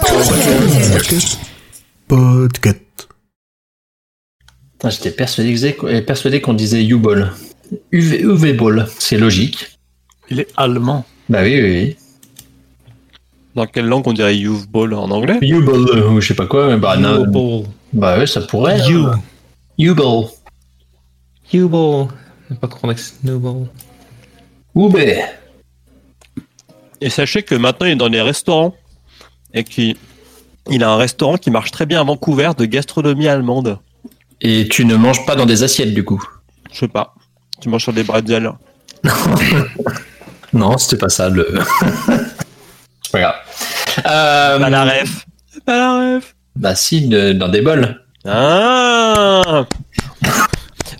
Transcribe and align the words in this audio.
Podcast. 0.00 1.38
Podcast. 2.06 3.08
J'étais 4.84 5.10
persuadé, 5.10 5.54
vous- 5.76 6.02
persuadé 6.06 6.40
qu'on 6.40 6.54
disait 6.54 6.84
U-Ball. 6.84 7.32
UV, 7.90 8.20
UV 8.22 8.52
Ball, 8.52 8.86
c'est 8.98 9.18
logique. 9.18 9.78
Il 10.30 10.38
est 10.40 10.48
allemand. 10.56 11.04
Bah 11.28 11.40
oui, 11.42 11.60
oui, 11.60 11.96
Dans 13.56 13.66
quelle 13.66 13.86
langue 13.86 14.06
on 14.06 14.12
dirait 14.12 14.36
youth 14.36 14.68
ball 14.70 14.94
en 14.94 15.10
anglais 15.10 15.38
oui. 15.42 15.50
U-Ball, 15.50 15.88
euh, 15.98 16.10
ou 16.10 16.20
je 16.20 16.28
sais 16.28 16.34
pas 16.34 16.46
quoi, 16.46 16.68
mais 16.68 16.76
bah 16.76 16.96
non. 16.96 17.26
Ball. 17.26 17.64
Bah 17.92 18.18
ouais, 18.18 18.26
ça 18.26 18.40
pourrait. 18.42 18.78
You. 18.88 19.06
hein. 19.08 19.20
U-Ball. 19.78 20.26
U-Ball. 21.52 22.06
Ne 22.50 22.56
pas 22.56 22.68
confondre 22.68 22.92
avec 22.92 23.00
Snowball. 23.00 23.66
Oubé. 24.74 25.22
Et 27.00 27.10
sachez 27.10 27.42
que 27.42 27.54
maintenant 27.56 27.86
il 27.86 27.92
est 27.92 27.96
dans 27.96 28.08
les 28.08 28.22
restaurants 28.22 28.74
et 29.54 29.64
qu'il 29.64 29.96
il 30.70 30.82
a 30.84 30.90
un 30.90 30.96
restaurant 30.96 31.36
qui 31.38 31.50
marche 31.50 31.70
très 31.70 31.86
bien 31.86 32.00
à 32.00 32.04
Vancouver 32.04 32.50
de 32.58 32.64
gastronomie 32.66 33.26
allemande. 33.28 33.78
Et 34.40 34.68
tu 34.68 34.84
ne 34.84 34.94
manges 34.96 35.24
pas 35.26 35.34
dans 35.34 35.46
des 35.46 35.62
assiettes 35.62 35.94
du 35.94 36.04
coup? 36.04 36.22
Je 36.72 36.80
sais 36.80 36.88
pas. 36.88 37.14
Tu 37.60 37.68
manges 37.68 37.82
sur 37.84 37.92
des 37.92 38.04
bretzels. 38.04 38.52
Non, 40.52 40.78
c'était 40.78 40.96
pas 40.96 41.08
ça 41.10 41.28
le. 41.28 41.46
c'est 43.02 43.12
pas 43.12 43.20
grave. 43.20 43.34
Euh, 44.06 44.58
Pas 44.58 44.70
la 44.70 44.84
ref. 44.84 45.26
Pas 45.66 45.76
la 45.78 46.16
ref. 46.16 46.34
Bah 46.56 46.74
si, 46.74 47.06
de- 47.06 47.32
dans 47.32 47.48
des 47.48 47.60
bols. 47.60 48.02
Ah 48.24 49.66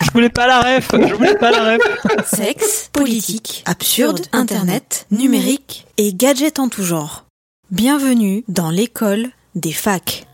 Je 0.05 0.11
voulais 0.13 0.29
pas 0.29 0.47
la 0.47 0.61
ref. 0.61 0.91
Je 0.93 1.15
voulais 1.15 1.35
pas 1.37 1.51
la 1.51 1.73
ref. 1.77 1.81
Sexe, 2.27 2.91
politique, 2.93 3.63
absurde, 3.67 4.21
internet, 4.33 5.07
numérique 5.11 5.87
et 5.97 6.13
gadgets 6.13 6.59
en 6.59 6.69
tout 6.69 6.85
genre. 6.85 7.25
Bienvenue 7.71 8.45
dans 8.49 8.71
l'école 8.71 9.27
des 9.55 9.73
facs. 9.73 10.27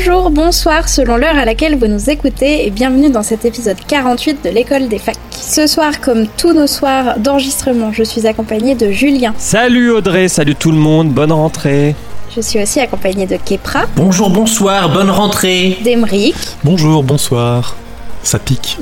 Bonjour, 0.00 0.30
bonsoir, 0.30 0.88
selon 0.88 1.16
l'heure 1.16 1.36
à 1.36 1.44
laquelle 1.44 1.76
vous 1.76 1.88
nous 1.88 2.08
écoutez, 2.08 2.64
et 2.64 2.70
bienvenue 2.70 3.10
dans 3.10 3.24
cet 3.24 3.44
épisode 3.44 3.78
48 3.84 4.44
de 4.44 4.50
l'école 4.50 4.86
des 4.86 5.00
facs. 5.00 5.16
Ce 5.32 5.66
soir, 5.66 6.00
comme 6.00 6.28
tous 6.28 6.52
nos 6.52 6.68
soirs 6.68 7.18
d'enregistrement, 7.18 7.92
je 7.92 8.04
suis 8.04 8.24
accompagnée 8.24 8.76
de 8.76 8.92
Julien. 8.92 9.34
Salut 9.38 9.90
Audrey, 9.90 10.28
salut 10.28 10.54
tout 10.54 10.70
le 10.70 10.76
monde, 10.76 11.08
bonne 11.08 11.32
rentrée. 11.32 11.96
Je 12.34 12.40
suis 12.40 12.62
aussi 12.62 12.78
accompagnée 12.78 13.26
de 13.26 13.38
Kepra, 13.44 13.86
Bonjour, 13.96 14.30
bonsoir, 14.30 14.88
bonne 14.92 15.10
rentrée. 15.10 15.76
d'Emeric, 15.82 16.36
Bonjour, 16.62 17.02
bonsoir. 17.02 17.74
Ça 18.22 18.38
pique. 18.38 18.78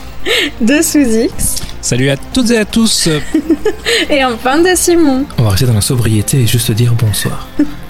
de 0.60 0.82
Souzix 0.82 1.62
Salut 1.80 2.10
à 2.10 2.16
toutes 2.16 2.50
et 2.50 2.58
à 2.58 2.64
tous. 2.64 3.08
et 4.10 4.24
enfin 4.24 4.58
de 4.58 4.70
Simon. 4.74 5.24
On 5.38 5.44
va 5.44 5.50
rester 5.50 5.66
dans 5.66 5.74
la 5.74 5.80
sobriété 5.80 6.38
et 6.40 6.46
juste 6.48 6.72
dire 6.72 6.94
bonsoir. 6.94 7.46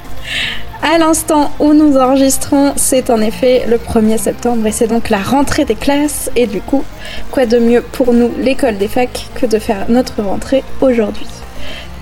À 0.82 0.96
l'instant 0.96 1.50
où 1.58 1.74
nous 1.74 1.96
enregistrons, 1.96 2.72
c'est 2.76 3.10
en 3.10 3.20
effet 3.20 3.64
le 3.68 3.78
1er 3.78 4.16
septembre 4.16 4.66
et 4.66 4.72
c'est 4.72 4.86
donc 4.86 5.10
la 5.10 5.18
rentrée 5.18 5.64
des 5.64 5.74
classes. 5.74 6.30
Et 6.36 6.46
du 6.46 6.60
coup, 6.60 6.84
quoi 7.33 7.46
de 7.46 7.58
mieux 7.58 7.83
pour 7.83 8.12
nous, 8.12 8.30
l'école 8.39 8.78
des 8.78 8.88
facs, 8.88 9.27
que 9.34 9.46
de 9.46 9.58
faire 9.58 9.86
notre 9.88 10.22
rentrée 10.22 10.62
aujourd'hui 10.80 11.27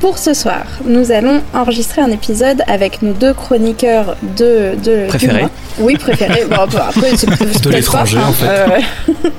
Pour 0.01 0.19
ce 0.19 0.35
soir, 0.35 0.65
nous 0.85 1.11
allons 1.11 1.41
enregistrer 1.55 2.03
un 2.03 2.11
épisode 2.11 2.63
avec 2.67 3.01
nos 3.01 3.15
deux 3.15 3.33
chroniqueurs 3.33 4.17
de... 4.37 4.75
de 4.85 5.07
Préférés. 5.09 5.47
Oui, 5.79 5.97
préférés. 5.97 6.45
Bon, 6.45 6.57
après, 6.57 7.17
c'est 7.17 7.27
pas, 7.29 7.71
l'étranger, 7.71 8.19
hein. 8.19 8.29
en 8.29 8.33
fait. 8.33 8.47
Euh, 8.47 9.31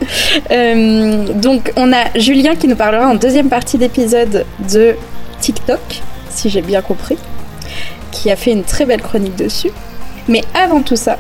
euh, 0.52 1.34
donc, 1.34 1.72
on 1.76 1.94
a 1.94 2.06
Julien 2.16 2.56
qui 2.56 2.68
nous 2.68 2.76
parlera 2.76 3.08
en 3.08 3.16
deuxième 3.16 3.50
partie 3.50 3.78
d'épisode 3.78 4.46
de 4.72 4.96
TikTok, 5.40 6.02
si 6.30 6.50
j'ai 6.50 6.62
bien 6.62 6.82
compris 6.82 7.18
qui 8.12 8.32
a 8.32 8.36
fait 8.36 8.52
une 8.52 8.64
très 8.64 8.86
belle 8.86 9.02
chronique 9.02 9.36
dessus. 9.36 9.72
Mais 10.28 10.42
avant 10.54 10.82
tout 10.82 10.96
ça, 10.96 11.18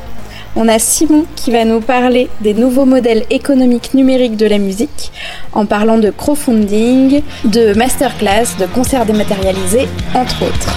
on 0.56 0.68
a 0.68 0.80
Simon 0.80 1.26
qui 1.36 1.52
va 1.52 1.66
nous 1.66 1.82
parler 1.82 2.30
des 2.42 2.54
nouveaux 2.54 2.86
modèles 2.86 3.26
économiques 3.30 3.94
numériques 3.94 4.38
de 4.38 4.48
la 4.48 4.58
musique, 4.58 5.12
en 5.54 5.66
parlant 5.66 5.98
de 5.98 6.10
crowdfunding, 6.10 7.22
de 7.46 7.74
masterclass, 7.78 8.58
de 8.60 8.66
concerts 8.66 9.06
dématérialisés, 9.06 9.88
entre 10.16 10.44
autres. 10.44 10.76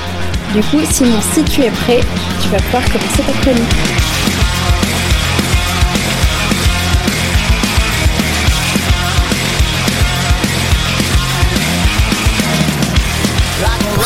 Du 0.53 0.61
coup, 0.61 0.81
Simon, 0.91 1.21
si 1.33 1.43
tu 1.45 1.63
es 1.63 1.71
prêt, 1.71 2.01
tu 2.43 2.49
vas 2.49 2.59
pouvoir 2.59 2.85
commencer 2.85 3.23
ta 3.23 3.33
chronique. 3.41 4.10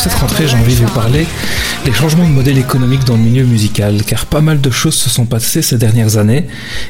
Cette 0.05 0.19
rentrée, 0.19 0.47
j'ai 0.47 0.55
envie 0.55 0.75
de 0.75 0.85
vous 0.85 0.93
parler 0.93 1.25
des 1.83 1.91
changements 1.91 2.25
de 2.25 2.31
modèle 2.31 2.59
économique 2.59 3.05
dans 3.05 3.15
le 3.15 3.23
milieu 3.23 3.43
musical, 3.43 4.03
car 4.05 4.27
pas 4.27 4.39
mal 4.39 4.61
de 4.61 4.69
choses 4.69 4.93
se 4.93 5.09
sont 5.09 5.25
passées 5.25 5.63
ces 5.63 5.79
dernières 5.79 6.17
années 6.17 6.45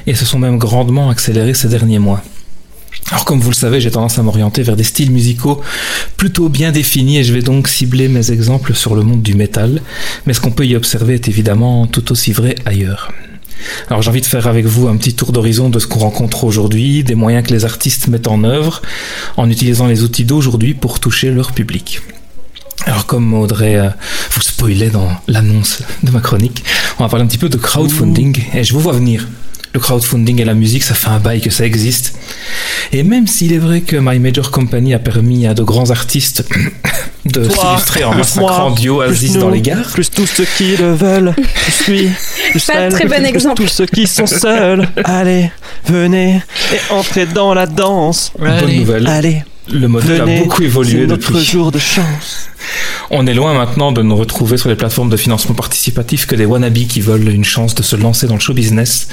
et 0.06 0.16
se 0.16 0.26
sont 0.26 0.38
même 0.38 0.58
grandement 0.58 1.10
accélérées 1.10 1.54
ces 1.54 1.70
derniers 1.70 2.00
mois. 2.00 2.22
Alors 3.12 3.24
comme 3.24 3.40
vous 3.40 3.52
le 3.52 3.56
savez, 3.56 3.80
j'ai 3.80 3.90
tendance 3.90 4.20
à 4.20 4.22
m'orienter 4.22 4.64
vers 4.64 4.76
des 4.76 4.84
styles 4.84 5.12
musicaux 5.12 5.62
plutôt 6.18 6.50
bien 6.50 6.74
définis 6.74 7.20
et 7.20 7.24
je 7.24 7.32
vais 7.32 7.42
donc 7.42 7.70
cibler 7.70 8.10
mes 8.10 8.32
exemples 8.32 8.74
sur 8.74 8.96
le 8.96 9.04
monde 9.04 9.22
du 9.22 9.34
métal, 9.34 9.82
mais 10.26 10.34
ce 10.34 10.42
qu'on 10.42 10.52
peut 10.52 10.66
y 10.66 10.76
observer 10.76 11.14
est 11.14 11.30
évidemment 11.30 11.88
tout 11.88 12.12
aussi 12.12 12.34
vrai 12.34 12.56
ailleurs. 12.66 13.14
Alors 13.88 14.02
j'ai 14.02 14.10
envie 14.10 14.22
de 14.22 14.26
faire 14.26 14.48
avec 14.48 14.66
vous 14.66 14.90
un 14.90 14.98
petit 14.98 15.14
tour 15.14 15.32
d'horizon 15.32 15.70
de 15.70 15.80
ce 15.80 15.88
qu'on 15.88 16.00
rencontre 16.00 16.44
aujourd'hui, 16.44 17.06
des 17.06 17.16
moyens 17.16 17.48
que 17.48 17.54
les 17.54 17.64
artistes 17.64 18.10
mettent 18.10 18.28
en 18.28 18.44
œuvre 18.44 18.82
en 19.38 19.50
utilisant 19.50 19.88
les 19.88 20.04
outils 20.04 20.26
d'aujourd'hui 20.26 20.74
pour 20.74 21.00
toucher 21.00 21.32
leur 21.32 21.54
public. 21.54 22.02
Alors 22.86 23.06
comme 23.06 23.34
Audrey 23.34 23.78
euh, 23.78 23.90
vous 24.32 24.42
spoilait 24.42 24.90
dans 24.90 25.10
l'annonce 25.28 25.82
de 26.04 26.12
ma 26.12 26.20
chronique, 26.20 26.64
on 27.00 27.04
va 27.04 27.10
parler 27.10 27.24
un 27.26 27.28
petit 27.28 27.38
peu 27.38 27.50
de 27.50 27.58
crowdfunding 27.58 28.38
et 28.54 28.64
je 28.64 28.74
vous 28.74 28.80
vois 28.80 28.94
venir. 28.94 29.28
Le 29.74 29.80
crowdfunding 29.82 30.40
et 30.40 30.46
la 30.46 30.54
musique, 30.54 30.84
ça 30.84 30.94
fait 30.94 31.10
un 31.10 31.20
bail 31.20 31.42
que 31.42 31.50
ça 31.50 31.66
existe. 31.66 32.18
Et 32.94 33.04
même 33.04 33.28
s'il 33.28 33.52
est 33.52 33.58
vrai 33.58 33.82
que 33.82 33.98
My 33.98 34.20
Major 34.20 34.50
Company 34.50 34.94
a 34.94 35.00
permis 35.00 35.48
à 35.48 35.54
de 35.54 35.64
grands 35.64 35.90
artistes 35.90 36.48
de 37.26 37.50
s'illustrer 37.50 38.04
en 38.06 38.14
massacrant 38.16 38.72
plus 38.72 39.02
Aziz 39.02 39.38
dans 39.38 39.50
les 39.50 39.62
gares, 39.62 39.92
Plus 39.92 40.10
tous 40.10 40.28
ceux 40.28 40.46
qui 40.58 40.78
le 40.78 40.94
veulent, 40.94 41.34
plus 41.66 41.88
lui, 41.88 42.10
plus 42.52 42.66
Pas 42.66 42.74
elle, 42.76 42.94
très 42.94 43.06
bon 43.06 43.16
plus 43.18 43.26
exemple. 43.26 43.64
tous 43.64 43.68
ceux 43.68 43.86
qui 43.86 44.08
sont 44.08 44.28
seuls. 44.28 44.88
Allez, 45.04 45.52
venez 45.86 46.42
et 46.72 46.94
entrez 46.94 47.26
dans 47.26 47.54
la 47.54 47.66
danse. 47.66 48.32
bonne 48.40 48.76
nouvelle, 48.78 49.08
Allez, 49.08 49.44
le 49.72 49.88
modèle 49.88 50.22
a 50.22 50.26
beaucoup 50.26 50.64
évolué 50.64 51.08
notre 51.08 51.32
depuis. 51.32 51.44
jour 51.44 51.72
de 51.72 51.80
chance. 51.80 52.50
On 53.10 53.28
est 53.28 53.34
loin 53.34 53.54
maintenant 53.54 53.92
de 53.92 54.02
nous 54.02 54.16
retrouver 54.16 54.58
sur 54.58 54.70
les 54.70 54.76
plateformes 54.76 55.10
de 55.10 55.18
financement 55.18 55.56
participatif 55.56 56.26
que 56.26 56.36
des 56.36 56.46
wannabes 56.46 56.74
qui 56.88 57.02
veulent 57.02 57.30
une 57.30 57.46
chance 57.46 57.76
de 57.76 57.84
se 57.84 57.96
lancer 57.96 58.28
dans 58.28 58.36
le 58.36 58.40
show 58.40 58.54
business, 58.54 59.08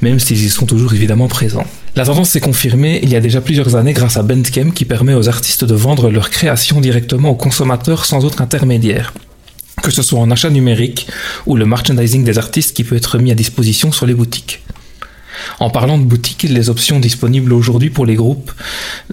même 0.00 0.18
s'ils 0.18 0.44
y 0.44 0.48
sont 0.48 0.66
toujours 0.66 0.94
évidemment 0.94 1.28
présents. 1.28 1.66
La 1.96 2.04
tendance 2.04 2.30
s'est 2.30 2.40
confirmée 2.40 3.00
il 3.02 3.10
y 3.10 3.16
a 3.16 3.20
déjà 3.20 3.40
plusieurs 3.40 3.76
années 3.76 3.92
grâce 3.92 4.16
à 4.16 4.22
Bandcamp 4.22 4.70
qui 4.70 4.84
permet 4.84 5.14
aux 5.14 5.28
artistes 5.28 5.64
de 5.64 5.74
vendre 5.74 6.10
leurs 6.10 6.30
créations 6.30 6.80
directement 6.80 7.30
aux 7.30 7.36
consommateurs 7.36 8.04
sans 8.04 8.24
autre 8.24 8.40
intermédiaire. 8.40 9.12
Que 9.82 9.90
ce 9.90 10.02
soit 10.02 10.18
en 10.18 10.30
achat 10.30 10.50
numérique 10.50 11.06
ou 11.46 11.56
le 11.56 11.66
merchandising 11.66 12.24
des 12.24 12.38
artistes 12.38 12.76
qui 12.76 12.84
peut 12.84 12.96
être 12.96 13.18
mis 13.18 13.30
à 13.30 13.34
disposition 13.34 13.92
sur 13.92 14.06
les 14.06 14.14
boutiques. 14.14 14.62
En 15.60 15.70
parlant 15.70 15.98
de 15.98 16.04
boutiques, 16.04 16.44
les 16.44 16.70
options 16.70 17.00
disponibles 17.00 17.52
aujourd'hui 17.52 17.90
pour 17.90 18.06
les 18.06 18.14
groupes 18.14 18.52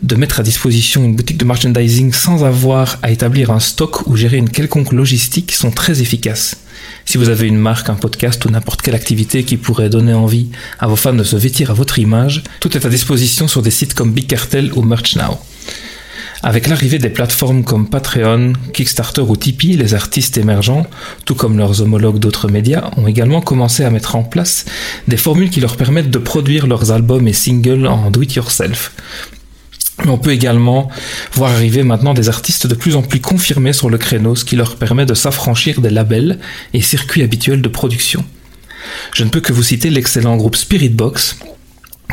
de 0.02 0.16
mettre 0.16 0.40
à 0.40 0.44
disposition 0.44 1.04
une 1.04 1.16
boutique 1.16 1.38
de 1.38 1.46
merchandising 1.46 2.14
sans 2.14 2.44
avoir 2.44 2.98
à 3.02 3.12
établir 3.12 3.52
un 3.52 3.60
stock 3.60 4.08
ou 4.08 4.16
gérer 4.16 4.38
une 4.38 4.50
quelconque 4.50 4.92
logistique 4.92 5.52
sont 5.52 5.72
très 5.72 6.02
efficaces. 6.02 6.58
Si 7.06 7.18
vous 7.18 7.30
avez 7.30 7.48
une 7.48 7.58
marque, 7.58 7.90
un 7.90 7.96
podcast 7.96 8.44
ou 8.46 8.50
n'importe 8.50 8.82
quelle 8.82 8.96
activité 8.96 9.44
qui 9.44 9.58
pourrait 9.58 9.90
donner 9.90 10.14
envie 10.14 10.50
à 10.80 10.88
vos 10.88 10.96
fans 10.96 11.14
de 11.14 11.24
se 11.24 11.36
vêtir 11.36 11.72
à 11.72 11.74
votre 11.74 12.00
image, 12.00 12.44
tout 12.60 12.76
est 12.76 12.86
à 12.86 12.90
disposition 12.90 13.48
sur 13.48 13.62
des 13.62 13.72
sites 13.72 13.94
comme 13.94 14.12
Big 14.12 14.28
Cartel 14.28 14.72
ou 14.74 14.82
Merch 14.82 15.16
Now. 15.16 15.40
Avec 16.48 16.68
l'arrivée 16.68 17.00
des 17.00 17.10
plateformes 17.10 17.64
comme 17.64 17.90
Patreon, 17.90 18.54
Kickstarter 18.72 19.22
ou 19.22 19.36
Tipeee, 19.36 19.78
les 19.78 19.96
artistes 19.96 20.38
émergents, 20.38 20.86
tout 21.26 21.34
comme 21.34 21.58
leurs 21.58 21.82
homologues 21.82 22.20
d'autres 22.20 22.50
médias, 22.50 22.92
ont 22.98 23.08
également 23.08 23.42
commencé 23.42 23.84
à 23.84 23.90
mettre 23.90 24.16
en 24.16 24.22
place 24.22 24.66
des 25.08 25.18
formules 25.18 25.50
qui 25.50 25.60
leur 25.60 25.76
permettent 25.76 26.12
de 26.12 26.20
produire 26.20 26.68
leurs 26.68 26.92
albums 26.92 27.28
et 27.28 27.34
singles 27.34 27.88
en 27.88 28.12
do-it-yourself. 28.12 28.92
On 30.06 30.20
peut 30.20 30.34
également 30.34 30.88
voir 31.34 31.50
arriver 31.50 31.82
maintenant 31.82 32.14
des 32.14 32.30
artistes 32.30 32.68
de 32.68 32.76
plus 32.76 32.96
en 32.96 33.02
plus 33.02 33.22
confirmés 33.22 33.74
sur 33.74 33.90
le 33.90 33.98
créneau, 33.98 34.36
ce 34.36 34.46
qui 34.46 34.56
leur 34.56 34.76
permet 34.76 35.08
de 35.08 35.16
s'affranchir 35.16 35.82
des 35.82 35.90
labels 35.90 36.38
et 36.76 36.82
circuits 36.82 37.24
habituels 37.24 37.64
de 37.64 37.70
production. 37.70 38.24
Je 39.16 39.24
ne 39.24 39.30
peux 39.30 39.42
que 39.42 39.52
vous 39.52 39.64
citer 39.64 39.90
l'excellent 39.90 40.38
groupe 40.38 40.58
Spiritbox, 40.58 41.40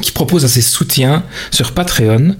qui 0.01 0.13
propose 0.13 0.45
à 0.45 0.49
ses 0.49 0.63
soutiens 0.63 1.23
sur 1.51 1.73
Patreon 1.73 2.37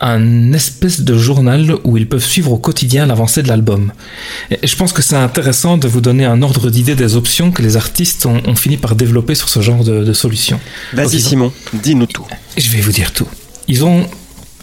un 0.00 0.52
espèce 0.52 1.02
de 1.02 1.16
journal 1.16 1.74
où 1.84 1.96
ils 1.96 2.08
peuvent 2.08 2.24
suivre 2.24 2.52
au 2.52 2.58
quotidien 2.58 3.06
l'avancée 3.06 3.42
de 3.42 3.48
l'album. 3.48 3.92
Et 4.50 4.66
je 4.66 4.76
pense 4.76 4.92
que 4.92 5.02
c'est 5.02 5.16
intéressant 5.16 5.76
de 5.76 5.86
vous 5.86 6.00
donner 6.00 6.24
un 6.24 6.42
ordre 6.42 6.70
d'idée 6.70 6.94
des 6.94 7.16
options 7.16 7.50
que 7.52 7.62
les 7.62 7.76
artistes 7.76 8.26
ont, 8.26 8.40
ont 8.46 8.56
fini 8.56 8.76
par 8.76 8.94
développer 8.94 9.34
sur 9.34 9.48
ce 9.48 9.60
genre 9.60 9.84
de, 9.84 10.02
de 10.02 10.12
solution. 10.12 10.58
Vas-y 10.92 11.20
Simon, 11.20 11.52
dis-nous 11.72 12.06
tout. 12.06 12.26
je 12.56 12.70
vais 12.70 12.80
vous 12.80 12.92
dire 12.92 13.12
tout. 13.12 13.28
Ils 13.68 13.84
ont 13.84 14.06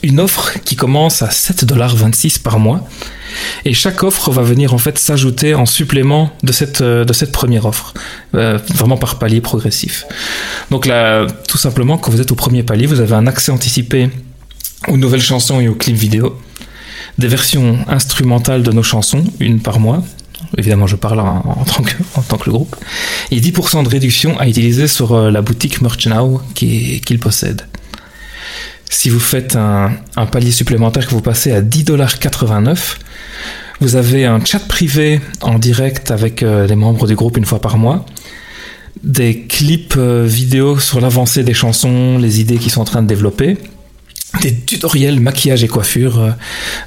une 0.03 0.19
offre 0.19 0.59
qui 0.63 0.75
commence 0.75 1.21
à 1.21 1.27
7,26$ 1.29 2.41
par 2.41 2.59
mois. 2.59 2.87
Et 3.65 3.73
chaque 3.73 4.03
offre 4.03 4.31
va 4.31 4.41
venir 4.41 4.73
en 4.73 4.77
fait 4.77 4.97
s'ajouter 4.97 5.55
en 5.55 5.65
supplément 5.65 6.31
de 6.43 6.51
cette, 6.51 6.81
euh, 6.81 7.05
première 7.31 7.65
offre. 7.65 7.93
Euh, 8.35 8.57
vraiment 8.73 8.97
par 8.97 9.19
palier 9.19 9.41
progressif. 9.41 10.05
Donc 10.69 10.85
là, 10.85 11.27
tout 11.47 11.57
simplement, 11.57 11.97
quand 11.97 12.11
vous 12.11 12.21
êtes 12.21 12.31
au 12.31 12.35
premier 12.35 12.63
palier, 12.63 12.85
vous 12.85 12.99
avez 13.01 13.13
un 13.13 13.27
accès 13.27 13.51
anticipé 13.51 14.09
aux 14.87 14.97
nouvelles 14.97 15.21
chansons 15.21 15.59
et 15.59 15.67
aux 15.67 15.75
clips 15.75 15.97
vidéo. 15.97 16.39
Des 17.17 17.27
versions 17.27 17.77
instrumentales 17.87 18.63
de 18.63 18.71
nos 18.71 18.83
chansons, 18.83 19.23
une 19.39 19.59
par 19.59 19.79
mois. 19.79 20.03
Évidemment, 20.57 20.87
je 20.87 20.95
parle 20.95 21.19
en, 21.19 21.65
tant, 21.65 21.83
que, 22.37 22.49
groupe. 22.49 22.75
Et 23.31 23.39
10% 23.39 23.83
de 23.83 23.89
réduction 23.89 24.39
à 24.39 24.47
utiliser 24.47 24.87
sur 24.87 25.13
euh, 25.13 25.29
la 25.31 25.41
boutique 25.41 25.81
Merch 25.81 26.07
Now 26.07 26.41
qui- 26.55 27.01
qu'ils 27.01 27.19
possèdent. 27.19 27.65
Si 28.91 29.09
vous 29.09 29.21
faites 29.21 29.55
un, 29.55 29.93
palier 30.31 30.51
supplémentaire 30.51 31.07
que 31.07 31.11
vous 31.11 31.21
passez 31.21 31.53
à 31.53 31.61
10,89$, 31.61 32.97
vous 33.79 33.95
avez 33.95 34.25
un 34.25 34.43
chat 34.43 34.59
privé 34.59 35.21
en 35.39 35.57
direct 35.57 36.11
avec 36.11 36.43
euh, 36.43 36.67
les 36.67 36.75
membres 36.75 37.07
du 37.07 37.15
groupe 37.15 37.37
une 37.37 37.45
fois 37.45 37.61
par 37.61 37.77
mois, 37.77 38.05
des 39.01 39.43
clips 39.43 39.95
euh, 39.97 40.25
vidéo 40.27 40.77
sur 40.77 40.99
l'avancée 40.99 41.43
des 41.43 41.53
chansons, 41.53 42.17
les 42.17 42.41
idées 42.41 42.57
qu'ils 42.57 42.71
sont 42.71 42.81
en 42.81 42.85
train 42.85 43.01
de 43.01 43.07
développer, 43.07 43.57
des 44.41 44.55
tutoriels 44.55 45.19
maquillage 45.19 45.63
et 45.63 45.67
coiffure 45.67 46.19
euh, 46.19 46.29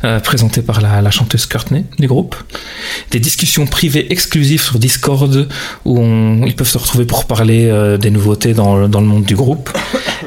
euh, 0.05 0.21
présentés 0.21 0.63
par 0.63 0.81
la, 0.81 1.11
chanteuse 1.11 1.45
Courtney 1.47 1.85
du 1.99 2.07
groupe, 2.07 2.35
des 3.11 3.21
discussions 3.21 3.67
privées 3.67 4.11
exclusives 4.11 4.63
sur 4.63 4.79
Discord 4.79 5.49
où 5.85 5.99
on- 6.01 6.47
ils 6.47 6.55
peuvent 6.57 6.69
se 6.69 6.79
retrouver 6.79 7.05
pour 7.05 7.27
parler 7.27 7.67
euh, 7.67 7.99
des 7.99 8.11
nouveautés 8.11 8.55
dans, 8.55 8.89
dans 8.89 9.01
le 9.01 9.07
monde 9.07 9.25
du 9.25 9.37
groupe, 9.37 9.71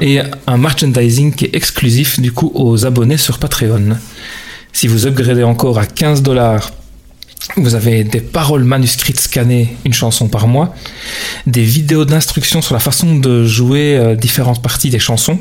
et 0.00 0.20
un 0.46 0.56
merchandising 0.56 1.34
qui 1.34 1.46
est 1.46 1.54
exclusif 1.56 2.20
du 2.20 2.30
coup 2.32 2.52
aux 2.54 2.86
abonnés 2.86 3.16
sur 3.18 3.38
Patreon. 3.38 3.96
Si 4.72 4.86
vous 4.86 5.06
upgradez 5.06 5.42
encore 5.42 5.78
à 5.78 5.86
15 5.86 6.22
dollars, 6.22 6.70
vous 7.56 7.74
avez 7.74 8.04
des 8.04 8.20
paroles 8.20 8.64
manuscrites 8.64 9.20
scannées, 9.20 9.76
une 9.84 9.92
chanson 9.92 10.28
par 10.28 10.46
mois, 10.46 10.74
des 11.46 11.62
vidéos 11.62 12.04
d'instruction 12.04 12.62
sur 12.62 12.74
la 12.74 12.80
façon 12.80 13.16
de 13.16 13.44
jouer 13.44 13.96
euh, 13.96 14.14
différentes 14.14 14.62
parties 14.62 14.90
des 14.90 14.98
chansons, 14.98 15.38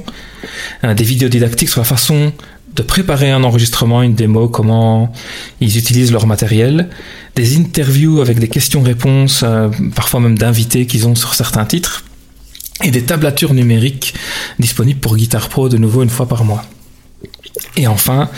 euh, 0.83 0.93
des 0.93 1.03
vidéos 1.03 1.29
didactiques 1.29 1.69
sur 1.69 1.81
la 1.81 1.85
façon 1.85 2.31
de 2.75 2.81
préparer 2.83 3.31
un 3.31 3.43
enregistrement, 3.43 4.03
une 4.03 4.13
démo, 4.13 4.47
comment 4.49 5.11
ils 5.61 5.77
utilisent 5.77 6.11
leur 6.11 6.27
matériel, 6.27 6.89
des 7.35 7.57
interviews 7.57 8.21
avec 8.21 8.39
des 8.39 8.47
questions-réponses, 8.47 9.41
euh, 9.43 9.69
parfois 9.95 10.19
même 10.19 10.37
d'invités 10.37 10.85
qu'ils 10.85 11.07
ont 11.07 11.15
sur 11.15 11.33
certains 11.33 11.65
titres, 11.65 12.03
et 12.83 12.91
des 12.91 13.01
tablatures 13.01 13.55
numériques 13.55 14.13
disponibles 14.59 14.99
pour 14.99 15.17
Guitar 15.17 15.49
Pro 15.49 15.69
de 15.69 15.77
nouveau 15.77 16.03
une 16.03 16.09
fois 16.09 16.27
par 16.27 16.43
mois. 16.43 16.63
Et 17.75 17.87
enfin, 17.87 18.29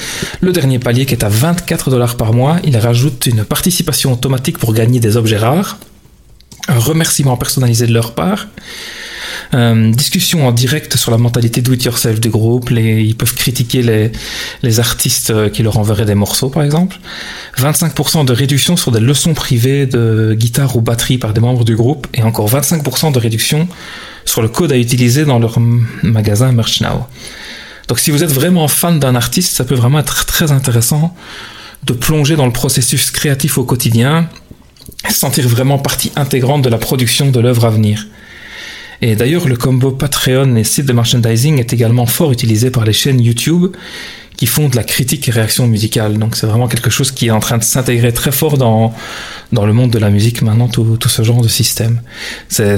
le 0.42 0.51
dernier 0.51 0.80
palier 0.80 1.06
qui 1.06 1.13
est 1.13 1.24
à 1.24 1.30
24 1.30 1.89
dollars 1.89 2.16
par 2.16 2.33
mois, 2.33 2.57
il 2.63 2.77
rajoute 2.77 3.25
une 3.25 3.44
participation 3.44 4.13
automatique 4.13 4.57
pour 4.57 4.74
gagner 4.74 5.00
des 5.00 5.18
objets 5.18 5.38
rares, 5.38 5.77
un 6.68 6.80
remerciement 6.80 7.38
personnalisé 7.38 7.88
de 7.88 7.94
leur 7.94 8.13
part, 8.13 8.48
euh, 9.54 9.92
discussion 9.92 10.48
en 10.48 10.51
direct 10.51 10.95
sur 10.95 11.10
la 11.10 11.18
mentalité 11.18 11.62
do-it-yourself 11.62 12.19
du 12.19 12.30
groupe, 12.30 12.69
ils 12.71 13.16
peuvent 13.16 13.33
critiquer 13.33 13.81
les, 13.81 14.12
les 14.62 14.80
artistes 14.80 15.31
euh, 15.31 15.50
qui 15.50 15.63
leur 15.63 15.80
enverraient 15.80 16.06
des 16.06 16.15
morceaux 16.15 16.50
par 16.50 16.63
exemple, 16.63 17.00
25% 17.57 18.25
de 18.25 18.33
réduction 18.33 18.77
sur 18.77 18.92
des 18.92 19.00
leçons 19.00 19.33
privées 19.33 19.88
de 19.88 20.36
guitare 20.38 20.75
ou 20.75 20.81
batterie 20.81 21.18
par 21.18 21.33
des 21.33 21.42
membres 21.42 21.65
du 21.65 21.75
groupe, 21.75 22.07
et 22.13 22.22
encore 22.22 22.50
25% 22.50 23.12
de 23.12 23.19
réduction 23.19 23.68
sur 24.25 24.42
le 24.42 24.50
code 24.50 24.72
à 24.72 24.77
utiliser 24.77 25.25
dans 25.25 25.39
leur 25.39 25.60
magasin 26.04 26.51
Merch 26.51 26.81
Now. 26.81 27.07
Donc 27.89 28.00
si 28.00 28.12
vous 28.12 28.24
êtes 28.24 28.31
vraiment 28.31 28.68
fan 28.68 29.00
d'un 29.00 29.15
artiste, 29.15 29.56
ça 29.56 29.65
peut 29.65 29.75
vraiment 29.75 30.00
être 30.00 30.25
très 30.25 30.51
intéressant 30.51 31.13
de 31.83 31.94
plonger 31.94 32.36
dans 32.36 32.45
le 32.45 32.53
processus 32.53 33.09
créatif 33.12 33.57
au 33.57 33.63
quotidien 33.63 34.30
et 35.07 35.12
se 35.12 35.19
sentir 35.19 35.47
vraiment 35.47 35.80
partie 35.80 36.12
intégrante 36.15 36.62
de 36.62 36.69
la 36.69 36.77
production 36.77 37.31
de 37.31 37.39
l'œuvre 37.39 37.65
à 37.65 37.71
venir. 37.71 38.07
Et 39.01 39.15
d'ailleurs, 39.15 39.47
le 39.47 39.56
combo 39.56 39.91
Patreon 39.91 40.56
et 40.56 40.63
site 40.63 40.86
de 40.86 40.94
merchandising 40.94 41.57
est 41.57 41.74
également 41.74 42.06
fort 42.06 42.31
utilisé 42.31 42.69
par 42.69 42.86
les 42.86 42.94
chaînes 42.94 43.21
YouTube 43.21 43.75
qui 44.36 44.45
font 44.45 44.69
de 44.69 44.75
la 44.75 44.83
critique 44.83 45.27
et 45.27 45.31
réaction 45.31 45.68
musicale. 45.68 46.18
Donc 46.18 46.36
c'est 46.36 46.47
vraiment 46.47 46.68
quelque 46.68 46.89
chose 46.89 47.12
qui 47.12 47.27
est 47.27 47.31
en 47.31 47.39
train 47.39 47.57
de 47.57 47.63
s'intégrer 47.63 48.13
très 48.13 48.31
fort 48.31 48.57
dans, 48.57 48.94
dans 49.51 49.65
le 49.65 49.74
monde 49.74 49.91
de 49.91 50.00
la 50.00 50.09
musique 50.09 50.41
maintenant, 50.41 50.68
tout, 50.68 50.97
ce 51.07 51.24
genre 51.24 51.41
de 51.41 51.47
système. 51.47 52.01
C'est 52.50 52.77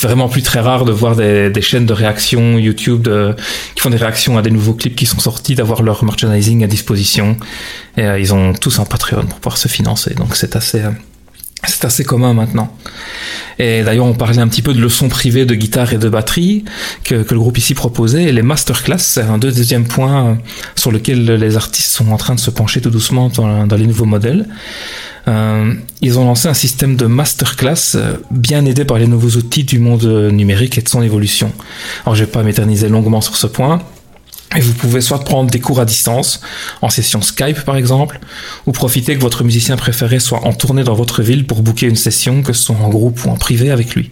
vraiment 0.00 0.28
plus 0.28 0.42
très 0.42 0.60
rare 0.60 0.84
de 0.84 0.92
voir 0.92 1.16
des, 1.16 1.50
des 1.50 1.62
chaînes 1.62 1.86
de 1.86 1.92
réaction 1.92 2.58
YouTube 2.58 3.02
de, 3.02 3.34
qui 3.74 3.80
font 3.80 3.90
des 3.90 3.96
réactions 3.96 4.36
à 4.38 4.42
des 4.42 4.50
nouveaux 4.50 4.74
clips 4.74 4.96
qui 4.96 5.06
sont 5.06 5.18
sortis, 5.18 5.54
d'avoir 5.54 5.82
leur 5.82 6.04
merchandising 6.04 6.64
à 6.64 6.66
disposition. 6.66 7.36
Et 7.96 8.04
euh, 8.04 8.18
ils 8.18 8.34
ont 8.34 8.52
tous 8.52 8.78
un 8.78 8.84
Patreon 8.84 9.26
pour 9.26 9.38
pouvoir 9.38 9.58
se 9.58 9.68
financer. 9.68 10.14
Donc 10.14 10.36
c'est 10.36 10.56
assez, 10.56 10.82
euh, 10.82 10.90
c'est 11.66 11.84
assez 11.84 12.04
commun 12.04 12.34
maintenant. 12.34 12.76
Et 13.58 13.82
d'ailleurs, 13.82 14.06
on 14.06 14.14
parlait 14.14 14.38
un 14.38 14.48
petit 14.48 14.62
peu 14.62 14.74
de 14.74 14.80
leçons 14.80 15.08
privées 15.08 15.46
de 15.46 15.54
guitare 15.54 15.92
et 15.92 15.98
de 15.98 16.08
batterie 16.08 16.64
que, 17.04 17.14
le 17.14 17.38
groupe 17.38 17.58
ici 17.58 17.74
proposait. 17.74 18.32
Les 18.32 18.42
masterclass, 18.42 18.98
c'est 18.98 19.22
un 19.22 19.38
deuxième 19.38 19.84
point 19.84 20.26
euh, 20.26 20.34
sur 20.74 20.90
lequel 20.90 21.24
les 21.24 21.56
artistes 21.56 21.90
sont 21.90 22.10
en 22.10 22.16
train 22.16 22.34
de 22.34 22.40
se 22.40 22.50
pencher 22.50 22.80
tout 22.80 22.90
doucement 22.90 23.28
dans, 23.28 23.76
les 23.76 23.86
nouveaux 23.86 24.04
modèles. 24.04 24.48
Euh, 25.26 25.72
ils 26.02 26.18
ont 26.18 26.24
lancé 26.24 26.48
un 26.48 26.54
système 26.54 26.96
de 26.96 27.06
masterclass 27.06 27.94
euh, 27.94 28.16
bien 28.30 28.64
aidé 28.66 28.84
par 28.84 28.98
les 28.98 29.06
nouveaux 29.06 29.38
outils 29.38 29.64
du 29.64 29.78
monde 29.78 30.04
numérique 30.04 30.78
et 30.78 30.82
de 30.82 30.88
son 30.88 31.02
évolution. 31.02 31.52
Alors, 32.04 32.14
je 32.14 32.24
vais 32.24 32.30
pas 32.30 32.42
m'éterniser 32.42 32.88
longuement 32.88 33.20
sur 33.20 33.36
ce 33.36 33.46
point. 33.46 33.80
Et 34.56 34.60
vous 34.60 34.72
pouvez 34.72 35.00
soit 35.00 35.18
prendre 35.24 35.50
des 35.50 35.58
cours 35.60 35.80
à 35.80 35.84
distance, 35.84 36.40
en 36.80 36.88
session 36.88 37.22
Skype 37.22 37.62
par 37.62 37.76
exemple, 37.76 38.20
ou 38.66 38.72
profiter 38.72 39.16
que 39.16 39.20
votre 39.20 39.42
musicien 39.42 39.76
préféré 39.76 40.20
soit 40.20 40.44
en 40.46 40.52
tournée 40.52 40.84
dans 40.84 40.94
votre 40.94 41.22
ville 41.22 41.44
pour 41.46 41.62
booker 41.62 41.86
une 41.86 41.96
session, 41.96 42.42
que 42.42 42.52
ce 42.52 42.62
soit 42.64 42.76
en 42.76 42.88
groupe 42.88 43.24
ou 43.24 43.30
en 43.30 43.36
privé 43.36 43.70
avec 43.72 43.94
lui. 43.96 44.10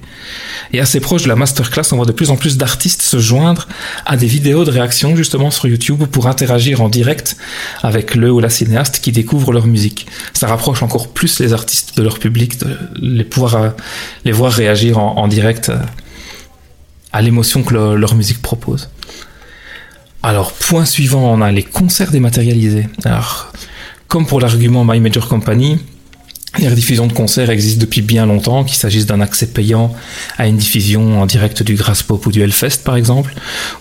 Et 0.72 0.80
assez 0.80 0.98
proche 1.00 1.22
de 1.22 1.28
la 1.28 1.36
masterclass, 1.36 1.92
on 1.92 1.96
voit 1.96 2.06
de 2.06 2.12
plus 2.12 2.30
en 2.30 2.36
plus 2.36 2.56
d'artistes 2.56 3.02
se 3.02 3.18
joindre 3.20 3.68
à 4.04 4.16
des 4.16 4.26
vidéos 4.26 4.64
de 4.64 4.70
réaction 4.70 5.14
justement 5.14 5.50
sur 5.50 5.66
YouTube 5.68 6.04
pour 6.06 6.26
interagir 6.26 6.80
en 6.80 6.88
direct 6.88 7.36
avec 7.82 8.14
le 8.14 8.32
ou 8.32 8.40
la 8.40 8.50
cinéaste 8.50 8.98
qui 9.00 9.12
découvre 9.12 9.52
leur 9.52 9.66
musique. 9.66 10.06
Ça 10.32 10.48
rapproche 10.48 10.82
encore 10.82 11.08
plus 11.08 11.38
les 11.40 11.52
artistes 11.52 11.96
de 11.96 12.02
leur 12.02 12.18
public, 12.18 12.58
de 12.58 12.76
les 13.00 13.24
pouvoir 13.24 13.54
euh, 13.54 13.68
les 14.24 14.32
voir 14.32 14.52
réagir 14.52 14.98
en, 14.98 15.28
direct 15.28 15.68
euh, 15.68 15.76
à 17.12 17.22
l'émotion 17.22 17.62
que 17.62 17.74
le- 17.74 17.96
leur 17.96 18.14
musique 18.14 18.42
propose. 18.42 18.88
Alors, 20.22 20.52
point 20.52 20.84
suivant, 20.84 21.32
on 21.32 21.40
a 21.40 21.50
les 21.50 21.64
concerts 21.64 22.12
dématérialisés. 22.12 22.86
Alors, 23.04 23.52
comme 24.06 24.26
pour 24.26 24.40
l'argument 24.40 24.84
My 24.84 25.00
Major 25.00 25.26
Company, 25.26 25.78
les 26.58 26.68
rediffusions 26.68 27.06
de 27.06 27.12
concerts 27.12 27.50
existent 27.50 27.80
depuis 27.80 28.02
bien 28.02 28.26
longtemps, 28.26 28.62
qu'il 28.62 28.76
s'agisse 28.76 29.06
d'un 29.06 29.20
accès 29.20 29.46
payant 29.46 29.94
à 30.36 30.46
une 30.46 30.58
diffusion 30.58 31.22
en 31.22 31.26
direct 31.26 31.62
du 31.62 31.74
Grass 31.74 32.02
Pop 32.02 32.24
ou 32.26 32.30
du 32.30 32.42
Hellfest 32.42 32.84
par 32.84 32.96
exemple, 32.96 33.34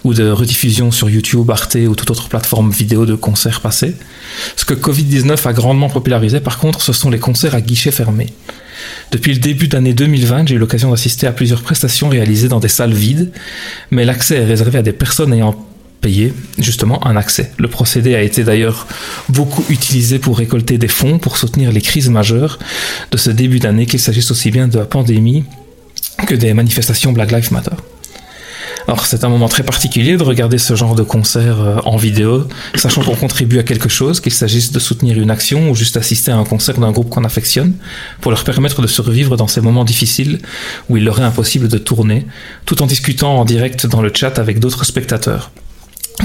ou 0.04 0.14
de 0.14 0.30
rediffusion 0.30 0.90
sur 0.90 1.10
YouTube, 1.10 1.52
Arte 1.52 1.76
ou 1.76 1.96
toute 1.96 2.10
autre 2.10 2.30
plateforme 2.30 2.72
vidéo 2.72 3.06
de 3.06 3.16
concerts 3.16 3.60
passés. 3.60 3.96
Ce 4.56 4.64
que 4.64 4.74
Covid-19 4.74 5.48
a 5.48 5.54
grandement 5.54 5.90
popularisé 5.90 6.40
par 6.40 6.60
contre, 6.60 6.82
ce 6.82 6.94
sont 6.94 7.10
les 7.10 7.20
concerts 7.20 7.56
à 7.56 7.62
guichet 7.62 7.92
fermé. 7.92 8.28
Depuis 9.12 9.34
le 9.34 9.40
début 9.40 9.68
d'année 9.68 9.94
2020, 9.94 10.48
j'ai 10.48 10.56
eu 10.56 10.58
l'occasion 10.58 10.92
d'assister 10.92 11.28
à 11.28 11.34
plusieurs 11.34 11.62
prestations 11.62 12.08
réalisées 12.08 12.48
dans 12.48 12.60
des 12.60 12.70
salles 12.70 12.94
vides, 12.94 13.32
mais 13.92 14.06
l'accès 14.06 14.38
est 14.38 14.46
réservé 14.46 14.80
à 14.80 14.82
des 14.82 14.94
personnes 14.94 15.34
ayant 15.34 15.68
payer 16.02 16.34
justement 16.58 17.06
un 17.08 17.16
accès. 17.16 17.52
Le 17.58 17.68
procédé 17.68 18.16
a 18.16 18.22
été 18.22 18.44
d'ailleurs 18.44 18.88
beaucoup 19.30 19.64
utilisé 19.70 20.20
pour 20.20 20.38
récolter 20.38 20.78
des 20.78 20.88
fonds 20.88 21.20
pour 21.20 21.38
soutenir 21.38 21.72
les 21.72 21.82
crises 21.82 22.10
majeures 22.10 22.60
de 23.12 23.18
ce 23.18 23.30
début 23.30 23.60
d'année, 23.60 23.86
qu'il 23.86 24.00
s'agisse 24.00 24.32
aussi 24.32 24.52
bien 24.52 24.68
de 24.68 24.78
la 24.80 24.86
pandémie 24.86 25.46
que 26.26 26.36
des 26.36 26.54
manifestations 26.54 27.14
Black 27.14 27.32
Lives 27.32 27.54
Matter. 27.54 27.76
Alors 28.88 29.06
c'est 29.06 29.24
un 29.24 29.30
moment 29.30 29.48
très 29.48 29.64
particulier 29.64 30.18
de 30.18 30.24
regarder 30.24 30.58
ce 30.58 30.76
genre 30.76 30.96
de 30.96 31.04
concert 31.04 31.62
euh, 31.62 31.78
en 31.86 31.98
vidéo, 31.98 32.48
sachant 32.76 33.04
qu'on 33.04 33.16
contribue 33.16 33.60
à 33.60 33.64
quelque 33.64 33.90
chose, 33.90 34.20
qu'il 34.20 34.34
s'agisse 34.34 34.72
de 34.72 34.80
soutenir 34.80 35.20
une 35.20 35.30
action 35.30 35.70
ou 35.70 35.76
juste 35.76 35.98
assister 35.98 36.32
à 36.32 36.38
un 36.38 36.44
concert 36.44 36.80
d'un 36.80 36.92
groupe 36.92 37.10
qu'on 37.10 37.24
affectionne, 37.24 37.76
pour 38.22 38.32
leur 38.32 38.44
permettre 38.44 38.82
de 38.82 38.88
survivre 38.88 39.38
dans 39.38 39.48
ces 39.48 39.62
moments 39.62 39.86
difficiles 39.86 40.40
où 40.90 40.98
il 40.98 41.04
leur 41.04 41.20
est 41.20 41.24
impossible 41.24 41.68
de 41.68 41.78
tourner, 41.78 42.26
tout 42.66 42.82
en 42.82 42.88
discutant 42.88 43.38
en 43.38 43.46
direct 43.46 43.86
dans 43.86 44.02
le 44.02 44.12
chat 44.14 44.40
avec 44.40 44.60
d'autres 44.60 44.84
spectateurs. 44.84 45.52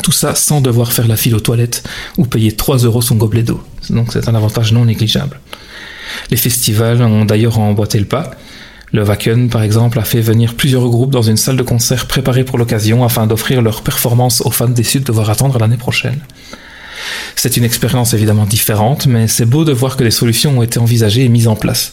Tout 0.02 0.12
ça 0.12 0.34
sans 0.34 0.60
devoir 0.60 0.92
faire 0.92 1.08
la 1.08 1.16
file 1.16 1.34
aux 1.34 1.40
toilettes 1.40 1.82
ou 2.16 2.24
payer 2.24 2.52
3 2.52 2.78
euros 2.78 3.02
son 3.02 3.16
gobelet 3.16 3.42
d'eau. 3.42 3.60
Donc 3.90 4.12
c'est 4.12 4.28
un 4.28 4.34
avantage 4.34 4.72
non 4.72 4.84
négligeable. 4.84 5.40
Les 6.30 6.36
festivals 6.36 7.02
ont 7.02 7.24
d'ailleurs 7.24 7.58
emboîté 7.58 7.98
le 7.98 8.04
pas. 8.04 8.32
Le 8.92 9.04
Wacken, 9.04 9.48
par 9.48 9.62
exemple, 9.62 9.98
a 9.98 10.04
fait 10.04 10.20
venir 10.20 10.54
plusieurs 10.54 10.88
groupes 10.88 11.10
dans 11.10 11.22
une 11.22 11.36
salle 11.36 11.56
de 11.56 11.62
concert 11.62 12.06
préparée 12.06 12.44
pour 12.44 12.56
l'occasion 12.56 13.04
afin 13.04 13.26
d'offrir 13.26 13.60
leur 13.60 13.82
performance 13.82 14.40
aux 14.42 14.50
fans 14.50 14.68
déçus 14.68 15.00
de 15.00 15.04
devoir 15.04 15.28
attendre 15.28 15.58
l'année 15.58 15.76
prochaine. 15.76 16.20
C'est 17.34 17.56
une 17.56 17.64
expérience 17.64 18.14
évidemment 18.14 18.46
différente, 18.46 19.06
mais 19.06 19.28
c'est 19.28 19.44
beau 19.44 19.64
de 19.64 19.72
voir 19.72 19.96
que 19.96 20.04
des 20.04 20.10
solutions 20.10 20.58
ont 20.58 20.62
été 20.62 20.78
envisagées 20.78 21.24
et 21.24 21.28
mises 21.28 21.48
en 21.48 21.56
place. 21.56 21.92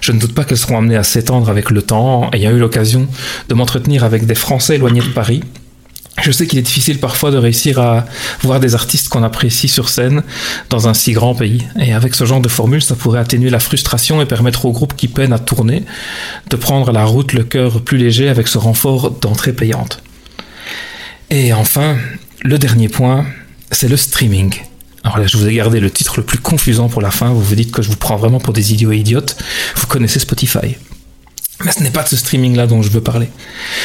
Je 0.00 0.12
ne 0.12 0.18
doute 0.18 0.34
pas 0.34 0.44
qu'elles 0.44 0.58
seront 0.58 0.78
amenées 0.78 0.96
à 0.96 1.04
s'étendre 1.04 1.48
avec 1.48 1.70
le 1.70 1.82
temps, 1.82 2.30
ayant 2.32 2.50
eu 2.50 2.58
l'occasion 2.58 3.06
de 3.48 3.54
m'entretenir 3.54 4.02
avec 4.02 4.26
des 4.26 4.34
Français 4.34 4.74
éloignés 4.74 5.02
de 5.02 5.08
Paris, 5.08 5.42
je 6.22 6.30
sais 6.32 6.46
qu'il 6.46 6.58
est 6.58 6.62
difficile 6.62 6.98
parfois 6.98 7.30
de 7.30 7.36
réussir 7.36 7.78
à 7.78 8.04
voir 8.42 8.60
des 8.60 8.74
artistes 8.74 9.08
qu'on 9.08 9.22
apprécie 9.22 9.68
sur 9.68 9.88
scène 9.88 10.22
dans 10.68 10.88
un 10.88 10.94
si 10.94 11.12
grand 11.12 11.34
pays. 11.34 11.66
Et 11.78 11.92
avec 11.92 12.14
ce 12.14 12.24
genre 12.24 12.40
de 12.40 12.48
formule, 12.48 12.82
ça 12.82 12.94
pourrait 12.94 13.20
atténuer 13.20 13.50
la 13.50 13.60
frustration 13.60 14.20
et 14.20 14.26
permettre 14.26 14.66
aux 14.66 14.72
groupes 14.72 14.94
qui 14.96 15.08
peinent 15.08 15.32
à 15.32 15.38
tourner 15.38 15.84
de 16.48 16.56
prendre 16.56 16.92
la 16.92 17.04
route 17.04 17.32
le 17.32 17.44
cœur 17.44 17.80
plus 17.82 17.98
léger 17.98 18.28
avec 18.28 18.48
ce 18.48 18.58
renfort 18.58 19.10
d'entrée 19.10 19.52
payante. 19.52 20.02
Et 21.30 21.52
enfin, 21.52 21.96
le 22.42 22.58
dernier 22.58 22.88
point, 22.88 23.24
c'est 23.70 23.88
le 23.88 23.96
streaming. 23.96 24.54
Alors 25.04 25.18
là, 25.18 25.26
je 25.26 25.36
vous 25.36 25.48
ai 25.48 25.54
gardé 25.54 25.80
le 25.80 25.90
titre 25.90 26.14
le 26.18 26.24
plus 26.24 26.38
confusant 26.38 26.88
pour 26.88 27.00
la 27.00 27.10
fin. 27.10 27.30
Vous 27.30 27.42
vous 27.42 27.54
dites 27.54 27.72
que 27.72 27.82
je 27.82 27.88
vous 27.88 27.96
prends 27.96 28.16
vraiment 28.16 28.40
pour 28.40 28.52
des 28.52 28.72
idiots 28.72 28.92
et 28.92 28.98
idiotes. 28.98 29.36
Vous 29.76 29.86
connaissez 29.86 30.18
Spotify. 30.18 30.76
Mais 31.64 31.72
ce 31.72 31.82
n'est 31.82 31.90
pas 31.90 32.02
de 32.02 32.08
ce 32.08 32.16
streaming-là 32.16 32.66
dont 32.66 32.82
je 32.82 32.90
veux 32.90 33.02
parler. 33.02 33.28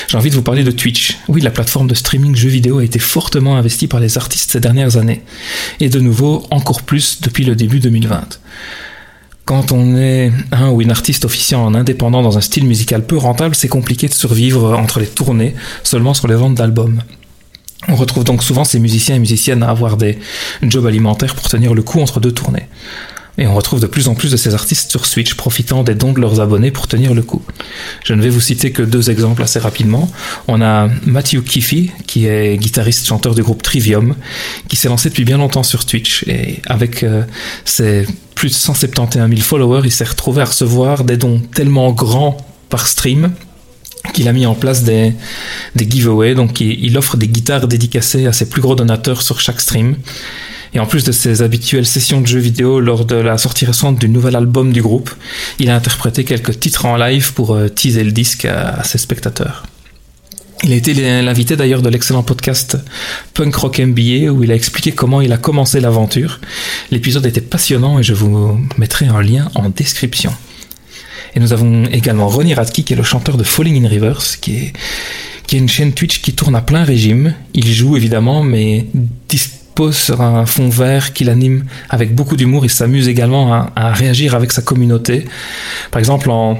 J'ai 0.07 0.17
envie 0.17 0.29
de 0.29 0.35
vous 0.35 0.41
parler 0.41 0.63
de 0.63 0.71
Twitch. 0.71 1.17
Oui, 1.27 1.41
la 1.41 1.51
plateforme 1.51 1.87
de 1.87 1.93
streaming 1.93 2.35
jeux 2.35 2.49
vidéo 2.49 2.79
a 2.79 2.83
été 2.83 2.99
fortement 2.99 3.57
investie 3.57 3.87
par 3.87 3.99
les 3.99 4.17
artistes 4.17 4.51
ces 4.51 4.59
dernières 4.59 4.97
années. 4.97 5.23
Et 5.79 5.89
de 5.89 5.99
nouveau, 5.99 6.45
encore 6.51 6.83
plus 6.83 7.21
depuis 7.21 7.43
le 7.43 7.55
début 7.55 7.79
2020. 7.79 8.39
Quand 9.43 9.71
on 9.71 9.95
est 9.95 10.31
un 10.51 10.69
ou 10.69 10.81
une 10.81 10.89
artiste 10.89 11.25
officiant 11.25 11.63
en 11.63 11.75
indépendant 11.75 12.23
dans 12.23 12.37
un 12.37 12.41
style 12.41 12.65
musical 12.65 13.05
peu 13.05 13.17
rentable, 13.17 13.55
c'est 13.55 13.67
compliqué 13.67 14.07
de 14.07 14.13
survivre 14.13 14.73
entre 14.73 14.99
les 14.99 15.05
tournées 15.05 15.53
seulement 15.83 16.13
sur 16.13 16.27
les 16.27 16.35
ventes 16.35 16.55
d'albums. 16.55 17.03
On 17.87 17.95
retrouve 17.95 18.23
donc 18.23 18.41
souvent 18.41 18.63
ces 18.63 18.79
musiciens 18.79 19.15
et 19.15 19.19
musiciennes 19.19 19.61
à 19.61 19.69
avoir 19.69 19.97
des 19.97 20.17
jobs 20.63 20.87
alimentaires 20.87 21.35
pour 21.35 21.47
tenir 21.47 21.75
le 21.75 21.83
coup 21.83 21.99
entre 21.99 22.19
deux 22.19 22.31
tournées. 22.31 22.67
Et 23.37 23.47
on 23.47 23.53
retrouve 23.53 23.79
de 23.79 23.87
plus 23.87 24.07
en 24.07 24.15
plus 24.15 24.31
de 24.31 24.37
ces 24.37 24.53
artistes 24.53 24.89
sur 24.91 25.05
Switch 25.05 25.33
profitant 25.33 25.83
des 25.83 25.95
dons 25.95 26.13
de 26.13 26.21
leurs 26.21 26.39
abonnés 26.39 26.71
pour 26.71 26.87
tenir 26.87 27.13
le 27.13 27.21
coup. 27.21 27.41
Je 28.03 28.13
ne 28.13 28.21
vais 28.21 28.29
vous 28.29 28.39
citer 28.39 28.71
que 28.71 28.81
deux 28.81 29.09
exemples 29.09 29.43
assez 29.43 29.59
rapidement. 29.59 30.09
On 30.47 30.61
a 30.61 30.89
Matthew 31.05 31.43
Kiffy, 31.43 31.91
qui 32.07 32.27
est 32.27 32.57
guitariste 32.57 33.05
chanteur 33.05 33.35
du 33.35 33.43
groupe 33.43 33.61
Trivium, 33.61 34.15
qui 34.69 34.75
s'est 34.77 34.87
lancé 34.87 35.09
depuis 35.09 35.25
bien 35.25 35.37
longtemps 35.37 35.63
sur 35.63 35.85
Twitch. 35.85 36.23
Et 36.27 36.61
avec 36.67 37.03
euh, 37.03 37.23
ses 37.65 38.07
plus 38.35 38.49
de 38.49 38.53
171 38.53 39.29
000 39.29 39.41
followers, 39.41 39.81
il 39.85 39.91
s'est 39.91 40.03
retrouvé 40.05 40.41
à 40.41 40.45
recevoir 40.45 41.03
des 41.03 41.17
dons 41.17 41.41
tellement 41.53 41.91
grands 41.91 42.37
par 42.69 42.87
stream 42.87 43.31
qu'il 44.13 44.27
a 44.27 44.33
mis 44.33 44.45
en 44.45 44.55
place 44.55 44.83
des, 44.83 45.13
giveaways. 45.75 46.35
Donc 46.35 46.61
il 46.61 46.97
offre 46.97 47.17
des 47.17 47.27
guitares 47.27 47.67
dédicacées 47.67 48.27
à 48.27 48.33
ses 48.33 48.49
plus 48.49 48.61
gros 48.61 48.75
donateurs 48.75 49.21
sur 49.21 49.39
chaque 49.39 49.59
stream. 49.59 49.95
Et 50.73 50.79
en 50.79 50.85
plus 50.85 51.03
de 51.03 51.11
ses 51.11 51.41
habituelles 51.41 51.85
sessions 51.85 52.21
de 52.21 52.27
jeux 52.27 52.39
vidéo 52.39 52.79
lors 52.79 53.05
de 53.05 53.15
la 53.15 53.37
sortie 53.37 53.65
récente 53.65 53.99
du 53.99 54.09
nouvel 54.09 54.35
album 54.35 54.73
du 54.73 54.81
groupe, 54.81 55.09
il 55.59 55.69
a 55.69 55.75
interprété 55.75 56.23
quelques 56.23 56.59
titres 56.59 56.85
en 56.85 56.97
live 56.97 57.33
pour 57.33 57.55
euh, 57.55 57.69
teaser 57.69 58.03
le 58.03 58.11
disque 58.11 58.45
à, 58.45 58.83
ses 58.83 58.97
spectateurs. 58.97 59.65
Il 60.63 60.71
a 60.71 60.75
été 60.75 60.93
l'invité 61.21 61.55
d'ailleurs 61.55 61.81
de 61.81 61.89
l'excellent 61.89 62.23
podcast 62.23 62.77
Punk 63.33 63.55
Rock 63.55 63.79
MBA 63.79 64.31
où 64.31 64.43
il 64.43 64.51
a 64.51 64.55
expliqué 64.55 64.93
comment 64.93 65.21
il 65.21 65.31
a 65.31 65.37
commencé 65.37 65.79
l'aventure. 65.79 66.39
L'épisode 66.91 67.25
était 67.25 67.41
passionnant 67.41 67.99
et 67.99 68.03
je 68.03 68.13
vous 68.13 68.59
mettrai 68.77 69.05
un 69.05 69.21
lien 69.21 69.51
en 69.53 69.69
description. 69.69 70.33
Et 71.35 71.39
nous 71.39 71.53
avons 71.53 71.85
également 71.85 72.29
Ronnie 72.29 72.53
Radke 72.53 72.83
qui 72.83 72.93
est 72.93 72.95
le 72.95 73.03
chanteur 73.03 73.37
de 73.37 73.43
Falling 73.43 73.85
in 73.85 73.89
est, 73.91 74.39
qui 74.41 74.71
est 75.51 75.59
une 75.59 75.69
chaîne 75.69 75.93
Twitch 75.93 76.21
qui 76.21 76.33
tourne 76.33 76.55
à 76.55 76.61
plein 76.61 76.83
régime. 76.83 77.35
Il 77.53 77.71
joue 77.71 77.97
évidemment 77.97 78.41
mais 78.41 78.87
pose 79.75 79.95
sur 79.97 80.21
un 80.21 80.45
fond 80.45 80.69
vert 80.69 81.13
qu'il 81.13 81.29
anime 81.29 81.65
avec 81.89 82.15
beaucoup 82.15 82.37
d'humour. 82.37 82.65
Il 82.65 82.71
s'amuse 82.71 83.07
également 83.07 83.53
à, 83.75 83.93
réagir 83.93 84.33
avec 84.33 84.51
sa 84.51 84.61
communauté. 84.61 85.25
Par 85.91 85.99
exemple, 85.99 86.29
en 86.29 86.57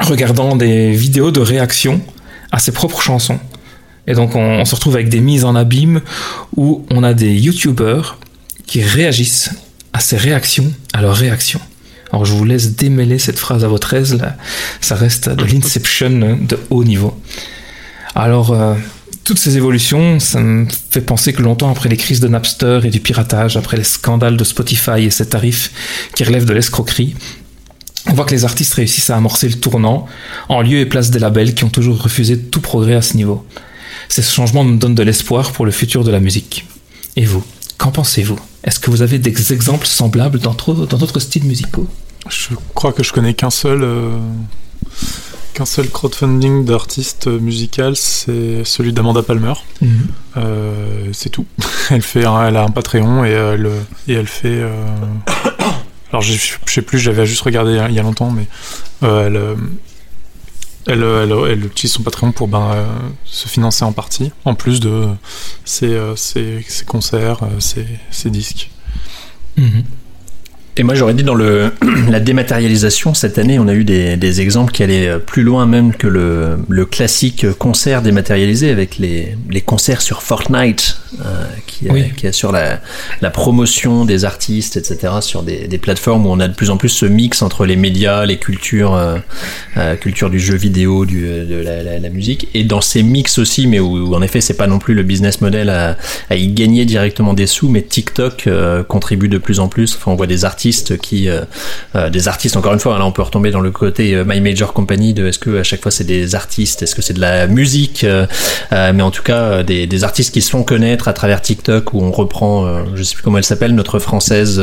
regardant 0.00 0.56
des 0.56 0.92
vidéos 0.92 1.30
de 1.30 1.40
réaction 1.40 2.00
à 2.52 2.58
ses 2.58 2.72
propres 2.72 3.02
chansons. 3.02 3.38
Et 4.06 4.14
donc, 4.14 4.36
on, 4.36 4.64
se 4.64 4.74
retrouve 4.74 4.94
avec 4.94 5.08
des 5.08 5.20
mises 5.20 5.44
en 5.44 5.56
abîme 5.56 6.00
où 6.56 6.86
on 6.90 7.02
a 7.02 7.12
des 7.12 7.34
youtubeurs 7.34 8.18
qui 8.66 8.82
réagissent 8.82 9.50
à 9.92 10.00
ces 10.00 10.16
réactions, 10.16 10.72
à 10.92 11.02
leurs 11.02 11.16
réactions. 11.16 11.60
Alors, 12.12 12.24
je 12.24 12.32
vous 12.32 12.44
laisse 12.44 12.76
démêler 12.76 13.18
cette 13.18 13.38
phrase 13.38 13.64
à 13.64 13.68
votre 13.68 13.92
aise. 13.94 14.18
Ça 14.80 14.94
reste 14.94 15.28
de 15.28 15.44
l'inception 15.44 16.38
de 16.40 16.58
haut 16.70 16.84
niveau. 16.84 17.20
Alors, 18.14 18.52
euh, 18.52 18.74
toutes 19.26 19.38
ces 19.40 19.56
évolutions, 19.56 20.20
ça 20.20 20.40
me 20.40 20.68
fait 20.90 21.00
penser 21.00 21.32
que 21.32 21.42
longtemps 21.42 21.68
après 21.68 21.88
les 21.88 21.96
crises 21.96 22.20
de 22.20 22.28
Napster 22.28 22.78
et 22.84 22.90
du 22.90 23.00
piratage, 23.00 23.56
après 23.56 23.76
les 23.76 23.82
scandales 23.82 24.36
de 24.36 24.44
Spotify 24.44 25.02
et 25.02 25.10
ses 25.10 25.28
tarifs 25.28 25.72
qui 26.14 26.22
relèvent 26.22 26.44
de 26.44 26.54
l'escroquerie, 26.54 27.16
on 28.06 28.12
voit 28.12 28.24
que 28.24 28.30
les 28.30 28.44
artistes 28.44 28.74
réussissent 28.74 29.10
à 29.10 29.16
amorcer 29.16 29.48
le 29.48 29.56
tournant 29.56 30.06
en 30.48 30.62
lieu 30.62 30.78
et 30.78 30.86
place 30.86 31.10
des 31.10 31.18
labels 31.18 31.56
qui 31.56 31.64
ont 31.64 31.68
toujours 31.68 32.00
refusé 32.00 32.38
tout 32.38 32.60
progrès 32.60 32.94
à 32.94 33.02
ce 33.02 33.16
niveau. 33.16 33.44
Ces 34.08 34.22
changements 34.22 34.62
me 34.62 34.78
donnent 34.78 34.94
de 34.94 35.02
l'espoir 35.02 35.50
pour 35.50 35.66
le 35.66 35.72
futur 35.72 36.04
de 36.04 36.12
la 36.12 36.20
musique. 36.20 36.64
Et 37.16 37.24
vous, 37.24 37.42
qu'en 37.78 37.90
pensez-vous? 37.90 38.38
Est-ce 38.62 38.78
que 38.78 38.92
vous 38.92 39.02
avez 39.02 39.18
des 39.18 39.52
exemples 39.52 39.88
semblables 39.88 40.38
dans 40.38 40.54
d'autres 40.54 41.18
styles 41.18 41.46
musicaux? 41.46 41.88
Je 42.28 42.54
crois 42.74 42.92
que 42.92 43.02
je 43.02 43.12
connais 43.12 43.34
qu'un 43.34 43.50
seul. 43.50 43.82
Euh 43.82 44.18
qu'un 45.56 45.64
seul 45.64 45.88
crowdfunding 45.88 46.66
d'artiste 46.66 47.28
musical, 47.28 47.96
c'est 47.96 48.62
celui 48.64 48.92
d'Amanda 48.92 49.22
Palmer. 49.22 49.54
Mm 49.80 49.86
-hmm. 49.86 49.90
euh, 50.36 51.08
c'est 51.12 51.30
tout. 51.30 51.46
elle 51.90 52.02
fait, 52.02 52.26
un, 52.26 52.46
elle 52.46 52.56
a 52.58 52.62
un 52.62 52.72
Patreon 52.78 53.24
et 53.24 53.30
elle, 53.30 53.70
et 54.06 54.14
elle 54.20 54.26
fait. 54.26 54.60
Euh... 54.60 54.70
Alors 56.10 56.20
je, 56.20 56.32
sais 56.66 56.82
plus, 56.82 56.98
j'avais 56.98 57.24
juste 57.24 57.40
regardé 57.40 57.72
il 57.88 57.94
y 57.94 57.98
a 57.98 58.02
longtemps, 58.02 58.30
mais 58.38 58.46
euh, 59.02 59.26
elle, 59.26 59.38
elle, 60.92 61.02
elle, 61.02 61.32
elle, 61.52 61.64
utilise 61.64 61.92
son 61.96 62.02
Patreon 62.02 62.32
pour 62.32 62.48
ben, 62.48 62.66
euh, 62.74 62.84
se 63.24 63.48
financer 63.48 63.84
en 63.90 63.92
partie, 63.92 64.30
en 64.44 64.54
plus 64.54 64.78
de 64.78 64.94
ses, 65.64 65.92
ses, 66.16 66.48
ses 66.68 66.84
concerts, 66.84 67.40
ses, 67.68 67.86
ses 68.18 68.30
disques. 68.30 68.64
-hmm. 69.58 69.84
Et 70.78 70.82
moi 70.82 70.94
j'aurais 70.94 71.14
dit 71.14 71.24
dans 71.24 71.34
le, 71.34 71.72
la 72.10 72.20
dématérialisation, 72.20 73.14
cette 73.14 73.38
année 73.38 73.58
on 73.58 73.66
a 73.68 73.74
eu 73.74 73.84
des, 73.84 74.16
des, 74.16 74.40
exemples 74.40 74.72
qui 74.72 74.82
allaient 74.82 75.18
plus 75.18 75.42
loin 75.42 75.64
même 75.66 75.94
que 75.94 76.06
le, 76.06 76.58
le 76.68 76.84
classique 76.84 77.46
concert 77.58 78.02
dématérialisé 78.02 78.70
avec 78.70 78.98
les, 78.98 79.36
les 79.50 79.60
concerts 79.62 80.02
sur 80.02 80.22
Fortnite 80.22 80.98
euh, 81.24 81.46
qui, 81.66 81.88
oui. 81.88 82.12
qui, 82.16 82.26
assure 82.26 82.52
la, 82.52 82.80
la, 83.22 83.30
promotion 83.30 84.04
des 84.04 84.24
artistes, 84.24 84.76
etc. 84.76 85.14
sur 85.20 85.42
des, 85.42 85.66
des, 85.66 85.78
plateformes 85.78 86.26
où 86.26 86.30
on 86.30 86.40
a 86.40 86.48
de 86.48 86.54
plus 86.54 86.68
en 86.68 86.76
plus 86.76 86.88
ce 86.90 87.06
mix 87.06 87.40
entre 87.42 87.64
les 87.64 87.76
médias, 87.76 88.26
les 88.26 88.38
cultures, 88.38 88.94
euh, 88.94 89.16
euh, 89.76 89.96
culture 89.96 90.28
du 90.28 90.38
jeu 90.38 90.56
vidéo, 90.56 91.06
du, 91.06 91.22
de 91.22 91.62
la, 91.62 91.82
la, 91.82 91.98
la, 91.98 92.08
musique, 92.10 92.48
et 92.54 92.64
dans 92.64 92.80
ces 92.80 93.02
mix 93.02 93.38
aussi, 93.38 93.66
mais 93.66 93.80
où, 93.80 94.08
où 94.08 94.14
en 94.14 94.20
effet 94.20 94.40
c'est 94.40 94.56
pas 94.56 94.66
non 94.66 94.78
plus 94.78 94.94
le 94.94 95.04
business 95.04 95.40
model 95.40 95.70
à, 95.70 95.96
à, 96.28 96.36
y 96.36 96.48
gagner 96.48 96.84
directement 96.84 97.32
des 97.34 97.46
sous, 97.46 97.68
mais 97.68 97.82
TikTok 97.82 98.46
euh, 98.46 98.82
contribue 98.82 99.28
de 99.28 99.38
plus 99.38 99.60
en 99.60 99.68
plus. 99.68 99.94
Enfin 99.96 100.10
on 100.12 100.16
voit 100.16 100.26
des 100.26 100.44
artistes 100.44 100.65
qui 101.00 101.28
euh, 101.28 101.42
euh, 101.94 102.10
des 102.10 102.28
artistes 102.28 102.56
encore 102.56 102.72
une 102.72 102.80
fois 102.80 102.98
là 102.98 103.06
on 103.06 103.12
peut 103.12 103.22
retomber 103.22 103.50
dans 103.50 103.60
le 103.60 103.70
côté 103.70 104.14
euh, 104.14 104.24
my 104.26 104.40
major 104.40 104.72
company 104.72 105.14
de 105.14 105.26
est-ce 105.26 105.38
que 105.38 105.58
à 105.58 105.62
chaque 105.62 105.82
fois 105.82 105.90
c'est 105.90 106.04
des 106.04 106.34
artistes 106.34 106.82
est-ce 106.82 106.94
que 106.94 107.02
c'est 107.02 107.14
de 107.14 107.20
la 107.20 107.46
musique 107.46 108.06
mais 108.72 109.02
en 109.02 109.10
tout 109.10 109.22
cas 109.22 109.62
des, 109.62 109.86
des, 109.86 110.04
artistes 110.04 110.32
qui 110.32 110.42
se 110.42 110.50
font 110.50 110.62
connaître 110.62 111.08
à 111.08 111.12
travers 111.12 111.40
TikTok 111.40 111.92
où 111.94 112.02
on 112.02 112.10
reprend 112.10 112.84
je 112.94 113.02
sais 113.02 113.14
plus 113.14 113.22
comment 113.22 113.38
elle 113.38 113.44
s'appelle 113.44 113.74
notre 113.74 113.98
française 113.98 114.62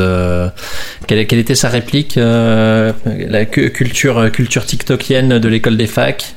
quelle, 1.06 1.26
quelle, 1.26 1.38
était 1.38 1.54
sa 1.54 1.68
réplique 1.68 2.16
la 2.16 3.44
culture 3.44 4.30
culture 4.32 4.64
tiktokienne 4.64 5.38
de 5.38 5.48
l'école 5.48 5.76
des 5.76 5.86
facs? 5.86 6.34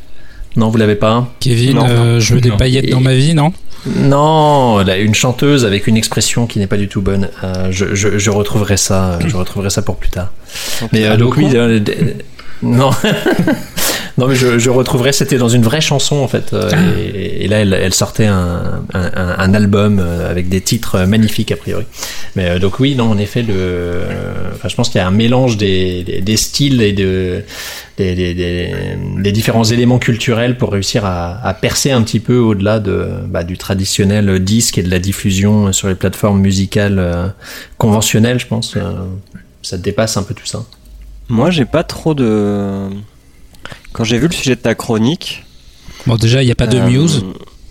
Non, 0.58 0.70
vous 0.70 0.78
l'avez 0.78 0.96
pas 0.96 1.32
Kevin, 1.40 1.76
non, 1.76 1.86
euh, 1.88 2.20
je 2.20 2.34
veux 2.34 2.42
des 2.42 2.50
paillettes 2.50 2.90
dans 2.90 3.00
ma 3.00 3.14
vie, 3.14 3.36
non? 3.36 3.54
Non, 3.96 4.86
une 4.86 5.16
chanteuse 5.16 5.66
avec 5.66 5.88
une 5.88 5.98
expression 5.98 6.48
qui 6.48 6.60
n'est 6.60 6.68
pas 6.68 6.78
du 6.78 6.88
tout 6.88 7.02
bonne. 7.02 7.30
Euh, 7.44 7.68
je, 7.72 7.96
je, 7.96 8.18
je, 8.18 8.30
retrouverai 8.30 8.78
ça, 8.78 9.20
je 9.26 9.36
retrouverai 9.36 9.70
ça 9.70 9.82
pour 9.82 9.98
plus 9.98 10.10
tard. 10.10 10.32
Mais 10.92 11.06
euh, 11.06 11.18
donc 11.18 11.38
oui, 11.38 11.48
non. 12.62 12.92
Non, 14.18 14.28
mais 14.28 14.34
je, 14.36 14.58
je 14.58 14.70
retrouverai, 14.72 15.12
c'était 15.12 15.38
dans 15.38 15.48
une 15.48 15.62
vraie 15.62 15.80
chanson 15.82 16.16
en 16.16 16.28
fait. 16.28 16.52
euh, 16.54 16.72
et, 16.98 17.46
et 17.46 17.48
là, 17.48 17.60
elle, 17.60 17.74
elle 17.74 17.94
sortait 17.94 18.26
un, 18.26 18.82
un, 18.94 19.12
un 19.38 19.54
album 19.54 20.00
euh, 20.00 20.32
avec 20.32 20.50
des 20.50 20.60
titres 20.62 21.06
magnifiques 21.06 21.52
a 21.52 21.56
priori. 21.56 21.86
Mais 22.36 22.50
euh, 22.50 22.60
donc, 22.60 22.80
oui, 22.80 22.96
non, 22.96 23.12
en 23.12 23.18
effet, 23.20 23.44
le, 23.44 23.54
euh, 23.56 24.04
enfin, 24.56 24.70
je 24.70 24.76
pense 24.76 24.90
qu'il 24.90 24.98
y 24.98 25.04
a 25.04 25.08
un 25.08 25.12
mélange 25.12 25.58
des, 25.58 26.04
des, 26.04 26.22
des 26.22 26.38
styles 26.38 26.82
et 26.82 26.94
de, 26.94 27.44
des, 28.00 28.16
des, 28.16 28.34
des, 28.34 28.74
des 29.20 29.32
différents 29.32 29.64
éléments 29.66 30.00
culturels 30.00 30.58
pour 30.58 30.72
réussir 30.72 31.06
à, 31.06 31.40
à 31.46 31.54
percer 31.54 31.92
un 31.92 32.02
petit 32.02 32.20
peu 32.20 32.38
au-delà 32.38 32.80
de, 32.80 33.08
bah, 33.28 33.44
du 33.44 33.56
traditionnel 33.58 34.40
disque 34.44 34.80
et 34.80 34.84
de 34.84 34.90
la 34.90 35.00
diffusion 35.00 35.72
sur 35.74 35.90
les 35.90 35.96
plateformes 35.96 36.40
musicales 36.40 36.98
euh, 36.98 37.28
conventionnelles, 37.78 38.40
je 38.40 38.48
pense. 38.48 38.76
euh, 38.78 38.82
ça 39.62 39.78
dépasse 39.78 40.18
un 40.18 40.24
peu 40.24 40.34
tout 40.34 40.46
ça. 40.48 40.64
Moi, 41.30 41.52
j'ai 41.52 41.66
pas 41.66 41.84
trop 41.84 42.16
de. 42.16 42.88
Quand 43.94 44.04
j'ai 44.04 44.18
vu 44.20 44.28
le 44.28 44.34
sujet 44.34 44.56
de 44.56 44.62
ta 44.62 44.76
chronique. 44.76 45.44
Bon, 46.06 46.16
déjà, 46.16 46.42
il 46.42 46.46
n'y 46.46 46.52
a 46.52 46.56
pas 46.56 46.68
de 46.68 46.78
euh, 46.78 46.86
Muse 46.88 47.26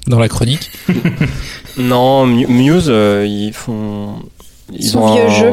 dans 0.06 0.18
la 0.18 0.28
chronique. 0.28 0.70
Non, 1.78 2.26
Mu- 2.26 2.46
Muse, 2.46 2.86
euh, 2.88 3.26
ils 3.28 3.52
font. 3.52 4.14
Ils, 4.72 4.88
sont 4.88 5.00
ont 5.00 5.14
vieux 5.14 5.26
un- 5.26 5.28
jeux. 5.28 5.52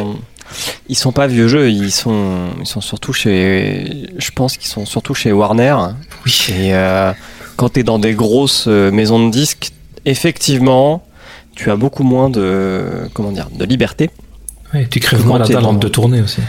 Ils 0.87 0.95
sont 0.95 1.11
pas 1.11 1.27
vieux 1.27 1.47
jeux, 1.47 1.69
ils 1.69 1.91
sont, 1.91 2.47
ils 2.61 2.65
sont 2.67 2.79
surtout 2.81 3.11
chez. 3.13 4.05
Je 4.17 4.31
pense 4.31 4.55
qu'ils 4.57 4.69
sont 4.69 4.85
surtout 4.85 5.13
chez 5.13 5.31
Warner. 5.31 5.75
Oui. 6.25 6.45
Et 6.49 6.73
euh, 6.73 7.11
quand 7.57 7.73
tu 7.73 7.79
es 7.81 7.83
dans 7.83 7.99
des 7.99 8.13
grosses 8.13 8.65
euh, 8.67 8.89
maisons 8.91 9.25
de 9.25 9.31
disques, 9.31 9.71
effectivement, 10.05 11.03
tu 11.55 11.69
as 11.71 11.75
beaucoup 11.75 12.03
moins 12.03 12.29
de. 12.29 12.83
Comment 13.13 13.31
dire 13.31 13.49
De 13.53 13.65
liberté. 13.65 14.09
Ouais, 14.73 14.87
tu 14.89 14.99
crèves 14.99 15.21
Comment 15.21 15.37
moins 15.39 15.47
la 15.47 15.59
entre 15.67 15.79
de 15.79 15.87
tourner 15.89 16.21
aussi. 16.21 16.39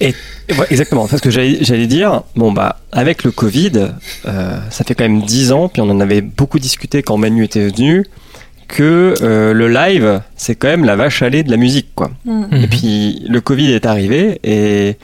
Et 0.00 0.14
ouais, 0.50 0.66
exactement, 0.70 1.06
parce 1.08 1.20
que 1.20 1.30
j'allais 1.30 1.58
j'allais 1.62 1.86
dire, 1.86 2.22
bon 2.36 2.52
bah 2.52 2.80
avec 2.92 3.24
le 3.24 3.30
Covid, 3.30 3.88
euh, 4.26 4.58
ça 4.70 4.84
fait 4.84 4.94
quand 4.94 5.04
même 5.04 5.22
10 5.22 5.52
ans, 5.52 5.68
puis 5.68 5.82
on 5.82 5.90
en 5.90 6.00
avait 6.00 6.20
beaucoup 6.20 6.58
discuté 6.58 7.02
quand 7.02 7.16
Manu 7.16 7.44
était 7.44 7.66
venu, 7.68 8.04
que 8.68 9.14
euh, 9.22 9.52
le 9.52 9.68
live, 9.68 10.20
c'est 10.36 10.54
quand 10.54 10.68
même 10.68 10.84
la 10.84 10.94
vache 10.94 11.22
à 11.22 11.30
lait 11.30 11.42
de 11.42 11.50
la 11.50 11.56
musique, 11.56 11.88
quoi. 11.94 12.10
Mm. 12.24 12.44
Mhm. 12.50 12.62
Et 12.62 12.66
puis 12.68 13.24
le 13.28 13.40
Covid 13.40 13.72
est 13.72 13.86
arrivé 13.86 14.40
et 14.44 14.96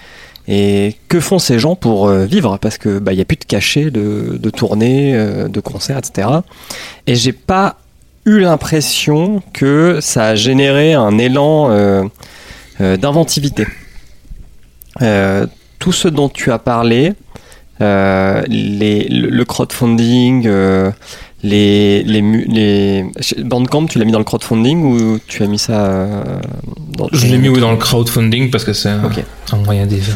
et 0.47 0.97
que 1.09 1.21
font 1.21 1.39
ces 1.39 1.59
gens 1.59 1.75
pour 1.75 2.09
euh, 2.09 2.27
vivre? 2.27 2.59
Parce 2.59 2.79
que 2.79 2.99
bah 2.99 3.13
il 3.13 3.19
y 3.19 3.23
a 3.23 3.25
plus 3.25 3.37
de 3.37 3.45
cachets 3.45 3.91
de, 3.91 4.39
de 4.39 4.51
tournées, 4.51 5.15
euh, 5.15 5.49
de 5.49 5.61
concerts, 5.61 5.99
etc. 5.99 6.29
Et 7.07 7.15
j'ai 7.15 7.33
pas 7.33 7.79
eu 8.27 8.41
l'impression 8.41 9.43
que 9.53 9.99
ça 10.01 10.29
a 10.29 10.35
généré 10.35 10.95
un 10.95 11.19
élan 11.19 11.71
euh, 11.71 12.05
euh, 12.81 12.97
d'inventivité. 12.97 13.67
Euh, 15.03 15.47
tout 15.79 15.93
ce 15.93 16.09
dont 16.09 16.29
tu 16.29 16.51
as 16.53 16.59
parlé, 16.59 17.13
euh, 17.81 18.43
les, 18.49 19.09
le 19.09 19.45
crowdfunding, 19.45 20.45
euh, 20.47 20.91
les, 21.43 22.03
les, 22.05 22.21
les 22.23 23.05
Bandcamp, 23.45 23.87
tu 23.87 23.99
l'as 23.99 24.05
mis 24.05 24.13
dans 24.13 24.19
le 24.19 24.25
crowdfunding 24.25 24.83
ou 24.83 25.19
tu 25.27 25.43
as 25.43 25.47
mis 25.47 25.59
ça 25.59 25.85
euh, 25.87 26.23
dans 26.97 27.09
Je 27.13 27.27
l'ai 27.27 27.37
mis 27.39 27.53
dans 27.61 27.73
le 27.73 27.77
crowdfunding 27.77 28.51
parce 28.51 28.65
que 28.65 28.73
c'est 28.73 28.89
un, 28.89 29.03
moyen 29.65 29.87
d'évi- 29.87 30.15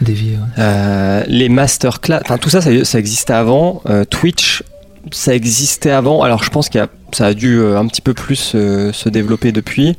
d'évier. 0.00 0.32
ouais. 0.32 0.62
Euh, 0.62 1.24
les 1.26 1.48
masterclass, 1.48 2.20
enfin 2.22 2.38
tout 2.38 2.50
ça, 2.50 2.60
ça, 2.60 2.70
ça 2.84 2.98
existait 2.98 3.32
avant. 3.32 3.82
Twitch, 4.10 4.62
ça 5.10 5.34
existait 5.34 5.90
avant. 5.90 6.22
Alors 6.22 6.44
je 6.44 6.50
pense 6.50 6.68
qu'il 6.68 6.80
y 6.80 6.84
a, 6.84 6.88
ça 7.16 7.26
a 7.26 7.34
dû 7.34 7.58
euh, 7.58 7.78
un 7.78 7.86
petit 7.86 8.00
peu 8.00 8.14
plus 8.14 8.52
euh, 8.54 8.92
se 8.92 9.08
développer 9.08 9.52
depuis. 9.52 9.96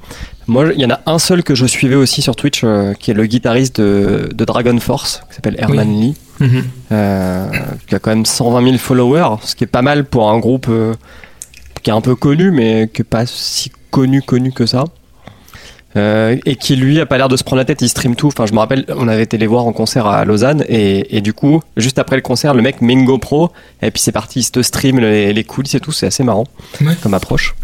Moi, 0.48 0.72
il 0.76 0.82
y 0.82 0.86
en 0.86 0.90
a 0.90 1.00
un 1.06 1.20
seul 1.20 1.44
que 1.44 1.56
je 1.56 1.66
suivais 1.66 1.96
aussi 1.96 2.22
sur 2.22 2.36
Twitch, 2.36 2.62
euh, 2.64 2.94
qui 2.94 3.12
est 3.12 3.14
le 3.14 3.26
guitariste 3.26 3.80
de, 3.80 4.30
de 4.34 4.46
Dragon 4.46 4.78
Force, 4.80 5.22
qui 5.30 5.36
s'appelle 5.36 5.56
Herman 5.58 6.00
Lee, 6.02 6.16
Mhm. 6.40 6.64
euh, 6.92 7.46
qui 7.88 7.94
a 7.96 8.00
quand 8.00 8.10
même 8.10 8.26
120 8.26 8.64
000 8.64 8.78
followers, 8.78 9.36
ce 9.44 9.56
qui 9.56 9.64
est 9.64 9.68
pas 9.68 9.84
mal 9.84 10.06
pour 10.06 10.30
un 10.32 10.40
groupe 10.40 10.66
euh, 10.70 10.94
qui 11.84 11.90
est 11.92 11.94
un 11.94 12.02
peu 12.02 12.16
connu, 12.16 12.52
mais 12.52 12.90
qui 12.94 13.02
est 13.02 13.06
pas 13.06 13.26
si 13.28 13.72
connu 13.92 14.22
connu 14.22 14.52
que 14.52 14.66
ça. 14.66 14.86
Euh, 15.98 16.38
et 16.46 16.56
qui 16.56 16.78
lui 16.78 17.02
a 17.02 17.06
pas 17.06 17.18
l'air 17.18 17.28
de 17.28 17.36
se 17.36 17.44
prendre 17.44 17.58
la 17.58 17.66
tête, 17.66 17.82
il 17.82 17.90
stream 17.90 18.16
tout. 18.16 18.28
Enfin, 18.28 18.46
je 18.46 18.54
me 18.54 18.60
rappelle, 18.60 18.86
on 18.90 19.10
avait 19.10 19.24
été 19.24 19.38
les 19.38 19.48
voir 19.48 19.66
en 19.66 19.74
concert 19.74 20.08
à 20.08 20.24
Lausanne, 20.24 20.64
et, 20.70 21.18
et 21.18 21.22
du 21.22 21.34
coup, 21.34 21.62
juste 21.76 22.00
après 22.00 22.16
le 22.16 22.22
concert, 22.22 22.54
le 22.54 22.62
mec 22.62 22.82
met 22.82 22.94
une 22.94 23.04
GoPro, 23.04 23.52
et 23.82 23.92
puis 23.92 24.02
c'est 24.02 24.14
parti, 24.14 24.40
il 24.40 24.44
se 24.44 24.62
stream 24.64 25.00
les, 25.00 25.34
les 25.34 25.44
coulisses 25.44 25.76
et 25.76 25.80
tout, 25.82 25.92
c'est 25.92 26.08
assez 26.08 26.24
marrant 26.24 26.46
Ouais. 26.80 26.96
comme 27.04 27.14
approche. 27.14 27.56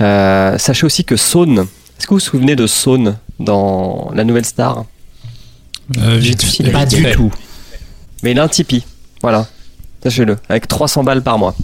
Euh, 0.00 0.58
sachez 0.58 0.84
aussi 0.86 1.04
que 1.04 1.16
Saune, 1.16 1.60
est-ce 1.98 2.06
que 2.06 2.10
vous 2.10 2.16
vous 2.16 2.20
souvenez 2.20 2.54
de 2.54 2.66
Saune 2.66 3.16
dans 3.40 4.10
La 4.14 4.24
Nouvelle 4.24 4.44
Star? 4.44 4.84
Euh, 5.98 6.16
vite 6.18 6.42
fait. 6.42 6.70
pas 6.70 6.84
vite 6.84 7.02
du 7.02 7.10
tout. 7.12 7.32
Mais 8.22 8.32
il 8.32 8.38
a 8.38 8.42
un 8.44 8.48
Tipeee, 8.48 8.84
voilà, 9.22 9.46
sachez-le, 10.02 10.36
avec 10.50 10.68
300 10.68 11.02
balles 11.02 11.22
par 11.22 11.38
mois. 11.38 11.54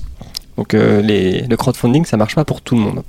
Donc 0.57 0.73
euh, 0.73 1.03
les, 1.03 1.43
le 1.43 1.57
crowdfunding, 1.57 2.07
ça 2.07 2.17
marche 2.17 2.35
pas 2.37 2.45
pour 2.45 2.61
tout 2.63 2.75
le 2.75 2.81
monde. 2.81 3.03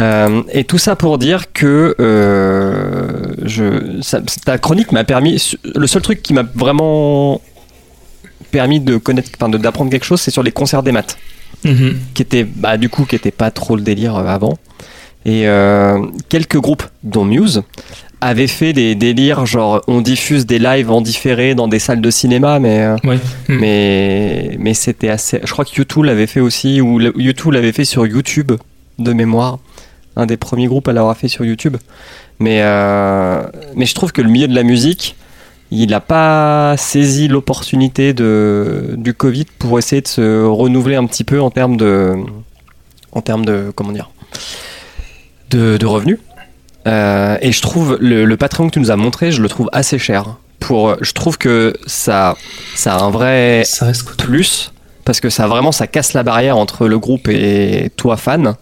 Euh, 0.00 0.42
et 0.52 0.64
tout 0.64 0.78
ça 0.78 0.96
pour 0.96 1.18
dire 1.18 1.52
que 1.52 1.94
euh, 2.00 3.34
je, 3.44 4.00
ça- 4.02 4.20
ta 4.44 4.58
chronique 4.58 4.92
m'a 4.92 5.04
permis. 5.04 5.54
Le 5.74 5.86
seul 5.86 6.02
truc 6.02 6.22
qui 6.22 6.32
m'a 6.32 6.44
vraiment 6.54 7.40
permis 8.50 8.80
de 8.80 8.96
connaître, 8.96 9.30
enfin 9.38 9.48
d'apprendre 9.50 9.90
quelque 9.90 10.04
chose, 10.06 10.20
c'est 10.20 10.30
sur 10.30 10.42
les 10.42 10.52
concerts 10.52 10.82
des 10.82 10.92
maths, 10.92 11.16
Mhm. 11.64 11.96
qui 12.14 12.22
était, 12.22 12.44
bah 12.44 12.76
du 12.78 12.88
coup, 12.88 13.04
qui 13.04 13.14
était 13.16 13.30
pas 13.30 13.50
trop 13.50 13.76
le 13.76 13.82
délire 13.82 14.16
euh, 14.16 14.26
avant. 14.26 14.56
Et 15.26 15.46
euh, 15.46 15.98
quelques 16.30 16.56
groupes, 16.58 16.84
dont 17.02 17.24
Muse, 17.26 17.62
avaient 18.22 18.46
fait 18.46 18.72
des 18.72 18.94
délires 18.94 19.46
genre 19.46 19.80
on 19.86 20.00
diffuse 20.02 20.44
des 20.46 20.58
lives 20.58 20.90
en 20.90 21.00
différé 21.00 21.54
dans 21.54 21.68
des 21.68 21.78
salles 21.78 22.00
de 22.00 22.10
cinéma, 22.10 22.58
mais 22.58 22.88
Ouais. 23.04 23.18
Mhm. 23.48 23.58
mais 23.60 24.56
mais 24.58 24.74
c'était 24.74 25.10
assez. 25.10 25.40
Je 25.44 25.52
crois 25.52 25.64
que 25.64 25.74
YouTube 25.76 26.04
l'avait 26.04 26.26
fait 26.26 26.40
aussi, 26.40 26.80
ou 26.80 27.00
YouTube 27.00 27.52
l'avait 27.52 27.72
fait 27.72 27.84
sur 27.84 28.06
YouTube 28.06 28.52
de 28.98 29.12
mémoire. 29.12 29.58
Un 30.16 30.26
des 30.26 30.36
premiers 30.36 30.66
groupes 30.66 30.88
à 30.88 30.92
l'avoir 30.92 31.16
fait 31.16 31.28
sur 31.28 31.44
YouTube. 31.44 31.76
Mais 32.38 32.60
euh, 32.62 33.42
mais 33.74 33.86
je 33.86 33.94
trouve 33.94 34.12
que 34.12 34.22
le 34.22 34.28
milieu 34.28 34.48
de 34.48 34.54
la 34.54 34.62
musique, 34.62 35.16
il 35.70 35.90
n'a 35.90 36.00
pas 36.00 36.74
saisi 36.76 37.28
l'opportunité 37.28 38.12
du 38.12 39.14
Covid 39.14 39.46
pour 39.58 39.78
essayer 39.78 40.02
de 40.02 40.08
se 40.08 40.44
renouveler 40.44 40.96
un 40.96 41.06
petit 41.06 41.24
peu 41.24 41.40
en 41.40 41.50
termes 41.50 41.76
de 41.76 42.14
en 43.12 43.20
termes 43.20 43.44
de 43.44 43.72
comment 43.74 43.92
dire 43.92 44.10
de, 45.50 45.76
de 45.76 45.86
revenus. 45.86 46.18
Euh, 46.86 47.36
et 47.40 47.52
je 47.52 47.60
trouve 47.60 47.98
le, 48.00 48.24
le 48.24 48.36
Patreon 48.36 48.68
que 48.68 48.74
tu 48.74 48.80
nous 48.80 48.90
as 48.90 48.96
montré, 48.96 49.32
je 49.32 49.42
le 49.42 49.48
trouve 49.48 49.68
assez 49.72 49.98
cher. 49.98 50.36
Pour, 50.60 50.96
je 51.00 51.12
trouve 51.12 51.38
que 51.38 51.74
ça, 51.86 52.36
ça 52.74 52.94
a 52.96 53.02
un 53.02 53.10
vrai 53.10 53.62
Ça 53.64 53.86
reste 53.86 54.02
coûteux. 54.04 54.26
plus 54.26 54.72
parce 55.04 55.20
que 55.20 55.30
ça 55.30 55.46
vraiment 55.46 55.72
ça 55.72 55.86
casse 55.86 56.12
la 56.12 56.22
barrière 56.22 56.56
entre 56.56 56.86
le 56.86 56.98
groupe 56.98 57.28
et 57.28 57.90
toi 57.96 58.16
fan. 58.16 58.54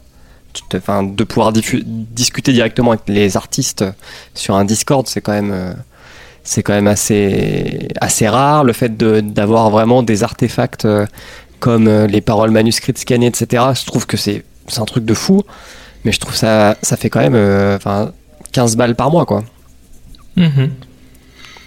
Enfin, 0.75 1.03
de 1.03 1.25
pouvoir 1.25 1.53
discuter 1.53 2.53
directement 2.53 2.93
avec 2.93 3.03
les 3.09 3.37
artistes 3.37 3.85
sur 4.35 4.55
un 4.57 4.65
Discord, 4.65 5.07
c'est 5.07 5.21
quand 5.21 5.33
même 5.33 5.51
euh, 5.53 5.73
c'est 6.45 6.63
quand 6.63 6.73
même 6.73 6.87
assez 6.87 7.89
assez 8.01 8.29
rare. 8.29 8.65
Le 8.65 8.73
fait 8.73 8.97
de- 8.97 9.21
d'avoir 9.21 9.71
vraiment 9.71 10.03
des 10.03 10.23
artefacts 10.23 10.85
euh, 10.85 11.07
comme 11.61 11.89
euh, 11.89 12.07
les 12.07 12.21
paroles 12.21 12.51
manuscrites 12.51 12.99
scannées, 12.99 13.27
etc. 13.27 13.65
Je 13.79 13.85
trouve 13.87 14.07
que 14.07 14.17
c'est 14.17 14.45
c'est 14.69 14.81
un 14.81 14.85
truc 14.87 15.05
de 15.05 15.15
fou. 15.15 15.43
Mais 16.05 16.13
je 16.13 16.21
trouve 16.21 16.35
ça 16.37 16.77
ça 16.83 16.97
fait 16.97 17.11
quand 17.11 17.21
même 17.21 17.35
euh, 17.35 17.77
enfin 17.77 18.13
15 18.53 18.77
balles 18.77 18.95
par 18.95 19.11
mois 19.11 19.27
quoi. 19.27 19.43
Mhm. 20.37 20.71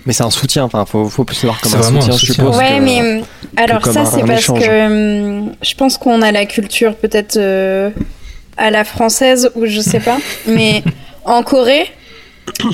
Mais 0.07 0.13
c'est 0.13 0.23
un 0.23 0.31
soutien. 0.31 0.63
Enfin, 0.63 0.85
faut 0.85 1.07
faut 1.09 1.25
plus 1.25 1.43
le 1.43 1.49
voir 1.49 1.61
comme 1.61 1.75
un 1.75 1.83
soutien, 1.83 2.17
je 2.17 2.25
suppose. 2.25 2.57
Ouais, 2.57 2.77
que- 2.79 2.81
mais 2.83 3.23
alors 3.57 3.85
ça, 3.85 4.03
c'est 4.05 4.21
parce 4.25 4.39
échange. 4.39 4.59
que 4.61 5.41
hum, 5.41 5.51
je 5.61 5.75
pense 5.75 5.97
qu'on 5.99 6.21
a 6.23 6.31
la 6.31 6.45
culture 6.47 6.95
peut-être 6.95 7.37
euh, 7.37 7.91
à 8.61 8.69
la 8.71 8.83
française 8.83 9.51
ou 9.55 9.65
je 9.65 9.81
sais 9.81 9.99
pas, 9.99 10.17
mais 10.47 10.83
en 11.25 11.43
Corée, 11.43 11.87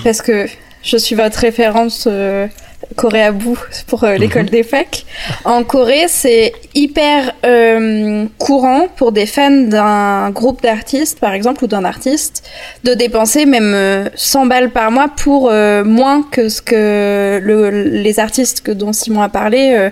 parce 0.03 0.21
que 0.21 0.45
je 0.83 0.97
suis 0.97 1.15
votre 1.15 1.39
référence 1.39 2.07
euh, 2.09 2.47
Corée 2.95 3.23
à 3.23 3.31
bout 3.31 3.57
pour 3.87 4.03
euh, 4.03 4.15
l'école 4.17 4.45
des 4.45 4.61
facs. 4.63 5.05
En 5.45 5.63
Corée, 5.63 6.05
c'est 6.07 6.53
hyper 6.75 7.33
euh, 7.45 8.25
courant 8.37 8.87
pour 8.95 9.11
des 9.11 9.25
fans 9.25 9.49
d'un 9.75 10.29
groupe 10.29 10.61
d'artistes, 10.61 11.19
par 11.19 11.33
exemple, 11.33 11.63
ou 11.63 11.67
d'un 11.67 11.83
artiste, 11.83 12.47
de 12.83 12.93
dépenser 12.93 13.45
même 13.47 13.73
euh, 13.73 14.09
100 14.15 14.45
balles 14.45 14.69
par 14.69 14.91
mois 14.91 15.09
pour 15.23 15.49
euh, 15.51 15.83
moins 15.83 16.21
que 16.31 16.49
ce 16.49 16.61
que 16.61 17.39
le- 17.43 17.69
les 18.03 18.19
artistes 18.19 18.61
que 18.61 18.71
dont 18.71 18.93
Simon 18.93 19.23
a 19.23 19.29
parlé 19.29 19.73
euh, 19.75 19.89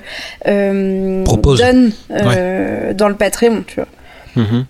euh, 0.48 1.24
donnent 1.58 1.92
euh, 2.12 2.94
dans 2.94 3.10
le 3.10 3.16
Patreon, 3.16 3.64
tu 3.66 3.76
vois. 3.76 3.88
Mhm. 4.36 4.66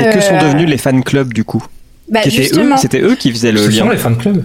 Et 0.00 0.14
que 0.14 0.20
sont 0.20 0.34
Euh, 0.34 0.42
devenus 0.42 0.68
les 0.68 0.78
fan 0.78 1.02
clubs 1.02 1.32
du 1.32 1.44
coup? 1.44 1.64
Bah 2.08 2.20
eux- 2.26 2.76
C'était 2.78 3.00
eux 3.00 3.14
qui 3.14 3.30
faisaient 3.30 3.52
le 3.52 3.58
Ce 3.58 3.70
lien. 3.70 3.84
sont 3.84 3.90
les 3.90 3.96
fan 3.98 4.16
clubs. 4.16 4.44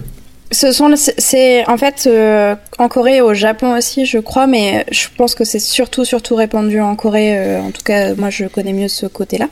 Ce 0.52 0.70
sont, 0.70 0.94
c'est 0.96 1.66
en 1.68 1.76
fait 1.76 2.04
euh, 2.06 2.54
en 2.78 2.88
Corée 2.88 3.16
et 3.16 3.20
au 3.20 3.34
Japon 3.34 3.76
aussi, 3.76 4.06
je 4.06 4.18
crois, 4.18 4.46
mais 4.46 4.86
je 4.92 5.06
pense 5.16 5.34
que 5.34 5.44
c'est 5.44 5.58
surtout, 5.58 6.04
surtout 6.04 6.36
répandu 6.36 6.80
en 6.80 6.94
Corée. 6.94 7.36
euh, 7.36 7.60
en 7.60 7.72
tout 7.72 7.82
cas, 7.84 8.14
moi, 8.14 8.30
je 8.30 8.44
connais 8.46 8.72
mieux 8.72 8.88
ce 8.88 9.06
côté-là. 9.06 9.48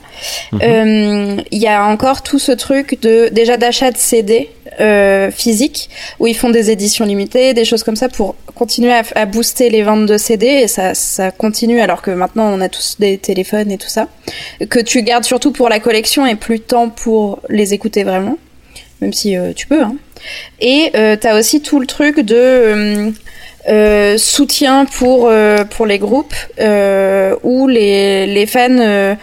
Mhm. 0.53 0.59
Euh, 0.63 1.35
Il 1.51 1.59
y 1.61 1.67
a 1.67 1.85
encore 1.85 2.23
tout 2.23 2.39
ce 2.39 2.53
truc 2.53 3.01
de 3.01 3.29
déjà 3.31 3.57
d'achat 3.57 3.91
de 3.91 3.97
CD 3.97 4.49
physiques 5.31 5.89
où 6.19 6.27
ils 6.27 6.35
font 6.35 6.49
des 6.49 6.69
éditions 6.69 7.05
limitées, 7.05 7.53
des 7.53 7.63
choses 7.63 7.83
comme 7.83 7.95
ça 7.95 8.09
pour 8.09 8.35
continuer 8.55 8.91
à, 8.91 9.03
à 9.15 9.25
booster 9.25 9.69
les 9.69 9.83
ventes 9.83 10.05
de 10.05 10.17
CD 10.17 10.47
et 10.47 10.67
ça, 10.67 10.93
ça 10.93 11.31
continue 11.31 11.79
alors 11.79 12.01
que 12.01 12.11
maintenant 12.11 12.51
on 12.53 12.59
a 12.59 12.67
tous 12.67 12.97
des 12.99 13.17
téléphones 13.17 13.71
et 13.71 13.77
tout 13.77 13.87
ça 13.87 14.07
que 14.69 14.79
tu 14.79 15.01
gardes 15.03 15.23
surtout 15.23 15.51
pour 15.51 15.69
la 15.69 15.79
collection 15.79 16.25
et 16.25 16.35
plus 16.35 16.59
tant 16.59 16.89
pour 16.89 17.39
les 17.47 17.73
écouter 17.73 18.03
vraiment, 18.03 18.37
même 18.99 19.13
si 19.13 19.37
tu 19.55 19.67
peux. 19.67 19.81
Hein. 19.81 19.95
Et 20.59 20.91
euh, 20.95 21.15
t'as 21.19 21.37
aussi 21.37 21.61
tout 21.61 21.79
le 21.79 21.87
truc 21.87 22.19
de 22.19 22.35
euh, 22.35 23.11
euh, 23.67 24.17
soutien 24.17 24.85
pour 24.85 25.29
les 25.29 25.99
groupes 25.99 26.35
où 27.43 27.67
les 27.67 28.45
fans 28.47 29.15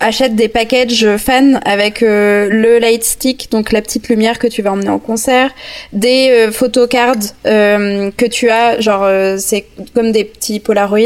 achètent 0.00 0.36
des 0.36 0.48
packages 0.48 1.16
fans 1.16 1.54
avec 1.64 2.02
euh, 2.02 2.48
le 2.50 2.78
light 2.78 3.04
stick 3.04 3.50
donc 3.50 3.72
la 3.72 3.82
petite 3.82 4.08
lumière 4.08 4.38
que 4.38 4.46
tu 4.46 4.62
vas 4.62 4.72
emmener 4.72 4.88
en 4.90 4.98
concert 4.98 5.50
des 5.92 6.28
euh, 6.30 6.52
photocards 6.52 7.16
euh, 7.46 8.10
que 8.16 8.26
tu 8.26 8.50
as 8.50 8.80
genre 8.80 9.02
euh, 9.04 9.36
c'est 9.38 9.64
comme 9.94 10.12
des 10.12 10.24
petits 10.24 10.60
polaroids 10.60 10.98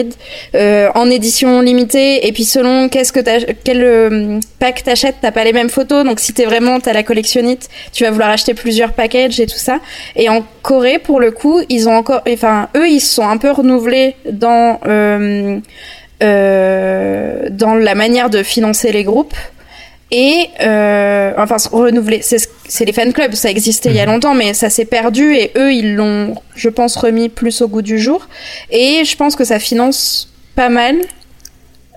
euh, 0.54 0.90
en 0.94 1.10
édition 1.10 1.60
limitée 1.60 2.26
et 2.26 2.32
puis 2.32 2.44
selon 2.44 2.88
qu'est-ce 2.88 3.12
que 3.12 3.20
quel 3.64 3.82
euh, 3.82 4.40
pack 4.58 4.84
t'achètes 4.84 5.16
t'as 5.22 5.32
pas 5.32 5.44
les 5.44 5.52
mêmes 5.52 5.70
photos 5.70 6.04
donc 6.04 6.20
si 6.20 6.32
t'es 6.32 6.44
vraiment 6.44 6.80
t'as 6.80 6.92
la 6.92 7.02
collectionnite 7.02 7.68
tu 7.92 8.04
vas 8.04 8.10
vouloir 8.10 8.30
acheter 8.30 8.54
plusieurs 8.54 8.92
packages 8.92 9.40
et 9.40 9.46
tout 9.46 9.58
ça. 9.58 9.80
Et 10.16 10.28
en 10.28 10.44
Corée 10.62 10.98
pour 10.98 11.20
le 11.20 11.30
coup 11.30 11.60
ils 11.68 11.88
ont 11.88 11.96
encore 11.96 12.22
enfin 12.28 12.68
eux 12.76 12.88
ils 12.88 13.00
se 13.00 13.14
sont 13.14 13.26
un 13.26 13.36
peu 13.36 13.50
renouvelés 13.50 14.14
dans 14.30 14.78
dans 17.50 17.74
la 17.74 17.94
manière 17.94 18.30
de 18.30 18.42
financer 18.42 18.92
les 18.92 19.04
groupes 19.04 19.34
et 20.10 20.48
euh, 20.60 21.32
enfin 21.38 21.56
renouveler. 21.72 22.20
C'est 22.22 22.38
ce- 22.38 22.48
c'est 22.68 22.84
les 22.84 22.92
fan 22.92 23.12
clubs 23.12 23.32
ça 23.34 23.50
existait 23.50 23.88
il 23.90 23.96
y 23.96 24.00
a 24.00 24.06
longtemps 24.06 24.34
mais 24.34 24.52
ça 24.54 24.68
s'est 24.70 24.84
perdu 24.84 25.34
et 25.34 25.50
eux 25.56 25.72
ils 25.72 25.94
l'ont 25.94 26.34
je 26.54 26.68
pense 26.68 26.96
remis 26.96 27.28
plus 27.28 27.62
au 27.62 27.68
goût 27.68 27.82
du 27.82 27.98
jour. 27.98 28.28
Et 28.70 29.04
je 29.04 29.16
pense 29.16 29.36
que 29.36 29.44
ça 29.44 29.58
finance 29.58 30.28
pas 30.54 30.68
mal 30.68 30.96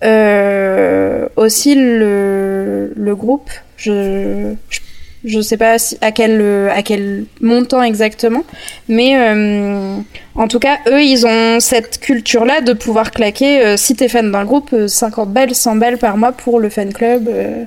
euh, 0.04 1.28
aussi 1.36 1.76
le, 1.76 2.94
le 2.96 3.16
groupe. 3.16 3.50
Je, 3.78 4.54
je 4.70 4.80
je 5.26 5.42
sais 5.42 5.58
pas 5.58 5.78
si- 5.80 5.98
à 6.02 6.12
quel 6.12 6.42
à 6.74 6.82
quel 6.84 7.26
montant 7.42 7.82
exactement 7.84 8.44
mais 8.88 9.18
euh, 9.18 9.98
en 10.36 10.48
tout 10.48 10.60
cas 10.60 10.78
eux 10.88 11.02
ils 11.04 11.26
ont 11.26 11.60
cette 11.60 12.00
culture 12.00 12.46
là 12.46 12.62
de 12.62 12.74
pouvoir 12.74 13.12
claquer 13.12 13.62
euh, 13.66 13.78
si 13.78 13.96
t'es 13.96 14.08
fan 14.08 14.32
d'un 14.32 14.46
groupe 14.46 14.70
euh, 14.74 14.88
50 14.88 15.32
balles 15.34 15.56
100 15.56 15.76
balles 15.78 15.98
par 15.98 16.18
mois 16.18 16.32
pour 16.32 16.60
le 16.60 16.70
fan 16.70 16.94
club 16.94 17.28
euh, 17.28 17.64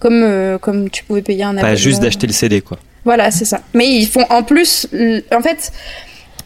comme 0.00 0.22
euh, 0.22 0.58
comme 0.58 0.90
tu 0.90 1.04
pouvais 1.04 1.22
payer 1.22 1.44
un 1.44 1.52
Pas 1.54 1.60
abonnement. 1.60 1.76
juste 1.76 2.00
d'acheter 2.02 2.26
le 2.26 2.32
CD, 2.32 2.60
quoi. 2.60 2.78
Voilà, 3.06 3.30
c'est 3.30 3.44
ça. 3.44 3.60
Mais 3.74 3.86
ils 3.86 4.06
font 4.06 4.24
en 4.30 4.42
plus, 4.42 4.86
en 5.34 5.40
fait, 5.42 5.72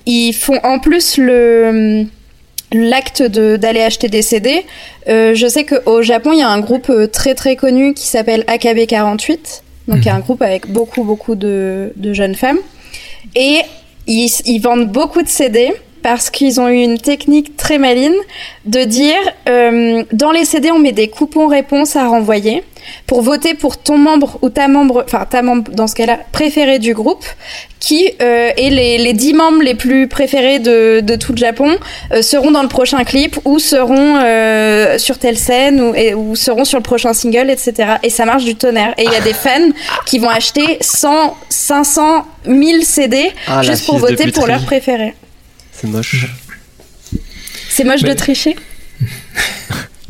ils 0.06 0.32
font 0.32 0.58
en 0.64 0.78
plus 0.80 1.16
le 1.18 2.04
l'acte 2.72 3.22
de 3.22 3.56
d'aller 3.56 3.80
acheter 3.82 4.08
des 4.08 4.22
CD. 4.22 4.64
Euh, 5.08 5.34
je 5.34 5.46
sais 5.46 5.64
qu'au 5.64 6.02
Japon, 6.02 6.32
il 6.32 6.38
y 6.40 6.42
a 6.42 6.48
un 6.48 6.60
groupe 6.60 6.90
euh, 6.90 7.06
très 7.06 7.34
très 7.34 7.56
connu 7.56 7.94
qui 7.94 8.06
s'appelle 8.06 8.44
AKB48, 8.46 9.62
donc 9.88 9.98
il 9.98 10.06
y 10.06 10.08
a 10.10 10.14
un 10.14 10.20
groupe 10.20 10.42
avec 10.42 10.70
beaucoup 10.70 11.02
beaucoup 11.02 11.34
de, 11.34 11.92
de 11.96 12.12
jeunes 12.12 12.34
femmes, 12.36 12.58
et 13.34 13.62
ils, 14.06 14.30
ils 14.46 14.60
vendent 14.60 14.88
beaucoup 14.88 15.22
de 15.22 15.28
CD 15.28 15.72
parce 16.08 16.30
qu'ils 16.30 16.58
ont 16.58 16.68
eu 16.68 16.82
une 16.82 16.98
technique 16.98 17.56
très 17.58 17.76
maligne 17.76 18.16
de 18.64 18.82
dire 18.84 19.14
euh, 19.48 20.02
dans 20.12 20.30
les 20.32 20.46
CD 20.46 20.70
on 20.70 20.78
met 20.78 20.92
des 20.92 21.08
coupons 21.08 21.48
réponses 21.48 21.96
à 21.96 22.06
renvoyer 22.08 22.64
pour 23.06 23.20
voter 23.20 23.52
pour 23.52 23.76
ton 23.76 23.98
membre 23.98 24.38
ou 24.40 24.48
ta 24.48 24.66
membre, 24.68 25.04
enfin 25.04 25.26
ta 25.28 25.42
membre 25.42 25.70
dans 25.72 25.86
ce 25.86 25.94
cas-là 25.94 26.18
préféré 26.32 26.78
du 26.78 26.94
groupe, 26.94 27.26
qui 27.80 28.08
euh, 28.22 28.50
est 28.56 28.70
les, 28.70 28.96
les 28.96 29.12
10 29.12 29.34
membres 29.34 29.60
les 29.62 29.74
plus 29.74 30.08
préférés 30.08 30.58
de, 30.60 31.00
de 31.00 31.14
tout 31.16 31.32
le 31.32 31.36
Japon 31.38 31.76
euh, 32.12 32.22
seront 32.22 32.50
dans 32.50 32.62
le 32.62 32.68
prochain 32.68 33.04
clip 33.04 33.36
ou 33.44 33.58
seront 33.58 34.16
euh, 34.22 34.96
sur 34.96 35.18
telle 35.18 35.36
scène 35.36 35.80
ou, 35.82 35.94
et- 35.94 36.14
ou 36.14 36.34
seront 36.34 36.64
sur 36.64 36.78
le 36.78 36.82
prochain 36.82 37.12
single, 37.12 37.50
etc. 37.50 37.96
Et 38.02 38.08
ça 38.10 38.24
marche 38.24 38.44
du 38.44 38.54
tonnerre. 38.54 38.94
Et 38.96 39.04
il 39.04 39.12
y 39.12 39.16
a 39.16 39.20
des 39.20 39.34
fans 39.34 39.68
qui 40.06 40.18
vont 40.18 40.30
acheter 40.30 40.78
100, 40.80 41.36
500, 41.50 42.24
1000 42.46 42.84
CD 42.84 43.30
Ah, 43.46 43.62
juste 43.62 43.84
pour 43.84 43.98
voter 43.98 44.32
pour 44.32 44.46
leur 44.46 44.64
préféré. 44.64 45.14
C'est 45.80 45.86
moche. 45.88 46.26
C'est 47.70 47.84
moche 47.84 48.02
Mais- 48.02 48.10
de 48.10 48.14
tricher 48.14 48.56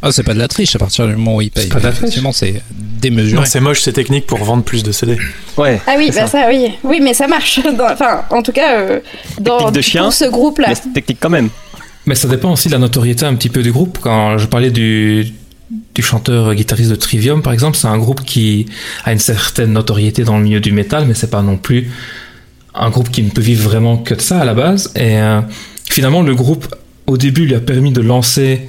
Ah, 0.01 0.13
c'est 0.13 0.23
pas 0.23 0.33
de 0.33 0.39
la 0.39 0.47
triche 0.47 0.77
à 0.77 0.79
partir 0.79 1.09
du 1.09 1.17
moment 1.17 1.35
où 1.37 1.41
il 1.43 1.51
paye. 1.51 1.65
C'est 1.65 1.71
pas 1.73 1.81
de 1.81 1.85
la 1.85 1.91
triche. 1.91 2.03
Effectivement, 2.05 2.31
c'est 2.31 2.63
démesuré. 2.73 3.41
Non, 3.41 3.45
c'est 3.45 3.59
moche, 3.59 3.81
c'est 3.81 3.93
technique 3.93 4.27
pour 4.29 4.39
vendre 4.45 4.63
plus 4.63 4.85
de 4.85 4.93
CD. 4.93 5.19
Ouais. 5.57 5.81
Ah 5.89 5.95
oui, 5.99 6.13
bah 6.15 6.29
ça. 6.29 6.47
oui. 6.49 6.71
Oui, 6.85 7.01
mais 7.03 7.15
ça 7.15 7.27
marche. 7.27 7.59
Dans- 7.77 7.91
Enfin, 7.93 8.23
en 8.31 8.41
tout 8.43 8.53
cas, 8.53 8.79
euh, 8.79 9.01
dans, 9.41 9.59
Technique 9.59 9.75
de 9.75 9.81
chien, 9.81 10.03
pour 10.05 10.13
ce 10.13 10.25
groupe-là. 10.27 10.73
C'est 10.77 10.93
technique 10.93 11.19
quand 11.21 11.31
même. 11.31 11.49
Mais 12.07 12.15
ça 12.15 12.29
dépend 12.29 12.53
aussi 12.53 12.69
de 12.69 12.75
la 12.75 12.79
notoriété 12.79 13.27
un 13.27 13.35
petit 13.35 13.49
peu 13.49 13.61
du 13.61 13.73
groupe. 13.73 13.99
Quand 14.01 14.39
je 14.39 14.47
parlais 14.47 14.71
du, 14.71 15.33
du 15.97 16.03
chanteur 16.03 16.55
guitariste 16.55 16.91
de 16.91 16.95
Trivium, 16.95 17.43
par 17.43 17.53
exemple, 17.53 17.77
c'est 17.77 17.89
un 17.89 17.99
groupe 17.99 18.23
qui 18.25 18.67
a 19.05 19.13
une 19.13 19.19
certaine 19.19 19.73
notoriété 19.73 20.23
dans 20.23 20.39
le 20.39 20.45
milieu 20.45 20.61
du 20.61 20.71
métal, 20.71 21.07
mais 21.09 21.15
c'est 21.15 21.29
pas 21.31 21.43
non 21.43 21.57
plus 21.57 21.91
un 22.79 22.91
groupe 22.91 23.11
qui 23.11 23.23
ne 23.23 23.31
peut 23.31 23.41
vivre 23.41 23.69
vraiment 23.69 23.97
que 23.97 24.14
de 24.14 24.21
ça 24.21 24.41
à 24.41 24.45
la 24.45 24.55
base. 24.55 24.93
Et 24.95 25.19
euh, 25.19 25.41
finalement, 25.91 26.23
le 26.23 26.35
groupe, 26.35 26.75
au 27.07 27.17
début, 27.17 27.47
lui 27.47 27.55
a 27.55 27.61
permis 27.61 27.93
de 27.93 28.01
lancer 28.01 28.67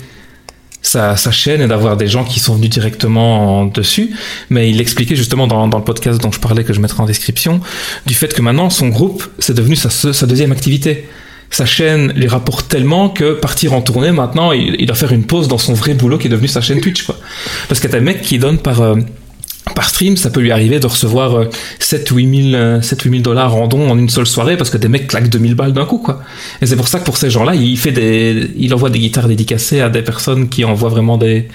sa, 0.82 1.15
chaîne 1.32 1.62
et 1.62 1.67
d'avoir 1.67 1.98
des 1.98 2.08
gens 2.08 2.24
qui 2.24 2.39
sont 2.39 2.56
venus 2.56 2.69
directement 2.69 3.60
en 3.60 3.65
dessus. 3.65 4.12
Mais 4.50 4.69
il 4.69 4.82
expliquait 4.82 5.15
justement 5.15 5.48
dans, 5.48 5.65
le 5.65 5.84
podcast 5.84 6.19
dont 6.22 6.32
je 6.32 6.39
parlais, 6.39 6.63
que 6.63 6.74
je 6.74 6.80
mettrai 6.80 7.02
en 7.02 7.06
description, 7.06 7.62
du 8.06 8.13
fait 8.13 8.34
que 8.34 8.41
maintenant, 8.41 8.69
son 8.69 8.89
groupe, 8.89 9.24
c'est 9.39 9.54
devenu 9.54 9.76
sa, 9.76 10.26
deuxième 10.26 10.52
activité 10.52 11.08
sa 11.52 11.65
chaîne 11.65 12.13
lui 12.15 12.28
rapporte 12.28 12.69
tellement 12.69 13.10
que 13.10 13.34
partir 13.34 13.74
en 13.74 13.82
tournée 13.82 14.12
maintenant, 14.12 14.52
il, 14.52 14.86
doit 14.86 14.95
faire 14.95 15.12
une 15.12 15.24
pause 15.24 15.48
dans 15.48 15.58
son 15.58 15.74
vrai 15.74 15.95
boulot 15.95 16.19
qui 16.19 16.28
est 16.28 16.30
devenu 16.30 16.48
sa 16.48 16.62
chaîne 16.62 16.80
Twitch. 16.80 17.02
Quoi. 17.02 17.17
Parce 17.67 17.80
que 17.80 17.88
t'as 17.88 17.98
des 17.98 18.06
mecs 18.06 18.22
qui 18.22 18.38
donnent 18.38 18.60
par, 18.60 18.82
euh, 18.82 18.98
par 19.75 19.89
stream, 19.89 20.17
ça 20.17 20.29
peut 20.29 20.39
lui 20.41 20.51
arriver 20.51 20.79
de 20.79 20.88
recevoir 20.88 21.38
euh, 21.38 21.49
7 21.79 22.12
ou 22.12 22.17
8 22.17 22.51
000 22.51 22.82
7 22.82 23.01
8 23.01 23.10
000 23.10 23.21
dollars 23.21 23.55
en 23.55 23.67
don 23.67 23.89
en 23.89 23.97
une 23.97 24.10
seule 24.10 24.27
soirée 24.27 24.58
parce 24.58 24.69
que 24.69 24.77
des 24.77 24.88
mecs 24.88 25.08
claquent 25.08 25.29
2000 25.29 25.55
balles 25.55 25.73
d'un 25.73 25.86
coup. 25.86 25.99
Quoi. 25.99 26.21
Et 26.62 26.65
c'est 26.65 26.75
pour 26.75 26.88
ça 26.88 26.99
que 26.99 27.05
pour 27.05 27.17
ces 27.17 27.29
gens-là, 27.29 27.55
il, 27.55 27.77
fait 27.77 27.91
des, 27.91 28.51
il 28.58 28.73
envoie 28.73 28.89
des 28.89 28.99
guitares 28.99 29.27
dédicacées 29.27 29.82
à 29.82 29.89
des 29.89 30.01
personnes 30.01 30.49
qui 30.49 30.65
envoient 30.65 30.89
vraiment 30.89 31.17
des, 31.17 31.47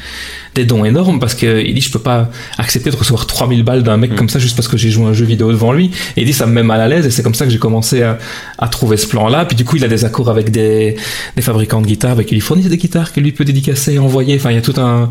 des 0.55 0.65
dons 0.65 0.85
énormes 0.85 1.19
parce 1.19 1.35
qu'il 1.35 1.75
dit 1.75 1.81
je 1.81 1.91
peux 1.91 1.99
pas 1.99 2.31
accepter 2.59 2.91
de 2.91 2.97
recevoir 2.97 3.27
3000 3.27 3.65
balles 3.65 3.83
d'un 3.83 3.97
mec 3.97 4.15
comme 4.15 4.29
ça 4.29 4.39
juste 4.39 4.57
parce 4.57 4.69
que 4.69 4.77
j'ai 4.77 4.91
joué 4.91 5.07
un 5.07 5.13
jeu 5.13 5.25
vidéo 5.25 5.51
devant 5.51 5.73
lui 5.73 5.91
et 6.17 6.23
il 6.23 6.25
dit 6.25 6.33
ça 6.33 6.47
me 6.47 6.53
met 6.53 6.63
mal 6.63 6.81
à 6.81 6.89
l'aise 6.89 7.07
et 7.07 7.11
c'est 7.11 7.23
comme 7.23 7.35
ça 7.35 7.45
que 7.45 7.51
j'ai 7.51 7.59
commencé 7.59 8.03
à, 8.03 8.19
à 8.59 8.69
trouver 8.69 8.97
ce 8.97 9.07
plan 9.07 9.29
là 9.29 9.45
puis 9.45 9.57
du 9.57 9.65
coup 9.65 9.77
il 9.77 9.85
a 9.85 9.89
des 9.89 10.05
accords 10.05 10.31
avec 10.31 10.51
des, 10.51 10.97
des 11.37 11.43
fabricants 11.43 11.81
de 11.81 11.87
guitares 11.87 12.13
avec 12.13 12.29
qui 12.29 12.37
il 12.37 12.41
fournit 12.41 12.63
des 12.63 12.77
guitares 12.77 13.13
qu'il 13.13 13.25
lui 13.25 13.33
peut 13.33 13.45
dédicacer 13.45 13.95
et 13.95 13.99
envoyer 13.99 14.37
enfin 14.37 14.51
il 14.51 14.55
y 14.55 14.59
a 14.59 14.63
tout 14.63 14.81
un 14.81 15.11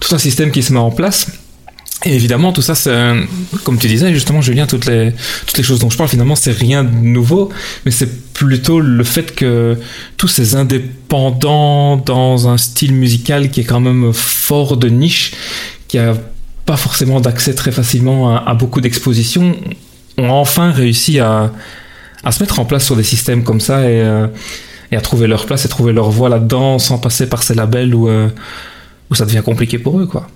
tout 0.00 0.14
un 0.14 0.18
système 0.18 0.50
qui 0.50 0.62
se 0.62 0.72
met 0.72 0.80
en 0.80 0.90
place 0.90 1.28
et 2.04 2.14
évidemment, 2.14 2.52
tout 2.52 2.62
ça, 2.62 2.74
c'est, 2.74 2.92
comme 3.64 3.78
tu 3.78 3.86
disais 3.86 4.12
justement, 4.12 4.40
Julien, 4.40 4.66
toutes 4.66 4.86
les, 4.86 5.12
toutes 5.46 5.58
les 5.58 5.64
choses 5.64 5.78
dont 5.78 5.90
je 5.90 5.96
parle, 5.96 6.08
finalement, 6.08 6.34
c'est 6.36 6.52
rien 6.52 6.84
de 6.84 6.90
nouveau, 6.90 7.50
mais 7.84 7.90
c'est 7.90 8.32
plutôt 8.32 8.80
le 8.80 9.04
fait 9.04 9.34
que 9.34 9.78
tous 10.16 10.28
ces 10.28 10.56
indépendants 10.56 11.96
dans 11.96 12.48
un 12.48 12.58
style 12.58 12.94
musical 12.94 13.50
qui 13.50 13.60
est 13.60 13.64
quand 13.64 13.80
même 13.80 14.12
fort 14.12 14.76
de 14.76 14.88
niche, 14.88 15.32
qui 15.88 15.98
a 15.98 16.14
pas 16.66 16.76
forcément 16.76 17.20
d'accès 17.20 17.54
très 17.54 17.72
facilement 17.72 18.36
à, 18.36 18.38
à 18.38 18.54
beaucoup 18.54 18.80
d'expositions, 18.80 19.56
ont 20.18 20.30
enfin 20.30 20.70
réussi 20.70 21.20
à, 21.20 21.52
à 22.24 22.32
se 22.32 22.42
mettre 22.42 22.58
en 22.60 22.64
place 22.64 22.84
sur 22.84 22.96
des 22.96 23.02
systèmes 23.02 23.44
comme 23.44 23.60
ça 23.60 23.82
et, 23.82 24.00
euh, 24.00 24.26
et 24.90 24.96
à 24.96 25.00
trouver 25.00 25.26
leur 25.26 25.46
place 25.46 25.64
et 25.64 25.68
trouver 25.68 25.92
leur 25.92 26.10
voie 26.10 26.28
là-dedans 26.28 26.78
sans 26.78 26.98
passer 26.98 27.28
par 27.28 27.42
ces 27.42 27.54
labels 27.54 27.94
où, 27.94 28.08
euh, 28.08 28.28
où 29.10 29.14
ça 29.14 29.24
devient 29.24 29.42
compliqué 29.44 29.78
pour 29.78 29.98
eux, 30.00 30.06
quoi. 30.06 30.28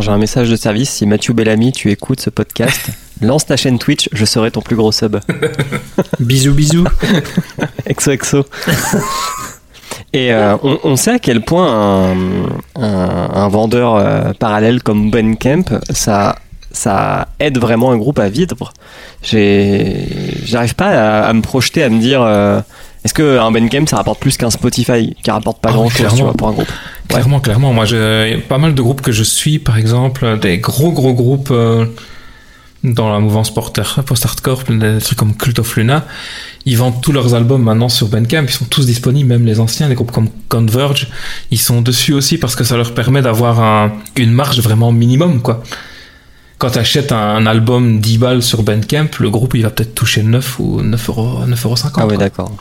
J'ai 0.00 0.10
un 0.10 0.18
message 0.18 0.48
de 0.48 0.56
service. 0.56 0.90
Si 0.90 1.06
Mathieu 1.06 1.34
Bellamy, 1.34 1.70
tu 1.72 1.90
écoutes 1.90 2.20
ce 2.20 2.30
podcast, 2.30 2.90
lance 3.20 3.46
ta 3.46 3.56
chaîne 3.56 3.78
Twitch, 3.78 4.08
je 4.12 4.24
serai 4.24 4.50
ton 4.50 4.60
plus 4.62 4.74
gros 4.76 4.90
sub. 4.92 5.16
Bisous, 6.20 6.54
bisous. 6.54 6.84
XOXO. 7.88 8.44
Et 10.14 10.32
euh, 10.32 10.56
on, 10.62 10.78
on 10.84 10.96
sait 10.96 11.12
à 11.12 11.18
quel 11.18 11.42
point 11.42 11.66
un, 11.70 12.16
un- 12.76 13.30
un 13.34 13.48
vendeur 13.48 13.96
euh, 13.96 14.32
parallèle 14.38 14.82
comme 14.82 15.10
Bandcamp, 15.10 15.64
ça, 15.90 16.36
ça 16.70 17.28
aide 17.38 17.58
vraiment 17.58 17.92
un 17.92 17.96
groupe 17.98 18.18
à 18.18 18.28
vivre. 18.28 18.72
J'arrive 19.22 20.74
pas 20.74 20.88
à, 20.88 21.28
à 21.28 21.32
me 21.32 21.42
projeter, 21.42 21.82
à 21.82 21.88
me 21.90 22.00
dire 22.00 22.22
euh, 22.22 22.60
est-ce 23.04 23.14
qu'un 23.14 23.50
Bandcamp 23.50 23.86
ça 23.86 23.96
rapporte 23.98 24.20
plus 24.20 24.36
qu'un 24.36 24.50
Spotify 24.50 25.14
qui 25.22 25.30
rapporte 25.30 25.60
pas 25.60 25.70
Ah 25.70 25.74
grand 25.74 25.88
chose 25.90 26.08
clairement. 26.12 26.32
pour 26.34 26.48
un 26.48 26.52
groupe? 26.52 26.72
Clairement, 27.12 27.40
clairement. 27.40 27.72
Moi, 27.72 27.84
j'ai 27.84 28.38
pas 28.48 28.58
mal 28.58 28.74
de 28.74 28.82
groupes 28.82 29.02
que 29.02 29.12
je 29.12 29.22
suis, 29.22 29.58
par 29.58 29.76
exemple, 29.76 30.38
des 30.40 30.58
gros, 30.58 30.92
gros 30.92 31.12
groupes, 31.12 31.50
euh, 31.50 31.86
dans 32.84 33.12
la 33.12 33.20
mouvance 33.20 33.52
post-hardcore, 33.54 34.64
des 34.68 34.98
trucs 34.98 35.18
comme 35.18 35.36
Cult 35.36 35.58
of 35.58 35.76
Luna, 35.76 36.04
ils 36.64 36.76
vendent 36.76 37.00
tous 37.00 37.12
leurs 37.12 37.34
albums 37.34 37.62
maintenant 37.62 37.88
sur 37.88 38.08
Bandcamp, 38.08 38.44
ils 38.44 38.50
sont 38.50 38.64
tous 38.64 38.86
disponibles, 38.86 39.28
même 39.28 39.46
les 39.46 39.60
anciens, 39.60 39.88
les 39.88 39.94
groupes 39.94 40.10
comme 40.10 40.28
Converge, 40.48 41.08
ils 41.50 41.60
sont 41.60 41.80
dessus 41.80 42.12
aussi 42.12 42.38
parce 42.38 42.56
que 42.56 42.64
ça 42.64 42.76
leur 42.76 42.94
permet 42.94 43.22
d'avoir 43.22 43.60
un, 43.60 43.92
une 44.16 44.32
marge 44.32 44.60
vraiment 44.60 44.90
minimum, 44.90 45.42
quoi. 45.42 45.62
Quand 46.58 46.70
tu 46.70 46.78
achètes 46.78 47.10
un, 47.10 47.44
album 47.46 48.00
10 48.00 48.18
balles 48.18 48.42
sur 48.42 48.62
Bandcamp, 48.62 49.08
le 49.18 49.30
groupe 49.30 49.54
il 49.54 49.62
va 49.62 49.70
peut-être 49.70 49.94
toucher 49.94 50.22
9 50.22 50.60
ou 50.60 50.80
9 50.80 51.08
euros, 51.08 51.46
9 51.46 51.66
euros 51.66 51.74
Ah 51.96 52.06
oui, 52.06 52.16
d'accord. 52.16 52.52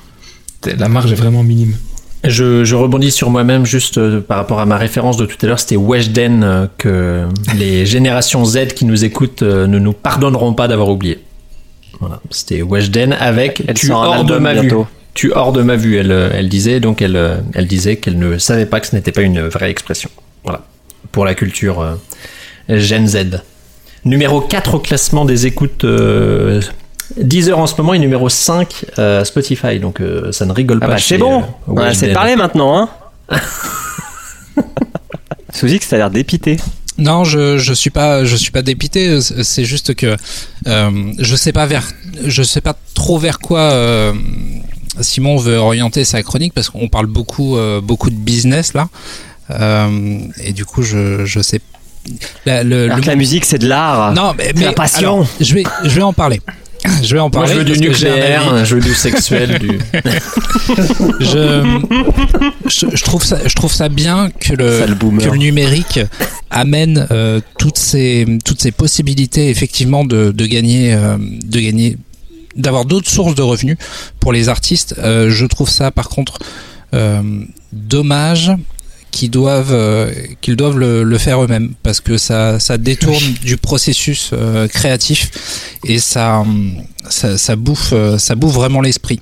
La 0.66 0.90
marge 0.90 1.12
est 1.12 1.16
vraiment 1.16 1.44
minime. 1.44 1.76
Je, 2.24 2.64
je, 2.64 2.76
rebondis 2.76 3.10
sur 3.12 3.32
moi-même 3.32 3.66
juste 3.66 3.98
euh, 3.98 4.22
par 4.22 4.38
rapport 4.38 4.60
à 4.60 4.66
ma 4.68 4.78
référence 4.78 5.18
de 5.18 5.26
tout 5.26 5.38
à 5.42 5.48
l'heure. 5.48 5.60
C'était 5.60 5.76
Weshden 5.76 6.44
euh, 6.44 6.68
que 6.78 7.26
les 7.56 7.86
générations 7.88 8.46
Z 8.46 8.68
qui 8.76 8.86
nous 8.86 9.04
écoutent 9.04 9.42
euh, 9.42 9.66
ne 9.66 9.80
nous 9.80 9.94
pardonneront 9.94 10.54
pas 10.54 10.68
d'avoir 10.68 10.90
oublié. 10.90 11.20
Voilà, 12.00 12.20
c'était 12.30 12.62
Weshden 12.62 13.14
avec 13.14 13.64
Elle 13.68 13.74
tu 13.76 13.92
hors 13.92 14.24
de 14.24 14.38
ma 14.38 14.54
bientôt. 14.54 14.82
vue. 14.84 14.88
Tu 15.14 15.34
hors 15.34 15.52
de 15.52 15.62
ma 15.62 15.76
vue, 15.76 15.98
elle, 15.98 16.12
elle 16.12 16.48
disait 16.48 16.80
donc 16.80 17.02
elle, 17.02 17.44
elle 17.54 17.68
disait 17.68 17.98
qu'elle 17.98 18.18
ne 18.18 18.38
savait 18.38 18.66
pas 18.66 18.80
que 18.80 18.88
ce 18.88 18.96
n'était 18.96 19.12
pas 19.12 19.24
une 19.24 19.42
vraie 19.42 19.70
expression. 19.70 20.10
Voilà 20.44 20.62
pour 21.12 21.26
la 21.26 21.36
culture 21.36 21.98
Gen 22.70 23.08
Z. 23.08 23.42
Numéro 24.06 24.40
4 24.40 24.76
au 24.76 24.80
classement 24.80 25.26
des 25.26 25.48
écoutes. 25.48 25.86
10 27.17 27.50
heures 27.50 27.60
en 27.60 27.67
ce 27.67 27.76
moment 27.78 27.93
et 27.93 28.00
numéro 28.00 28.30
5 28.30 28.86
euh, 29.00 29.24
Spotify 29.24 29.80
donc 29.80 30.00
euh, 30.02 30.32
ça 30.32 30.45
ne 30.45 30.52
rigole 30.52 30.80
Ah 30.82 30.88
pas 30.88 30.93
bah, 30.93 31.00
c'est 31.00 31.17
bon. 31.17 31.41
euh, 31.41 31.45
On 31.67 31.78
a 31.78 31.86
assez 31.86 32.02
Weshden. 32.08 32.13
parlé 32.13 32.36
maintenant, 32.36 32.78
hein. 32.78 32.89
Souzix, 35.54 35.82
ça 35.86 35.95
a 35.95 36.00
l'air 36.00 36.10
dépité. 36.12 36.58
Non, 36.97 37.24
je 37.24 37.58
je 37.58 37.74
suis 37.74 37.89
pas 37.89 38.24
je 38.26 38.36
suis 38.36 38.52
pas 38.52 38.62
dépité. 38.62 39.19
C'est 39.21 39.65
juste 39.65 39.95
que 39.95 40.15
euh, 40.67 41.13
je 41.19 41.36
sais 41.36 41.52
pas 41.52 41.65
vers 41.65 41.88
je 42.26 42.43
sais 42.43 42.62
pas 42.62 42.76
trop 42.93 43.17
vers 43.17 43.39
quoi 43.39 43.60
euh, 43.60 44.13
Simon 45.02 45.38
veut 45.38 45.58
orienter 45.58 46.04
sa 46.06 46.21
chronique 46.24 46.54
parce 46.54 46.69
qu'on 46.69 46.88
parle 46.89 47.08
beaucoup 47.08 47.58
euh, 47.58 47.82
beaucoup 47.82 48.10
de 48.10 48.15
business 48.15 48.74
là 48.74 48.88
Euh, 49.50 50.19
et 50.41 50.54
du 50.54 50.63
coup 50.63 50.82
je 50.82 51.26
je 51.26 51.41
sais 51.41 51.60
la, 52.45 52.63
le, 52.63 52.86
Alors 52.86 52.97
le- 52.97 53.04
que 53.04 53.08
la 53.08 53.15
musique, 53.15 53.43
c'est 53.45 53.58
de 53.60 53.67
l'art. 53.67 54.13
non 54.13 54.34
mais, 54.38 54.45
c'est 54.47 54.58
mais 54.60 54.65
la 54.65 54.71
passion. 54.74 55.13
alors, 55.21 55.28
je 55.41 55.54
vais 55.54 55.63
je 55.84 55.89
vais 55.89 56.02
en 56.02 56.13
parler. 56.13 56.39
Je 57.04 57.13
vais 57.13 57.20
en 57.20 57.30
Moi, 57.30 57.32
parler. 57.32 57.54
je 57.54 57.58
veux 57.60 57.63
du 57.65 57.80
nucléaire, 57.80 58.65
je 58.65 58.76
veux 58.76 58.82
du 58.82 58.94
sexuel, 58.94 59.60
du. 59.60 59.80
je, 61.20 61.80
je, 62.67 62.86
je 62.96 63.04
trouve 63.04 63.24
ça, 63.24 63.38
je 63.46 63.54
trouve 63.56 63.72
ça 63.72 63.89
bien 63.89 64.30
que 64.32 64.54
le, 64.54 64.86
que 65.20 65.36
numérique 65.36 66.00
amène 66.50 67.08
euh, 67.12 67.39
toutes 67.60 67.78
ces 67.78 68.26
toutes 68.46 68.62
ces 68.62 68.72
possibilités 68.72 69.50
effectivement 69.50 70.06
de, 70.06 70.32
de 70.32 70.46
gagner 70.46 70.94
euh, 70.94 71.17
de 71.20 71.60
gagner 71.60 71.98
d'avoir 72.56 72.86
d'autres 72.86 73.10
sources 73.10 73.36
de 73.36 73.41
revenus 73.44 73.78
pour 74.20 74.34
les 74.34 74.50
artistes. 74.50 74.96
Euh, 75.00 75.30
je 75.30 75.46
trouve 75.46 75.70
ça 75.70 75.91
par 75.91 76.10
contre 76.10 76.39
dommage 77.72 78.52
qu'ils 79.12 79.30
doivent 79.30 79.74
euh, 79.74 80.12
qu'ils 80.41 80.56
doivent 80.56 80.78
le, 80.78 81.04
le 81.04 81.17
faire 81.17 81.43
eux-mêmes 81.43 81.74
parce 81.84 82.00
que 82.02 82.17
ça 82.17 82.60
ça 82.60 82.78
détourne 82.78 83.34
du 83.43 83.58
processus 83.58 84.32
euh, 84.34 84.67
créatif 84.67 85.30
et 85.86 86.00
ça 86.00 86.43
ça, 87.10 87.38
ça 87.38 87.56
bouffe 87.56 87.91
euh, 87.93 88.17
ça 88.17 88.36
bouffe 88.36 88.54
vraiment 88.54 88.82
l'esprit. 88.82 89.19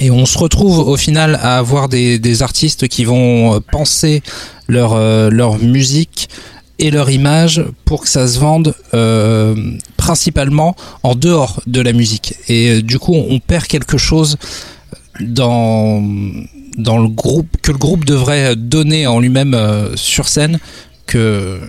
Et 0.00 0.10
on 0.10 0.24
se 0.24 0.38
retrouve 0.38 0.78
au 0.78 0.96
final 0.96 1.38
à 1.42 1.58
avoir 1.58 1.88
des, 1.88 2.18
des 2.18 2.42
artistes 2.42 2.88
qui 2.88 3.04
vont 3.04 3.54
euh, 3.54 3.60
penser 3.60 4.22
leur, 4.66 4.94
euh, 4.94 5.28
leur 5.28 5.58
musique 5.58 6.30
et 6.78 6.90
leur 6.90 7.10
image 7.10 7.62
pour 7.84 8.02
que 8.02 8.08
ça 8.08 8.26
se 8.26 8.38
vende 8.38 8.74
euh, 8.94 9.54
principalement 9.98 10.74
en 11.02 11.14
dehors 11.14 11.62
de 11.66 11.80
la 11.80 11.92
musique. 11.92 12.34
Et 12.48 12.82
du 12.82 12.98
coup, 12.98 13.14
on 13.14 13.38
perd 13.38 13.66
quelque 13.66 13.98
chose 13.98 14.38
dans, 15.20 16.02
dans 16.76 16.98
le 16.98 17.08
groupe 17.08 17.48
que 17.62 17.72
le 17.72 17.78
groupe 17.78 18.04
devrait 18.04 18.56
donner 18.56 19.06
en 19.06 19.20
lui-même 19.20 19.54
euh, 19.54 19.96
sur 19.96 20.28
scène 20.28 20.58
que 21.06 21.60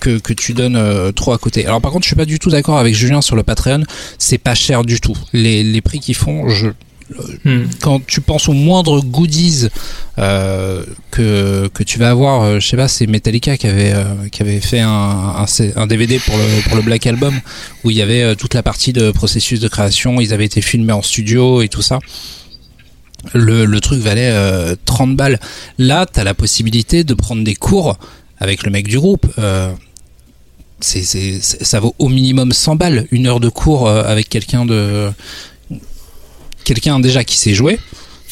que, 0.00 0.18
que 0.18 0.32
tu 0.32 0.52
donnes 0.52 0.74
euh, 0.76 1.12
trop 1.12 1.32
à 1.32 1.38
côté. 1.38 1.64
Alors 1.64 1.80
par 1.80 1.92
contre, 1.92 2.02
je 2.04 2.08
suis 2.08 2.16
pas 2.16 2.24
du 2.24 2.40
tout 2.40 2.50
d'accord 2.50 2.78
avec 2.78 2.92
Julien 2.94 3.20
sur 3.22 3.36
le 3.36 3.44
Patreon. 3.44 3.84
C'est 4.18 4.38
pas 4.38 4.54
cher 4.56 4.84
du 4.84 5.00
tout. 5.00 5.16
Les, 5.32 5.62
les 5.62 5.80
prix 5.80 6.00
qu'ils 6.00 6.16
font, 6.16 6.48
je 6.48 6.70
Hmm. 7.44 7.64
quand 7.80 8.04
tu 8.06 8.20
penses 8.20 8.48
aux 8.48 8.52
moindres 8.52 9.02
goodies 9.04 9.68
euh, 10.18 10.84
que, 11.10 11.68
que 11.74 11.82
tu 11.82 11.98
vas 11.98 12.10
avoir, 12.10 12.42
euh, 12.42 12.60
je 12.60 12.66
sais 12.66 12.76
pas, 12.76 12.88
c'est 12.88 13.06
Metallica 13.06 13.56
qui 13.56 13.66
avait, 13.66 13.92
euh, 13.92 14.04
qui 14.30 14.42
avait 14.42 14.60
fait 14.60 14.80
un, 14.80 14.88
un, 14.88 15.46
un 15.76 15.86
DVD 15.86 16.18
pour 16.18 16.36
le, 16.36 16.62
pour 16.68 16.76
le 16.76 16.82
Black 16.82 17.06
Album 17.06 17.34
où 17.84 17.90
il 17.90 17.96
y 17.96 18.02
avait 18.02 18.22
euh, 18.22 18.34
toute 18.34 18.54
la 18.54 18.62
partie 18.62 18.92
de 18.92 19.10
processus 19.10 19.60
de 19.60 19.68
création, 19.68 20.20
ils 20.20 20.32
avaient 20.32 20.44
été 20.44 20.60
filmés 20.60 20.92
en 20.92 21.02
studio 21.02 21.62
et 21.62 21.68
tout 21.68 21.82
ça. 21.82 21.98
Le, 23.34 23.64
le 23.64 23.80
truc 23.80 24.00
valait 24.00 24.30
euh, 24.32 24.74
30 24.84 25.16
balles. 25.16 25.38
Là, 25.78 26.06
tu 26.12 26.18
as 26.20 26.24
la 26.24 26.34
possibilité 26.34 27.04
de 27.04 27.14
prendre 27.14 27.44
des 27.44 27.54
cours 27.54 27.96
avec 28.38 28.64
le 28.64 28.70
mec 28.70 28.88
du 28.88 28.98
groupe. 28.98 29.26
Euh, 29.38 29.72
c'est, 30.80 31.02
c'est, 31.02 31.40
ça 31.40 31.78
vaut 31.78 31.94
au 31.98 32.08
minimum 32.08 32.52
100 32.52 32.76
balles, 32.76 33.06
une 33.12 33.26
heure 33.26 33.38
de 33.40 33.48
cours 33.48 33.86
euh, 33.86 34.02
avec 34.04 34.28
quelqu'un 34.28 34.66
de 34.66 35.10
quelqu'un 36.64 37.00
déjà 37.00 37.24
qui 37.24 37.36
sait 37.36 37.54
jouer, 37.54 37.78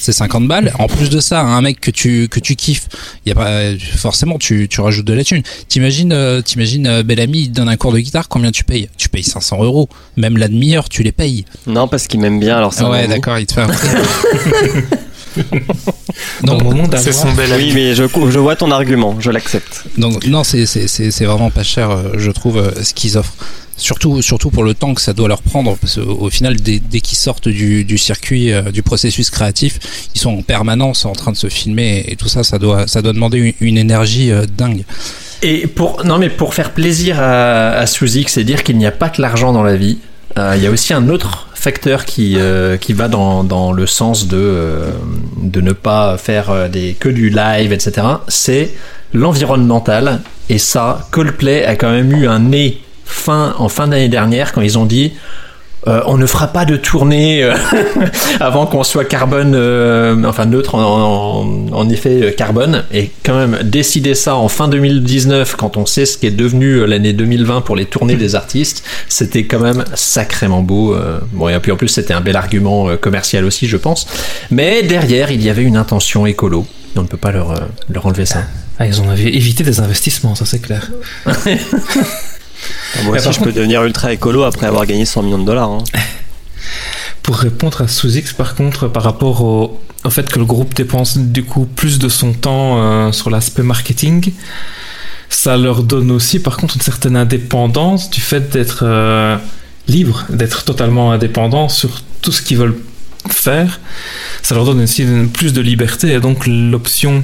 c'est 0.01 0.13
50 0.13 0.49
balles. 0.49 0.73
En 0.79 0.87
plus 0.87 1.11
de 1.11 1.21
ça, 1.21 1.41
un 1.43 1.61
mec 1.61 1.81
que 1.81 1.91
tu 1.91 2.29
que 2.29 2.41
tu 2.41 2.57
kiffes, 2.57 2.89
y 3.27 3.31
a 3.31 3.35
pas 3.35 3.61
forcément 3.97 4.39
tu, 4.39 4.67
tu 4.69 4.81
rajoutes 4.81 5.07
de 5.07 5.13
la 5.13 5.23
thune. 5.23 5.43
T'imagines 5.69 6.13
euh, 6.13 6.41
t'imagines 6.41 6.87
euh, 6.87 7.03
Bellamy 7.03 7.43
il 7.43 7.49
te 7.51 7.57
donne 7.57 7.69
un 7.69 7.77
cours 7.77 7.93
de 7.93 8.01
guitare, 8.01 8.29
combien 8.29 8.51
tu 8.51 8.65
payes? 8.65 8.89
Tu 8.97 9.09
payes 9.09 9.23
500 9.23 9.63
euros. 9.63 9.89
Même 10.17 10.37
la 10.39 10.49
demi-heure, 10.49 10.89
tu 10.89 11.03
les 11.03 11.13
payes. 11.13 11.45
Non, 11.67 11.87
parce 11.87 12.07
qu'il 12.07 12.21
m'aime 12.21 12.41
bien, 12.41 12.57
alors 12.57 12.73
c'est 12.73 12.83
Ah 12.83 12.87
un 12.87 12.91
ouais, 12.91 13.07
d'accord, 13.09 13.39
il 13.39 13.47
te 13.47 13.53
fait 13.53 13.61
un 13.61 13.69
prix. 13.69 13.89
Dans 16.43 16.57
le 16.57 16.65
moment 16.65 16.85
C'est 16.97 17.13
son 17.13 17.33
bel 17.33 17.53
ami. 17.53 17.65
Oui, 17.65 17.73
mais 17.75 17.95
je, 17.95 18.05
je 18.31 18.39
vois 18.39 18.57
ton 18.57 18.71
argument, 18.71 19.17
je 19.21 19.31
l'accepte. 19.31 19.85
Donc 19.97 20.27
non, 20.27 20.43
c'est 20.45 20.67
c'est 20.67 20.89
c'est 20.89 21.11
c'est 21.11 21.25
vraiment 21.25 21.51
pas 21.51 21.63
cher, 21.63 21.91
euh, 21.91 22.13
je 22.17 22.31
trouve, 22.31 22.59
euh, 22.59 22.83
ce 22.83 22.95
qu'ils 22.95 23.17
offrent. 23.17 23.35
Surtout 23.81 24.21
surtout 24.21 24.51
pour 24.51 24.63
le 24.63 24.75
temps 24.75 24.93
que 24.93 25.01
ça 25.01 25.15
doit 25.15 25.27
leur 25.27 25.41
prendre, 25.41 25.75
parce 25.79 25.95
qu'au 25.95 26.27
au 26.27 26.31
final, 26.31 26.57
dès, 26.57 27.01
qu'ils 27.01 27.17
sortent 27.17 27.49
du, 27.49 27.99
circuit, 27.99 28.53
euh, 28.53 28.71
du 28.71 28.83
processus 28.83 29.31
créatif, 29.31 29.79
ils 30.15 30.21
sont 30.21 30.37
en 30.37 30.43
permanence 30.43 31.07
en 31.07 31.13
train 31.13 31.33
de 31.33 31.37
se 31.37 31.49
filmer 31.49 32.05
et, 32.07 32.15
tout 32.15 32.29
ça, 32.29 32.45
ça 32.45 32.59
doit 32.59 32.87
ça 32.87 33.01
doit 33.01 33.15
demander 33.15 33.55
une, 33.59 33.79
énergie 33.79 34.31
euh, 34.31 34.45
dingue. 34.45 34.85
Et 35.43 35.67
pour 35.67 36.05
non 36.05 36.19
mais 36.19 36.29
pour 36.29 36.53
faire 36.53 36.73
plaisir 36.73 37.19
à, 37.19 37.71
à 37.71 37.87
Suzy, 37.87 38.27
c'est 38.29 38.45
dire 38.45 38.63
qu'il 38.63 38.77
n'y 38.77 38.87
a 38.87 38.93
pas 38.93 39.09
que 39.09 39.23
l'argent 39.23 39.55
dans 39.55 39.63
la 39.63 39.77
vie. 39.77 39.97
Euh, 40.39 40.55
Il 40.57 40.63
y 40.63 40.67
a 40.67 40.71
aussi 40.71 40.93
un 40.93 41.09
autre 41.09 41.49
facteur 41.55 42.05
qui 42.05 42.37
qui 42.83 42.93
va 42.93 43.09
dans, 43.09 43.45
dans 43.45 43.73
le 43.73 43.87
sens 43.87 44.29
de 44.29 44.83
de 45.43 45.61
ne 45.63 45.73
pas 45.73 46.19
faire 46.19 46.69
des 46.69 46.95
que 47.01 47.09
du 47.09 47.31
live 47.31 47.73
etc. 47.73 48.07
C'est 48.29 48.71
l'environnemental 49.15 50.21
et 50.51 50.59
ça 50.59 51.09
Coldplay 51.11 51.65
a 51.65 51.77
quand 51.77 51.91
même 51.91 52.13
eu 52.13 52.27
un 52.27 52.41
nez 52.41 52.81
fin 53.11 53.55
en 53.59 53.69
fin 53.69 53.89
d'année 53.89 54.09
dernière 54.09 54.53
quand 54.53 54.61
ils 54.61 54.79
ont 54.79 54.87
dit 54.87 55.13
euh, 55.87 56.03
on 56.05 56.19
ne 56.19 56.27
fera 56.27 56.49
pas 56.49 56.67
de 56.67 56.77
tournée 56.77 57.43
euh, 57.43 57.55
avant 58.41 58.67
qu'on 58.67 58.85
soit 58.85 59.07
carbone, 59.07 59.55
euh, 59.55 60.23
enfin 60.25 60.45
neutre 60.45 60.75
en, 60.75 60.83
en, 60.83 61.73
en 61.73 61.89
effet 61.89 62.35
carbone. 62.37 62.85
Et 62.93 63.11
quand 63.25 63.35
même 63.35 63.63
décider 63.63 64.15
ça 64.15 64.37
en 64.37 64.49
fin 64.49 64.69
2019, 64.69 65.57
quand 65.57 65.79
on 65.79 65.87
sait 65.87 66.05
ce 66.05 66.19
qui 66.19 66.27
est 66.27 66.33
devenu 66.33 66.87
l'année 66.87 67.15
2020 67.15 67.63
pour 67.63 67.77
les 67.77 67.87
tournées 67.87 68.17
des 68.17 68.35
artistes, 68.35 68.85
c'était 69.09 69.45
quand 69.45 69.61
même 69.61 69.85
sacrément 69.95 70.61
beau. 70.61 70.95
Bon, 71.33 71.49
et 71.49 71.59
puis 71.61 71.73
en 71.73 71.77
plus 71.77 71.89
c'était 71.89 72.15
un 72.15 72.21
bel 72.21 72.37
argument 72.37 72.97
commercial 72.99 73.45
aussi, 73.45 73.67
je 73.67 73.79
pense. 73.79 74.07
Mais 74.51 74.83
derrière, 74.83 75.31
il 75.31 75.43
y 75.43 75.49
avait 75.49 75.63
une 75.63 75.77
intention 75.77 76.27
écolo. 76.27 76.67
On 76.97 77.03
ne 77.03 77.07
peut 77.07 77.17
pas 77.17 77.33
leur, 77.33 77.55
leur 77.89 78.07
enlever 78.07 78.27
ça. 78.27 78.43
Ah, 78.79 78.87
ils 78.87 79.01
ont 79.01 79.15
évité 79.15 79.63
des 79.63 79.81
investissements, 79.81 80.35
ça 80.35 80.45
c'est 80.45 80.61
clair. 80.61 80.91
Moi 83.05 83.13
Mais 83.15 83.19
aussi, 83.29 83.33
je 83.39 83.41
peux 83.45 83.53
devenir 83.53 83.83
ultra 83.85 84.13
écolo 84.13 84.43
après 84.45 84.67
avoir 84.67 84.87
gagné 84.87 85.05
100 85.05 85.23
millions 85.23 85.39
de 85.39 85.45
dollars. 85.47 85.71
hein. 85.71 85.85
Pour 87.23 87.37
répondre 87.37 87.83
à 87.83 87.89
Sous-X, 87.89 88.33
par 88.33 88.55
contre, 88.55 88.89
par 88.89 89.03
rapport 89.03 89.43
au, 89.43 89.81
au 90.05 90.11
fait 90.11 90.29
que 90.29 90.39
le 90.39 90.45
groupe 90.45 90.75
dépense 90.75 91.19
du 91.19 91.45
coup 91.45 91.65
plus 91.65 91.99
de 91.99 92.09
son 92.09 92.33
temps 92.33 92.83
euh, 92.83 93.13
sur 93.13 93.31
l'aspect 93.31 93.63
marketing, 93.63 94.33
ça 95.29 95.57
leur 95.57 95.83
donne 95.83 96.11
aussi 96.11 96.41
par 96.41 96.57
contre 96.57 96.77
une 96.77 96.83
certaine 96.83 97.17
indépendance 97.17 98.11
du 98.11 98.21
fait 98.21 98.51
d'être 98.51 98.81
euh, 98.83 99.37
libre, 99.87 100.25
d'être 100.29 100.65
totalement 100.65 101.13
indépendant 101.13 101.69
sur 101.69 102.03
tout 102.23 102.33
ce 102.33 102.43
qu'ils 102.43 102.57
veulent 102.59 102.79
faire. 103.29 103.81
Ça 104.43 104.55
leur 104.55 104.65
donne 104.65 104.81
aussi 104.83 105.05
plus 105.33 105.53
de 105.53 105.61
liberté 105.61 106.13
et 106.13 106.21
donc 106.21 106.47
l'option 106.47 107.23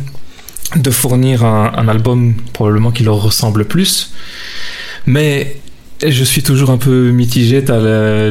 de 0.74 0.90
fournir 0.90 1.44
un, 1.44 1.72
un 1.76 1.88
album 1.88 2.34
probablement 2.52 2.90
qui 2.90 3.02
leur 3.02 3.16
ressemble 3.16 3.64
plus. 3.64 4.12
Mais 5.06 5.56
je 6.04 6.24
suis 6.24 6.42
toujours 6.42 6.70
un 6.70 6.76
peu 6.76 7.10
mitigé. 7.10 7.64
T'as 7.64 8.30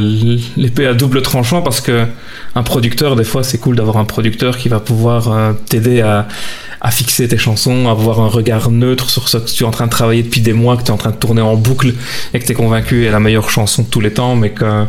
l'épée 0.58 0.86
à 0.86 0.94
double 0.94 1.22
tranchant 1.22 1.62
parce 1.62 1.82
que 1.82 2.06
un 2.54 2.64
producteur, 2.64 3.16
des 3.16 3.24
fois, 3.24 3.44
c'est 3.44 3.58
cool 3.58 3.76
d'avoir 3.76 3.98
un 3.98 4.06
producteur 4.06 4.58
qui 4.58 4.70
va 4.70 4.80
pouvoir 4.80 5.32
euh, 5.32 5.54
t'aider 5.68 6.02
à, 6.02 6.28
à 6.82 6.92
fixer 6.92 7.28
tes 7.28 7.38
chansons, 7.38 7.90
avoir 7.90 8.20
un 8.20 8.28
regard 8.28 8.70
neutre 8.70 9.10
sur 9.10 9.28
ce 9.28 9.38
que 9.38 9.50
tu 9.50 9.64
es 9.64 9.66
en 9.66 9.72
train 9.72 9.86
de 9.86 9.92
travailler 9.92 10.24
depuis 10.24 10.42
des 10.42 10.54
mois, 10.54 10.78
que 10.78 10.84
tu 10.84 10.90
es 10.90 10.92
en 10.92 10.98
train 10.98 11.10
de 11.10 11.16
tourner 11.16 11.42
en 11.42 11.56
boucle 11.56 11.94
et 12.34 12.40
que 12.40 12.46
tu 12.46 12.52
es 12.52 12.56
convaincu 12.56 13.06
est 13.06 13.12
la 13.12 13.20
meilleure 13.20 13.50
chanson 13.50 13.82
de 13.82 13.88
tous 13.88 14.02
les 14.02 14.12
temps, 14.12 14.36
mais 14.36 14.52
que 14.52 14.86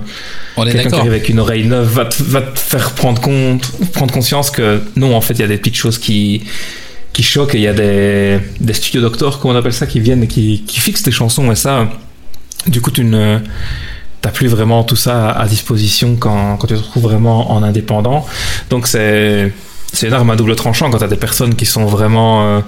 quelqu'un 0.57 0.91
qui 0.91 0.95
arrive 0.95 1.13
avec 1.13 1.29
une 1.29 1.41
oreille 1.41 1.67
neuve 1.67 1.89
va 1.89 2.05
te, 2.05 2.23
va 2.23 2.43
te 2.43 2.59
faire 2.59 2.93
prendre 2.93 3.21
compte, 3.21 3.73
prendre 3.93 4.13
conscience 4.13 4.51
que 4.51 4.83
non, 4.97 5.15
en 5.17 5.21
fait, 5.21 5.35
il 5.35 5.41
y 5.41 5.45
a 5.45 5.49
des 5.49 5.57
petites 5.57 5.77
choses 5.77 5.99
qui 5.99 6.43
qui 7.17 7.23
choquent 7.23 7.55
et 7.55 7.59
il 7.59 7.65
y 7.65 7.67
a 7.67 7.73
des, 7.73 8.39
des 8.61 8.75
studios 8.75 9.01
docteurs, 9.01 9.41
comme 9.41 9.53
on 9.53 9.57
appelle 9.57 9.73
ça, 9.73 9.87
qui 9.87 10.01
viennent 10.01 10.25
et 10.25 10.27
qui, 10.27 10.65
qui 10.67 10.81
fixent 10.81 11.03
tes 11.03 11.11
chansons 11.11 11.51
et 11.51 11.55
ça, 11.55 11.89
du 12.67 12.83
coup, 12.83 12.91
tu 12.91 13.05
ne 13.05 13.39
t'as 14.21 14.29
plus 14.29 14.49
vraiment 14.49 14.85
tout 14.85 14.97
ça 14.97 15.31
à, 15.31 15.47
disposition 15.47 16.17
quand, 16.17 16.59
quand 16.59 16.67
tu 16.67 16.75
te 16.75 16.79
retrouves 16.79 17.05
vraiment 17.05 17.53
en 17.53 17.63
indépendant. 17.63 18.27
Donc 18.69 18.87
c'est 18.87 19.51
c'est 19.95 20.09
une 20.09 20.13
arme 20.13 20.29
à 20.29 20.37
double 20.37 20.57
tranchant 20.57 20.91
quand 20.91 20.99
tu 20.99 21.05
as 21.05 21.09
des 21.09 21.17
personnes 21.17 21.55
qui 21.55 21.65
sont 21.65 21.87
vraiment 21.87 22.43
euh, 22.43 22.61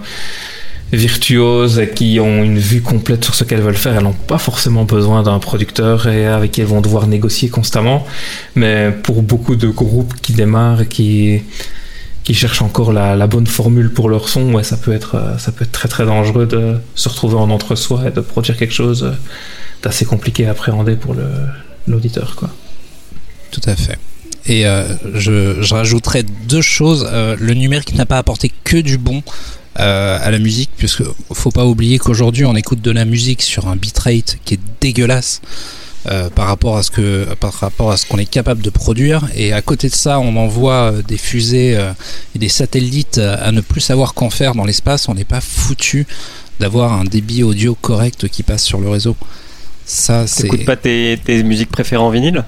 virtuoses 0.93 1.79
et 1.79 1.91
qui 1.91 2.19
ont 2.19 2.43
une 2.43 2.59
vue 2.59 2.81
complète 2.81 3.25
sur 3.25 3.35
ce 3.35 3.45
qu'elles 3.45 3.61
veulent 3.61 3.75
faire. 3.75 3.97
Elles 3.97 4.03
n'ont 4.03 4.13
pas 4.13 4.39
forcément 4.39 4.85
besoin 4.85 5.23
d'un 5.23 5.41
producteur 5.41 6.09
et 6.09 6.27
avec 6.27 6.53
qui 6.53 6.63
elles 6.63 6.69
vont 6.69 6.81
devoir 6.81 7.07
négocier 7.07 7.51
constamment. 7.51 8.07
Mais 8.55 8.95
pour 9.03 9.21
beaucoup 9.21 9.57
de 9.57 9.69
groupes 9.69 10.15
qui 10.23 10.33
démarrent 10.33 10.81
et 10.81 10.87
qui 10.87 11.43
qui 12.29 12.35
cherchent 12.35 12.61
encore 12.61 12.93
la, 12.93 13.17
la 13.17 13.27
bonne 13.27 13.47
formule 13.47 13.91
pour 13.91 14.11
leur 14.11 14.29
son, 14.29 14.53
ouais, 14.53 14.63
ça 14.63 14.77
peut 14.77 14.93
être 14.93 15.15
euh, 15.15 15.39
ça 15.39 15.51
peut 15.51 15.65
être 15.65 15.73
très 15.73 15.89
très 15.89 16.05
dangereux 16.05 16.45
de 16.45 16.77
se 16.95 17.09
retrouver 17.09 17.37
en 17.37 17.49
entre-soi 17.49 18.07
et 18.07 18.11
de 18.11 18.21
produire 18.21 18.59
quelque 18.59 18.75
chose 18.75 19.05
euh, 19.05 19.13
d'assez 19.83 20.05
compliqué 20.05 20.47
à 20.47 20.51
appréhender 20.51 20.95
pour 20.95 21.17
l'auditeur 21.87 22.37
quoi. 22.37 22.51
Tout 23.51 23.63
à 23.65 23.75
fait. 23.77 23.99
Et 24.45 24.67
euh, 24.67 24.85
je, 25.15 25.63
je 25.63 25.75
rajouterais 25.75 26.23
deux 26.23 26.61
choses. 26.61 27.09
Le 27.11 27.55
numérique 27.55 27.95
n'a 27.95 28.05
pas 28.05 28.19
apporté 28.19 28.53
que 28.63 28.77
du 28.77 28.99
bon 28.99 29.23
à 29.77 30.31
la 30.31 30.39
musique, 30.39 30.71
puisque 30.77 31.05
faut 31.33 31.51
pas 31.51 31.65
oublier 31.65 31.99
qu'aujourd'hui 31.99 32.45
on 32.45 32.57
écoute 32.57 32.83
de 32.83 32.91
la 32.91 33.07
musique 33.07 33.41
sur 33.41 33.69
un 33.69 33.77
bitrate 33.77 34.37
qui 34.45 34.55
est 34.55 34.61
dégueulasse 34.83 35.41
euh, 36.11 36.31
par 36.31 36.47
rapport 36.47 36.77
à 36.77 36.83
ce 36.83 36.91
que 36.91 37.27
par 37.35 37.53
rapport 37.53 37.91
à 37.91 37.97
ce 37.97 38.07
qu'on 38.07 38.19
est 38.19 38.31
capable 38.31 38.63
de 38.63 38.71
produire. 38.71 39.29
Et 39.35 39.53
à 39.53 39.61
côté 39.63 39.89
de 39.89 39.95
ça, 39.95 40.19
on 40.21 40.37
envoie 40.37 40.93
euh, 40.93 41.03
des 41.03 41.19
fusées 41.19 41.77
euh, 41.77 41.93
et 42.35 42.39
des 42.39 42.49
satellites 42.49 43.19
à 43.19 43.53
ne 43.53 43.61
plus 43.61 43.81
savoir 43.81 44.15
qu'en 44.15 44.31
faire 44.31 44.55
dans 44.55 44.65
l'espace. 44.65 45.09
On 45.09 45.15
n'est 45.15 45.25
pas 45.25 45.41
foutu 45.41 46.07
d'avoir 46.61 46.93
un 46.93 47.05
débit 47.05 47.43
audio 47.43 47.75
correct 47.75 48.29
qui 48.29 48.43
passe 48.43 48.65
sur 48.65 48.81
le 48.81 48.89
réseau. 48.89 49.17
Ça, 49.85 50.27
c'est. 50.27 50.45
T'écoutes 50.45 50.65
pas 50.65 50.77
tes, 50.77 51.19
tes 51.23 51.43
musiques 51.43 51.71
préférées 51.71 52.03
en 52.03 52.11
vinyle? 52.11 52.45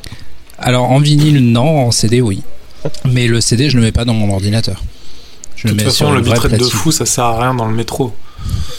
Alors 0.59 0.91
en 0.91 0.99
vinyle, 0.99 1.41
non, 1.53 1.87
en 1.87 1.91
CD, 1.91 2.21
oui. 2.21 2.43
Mais 3.05 3.27
le 3.27 3.41
CD, 3.41 3.69
je 3.71 3.77
le 3.77 3.83
mets 3.83 3.93
pas 3.93 4.05
dans 4.05 4.15
mon 4.15 4.33
ordinateur. 4.33 4.83
Je 5.57 5.69
De 5.69 5.73
le 5.73 5.77
toute 5.77 5.87
mets 5.87 5.93
sur 5.93 6.07
façon, 6.07 6.15
le 6.15 6.23
bitrate 6.23 6.53
de 6.53 6.65
fou, 6.65 6.93
ça 6.93 7.05
sert 7.05 7.25
à 7.25 7.41
rien 7.41 7.55
dans 7.55 7.67
le 7.67 7.75
métro. 7.75 8.15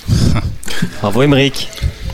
Bravo 1.02 1.22
Emmerich. 1.22 1.70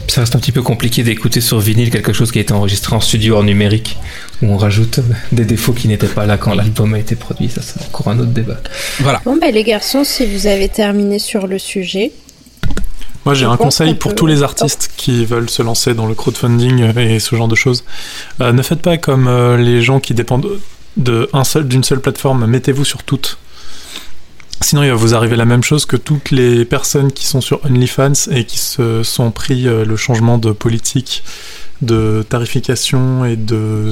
Ça 0.07 0.21
reste 0.21 0.35
un 0.35 0.39
petit 0.39 0.51
peu 0.53 0.61
compliqué 0.61 1.03
d'écouter 1.03 1.41
sur 1.41 1.59
vinyle 1.59 1.89
quelque 1.89 2.13
chose 2.13 2.31
qui 2.31 2.39
a 2.39 2.41
été 2.41 2.53
enregistré 2.53 2.95
en 2.95 3.01
studio 3.01 3.37
en 3.37 3.43
numérique, 3.43 3.97
où 4.41 4.47
on 4.47 4.57
rajoute 4.57 5.01
des 5.31 5.45
défauts 5.45 5.73
qui 5.73 5.87
n'étaient 5.87 6.07
pas 6.07 6.25
là 6.25 6.37
quand 6.37 6.55
l'album 6.55 6.93
a 6.93 6.99
été 6.99 7.15
produit. 7.15 7.49
Ça, 7.49 7.61
c'est 7.61 7.81
encore 7.85 8.07
un 8.07 8.17
autre 8.19 8.31
débat. 8.31 8.57
Voilà. 8.99 9.21
Bon, 9.25 9.37
bah, 9.39 9.51
les 9.51 9.63
garçons, 9.63 10.03
si 10.03 10.25
vous 10.25 10.47
avez 10.47 10.69
terminé 10.69 11.19
sur 11.19 11.45
le 11.45 11.59
sujet, 11.59 12.11
Moi, 13.25 13.33
j'ai 13.33 13.45
un 13.45 13.57
conseil 13.57 13.93
pour 13.95 14.15
tous 14.15 14.25
les 14.25 14.41
artistes 14.43 14.89
qui 14.95 15.25
veulent 15.25 15.49
se 15.49 15.61
lancer 15.61 15.93
dans 15.93 16.05
le 16.05 16.15
crowdfunding 16.15 16.97
et 16.97 17.19
ce 17.19 17.35
genre 17.35 17.49
de 17.49 17.55
choses. 17.55 17.83
Euh, 18.39 18.53
ne 18.53 18.61
faites 18.61 18.81
pas 18.81 18.97
comme 18.97 19.27
euh, 19.27 19.57
les 19.57 19.81
gens 19.81 19.99
qui 19.99 20.13
dépendent 20.13 20.47
de 20.95 21.29
un 21.33 21.43
seul, 21.43 21.67
d'une 21.67 21.83
seule 21.83 21.99
plateforme. 21.99 22.47
Mettez-vous 22.47 22.85
sur 22.85 23.03
toutes. 23.03 23.37
Sinon, 24.61 24.83
il 24.83 24.89
va 24.89 24.95
vous 24.95 25.13
arriver 25.13 25.35
la 25.35 25.45
même 25.45 25.63
chose 25.63 25.85
que 25.85 25.97
toutes 25.97 26.31
les 26.31 26.65
personnes 26.65 27.11
qui 27.11 27.25
sont 27.25 27.41
sur 27.41 27.63
OnlyFans 27.65 28.31
et 28.31 28.43
qui 28.43 28.57
se 28.57 29.03
sont 29.03 29.31
pris 29.31 29.67
euh, 29.67 29.85
le 29.85 29.95
changement 29.95 30.37
de 30.37 30.51
politique 30.51 31.23
de 31.81 32.25
tarification 32.27 33.23
et 33.23 33.35
de 33.35 33.91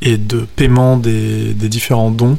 et 0.00 0.16
de 0.16 0.46
paiement 0.54 0.96
des, 0.96 1.54
des 1.54 1.68
différents 1.68 2.12
dons 2.12 2.38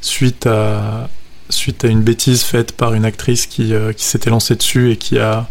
suite 0.00 0.46
à 0.46 1.08
suite 1.50 1.84
à 1.84 1.88
une 1.88 2.02
bêtise 2.02 2.42
faite 2.42 2.72
par 2.72 2.94
une 2.94 3.04
actrice 3.04 3.46
qui, 3.46 3.74
euh, 3.74 3.92
qui 3.92 4.04
s'était 4.04 4.30
lancée 4.30 4.56
dessus 4.56 4.92
et 4.92 4.96
qui 4.96 5.18
a 5.18 5.48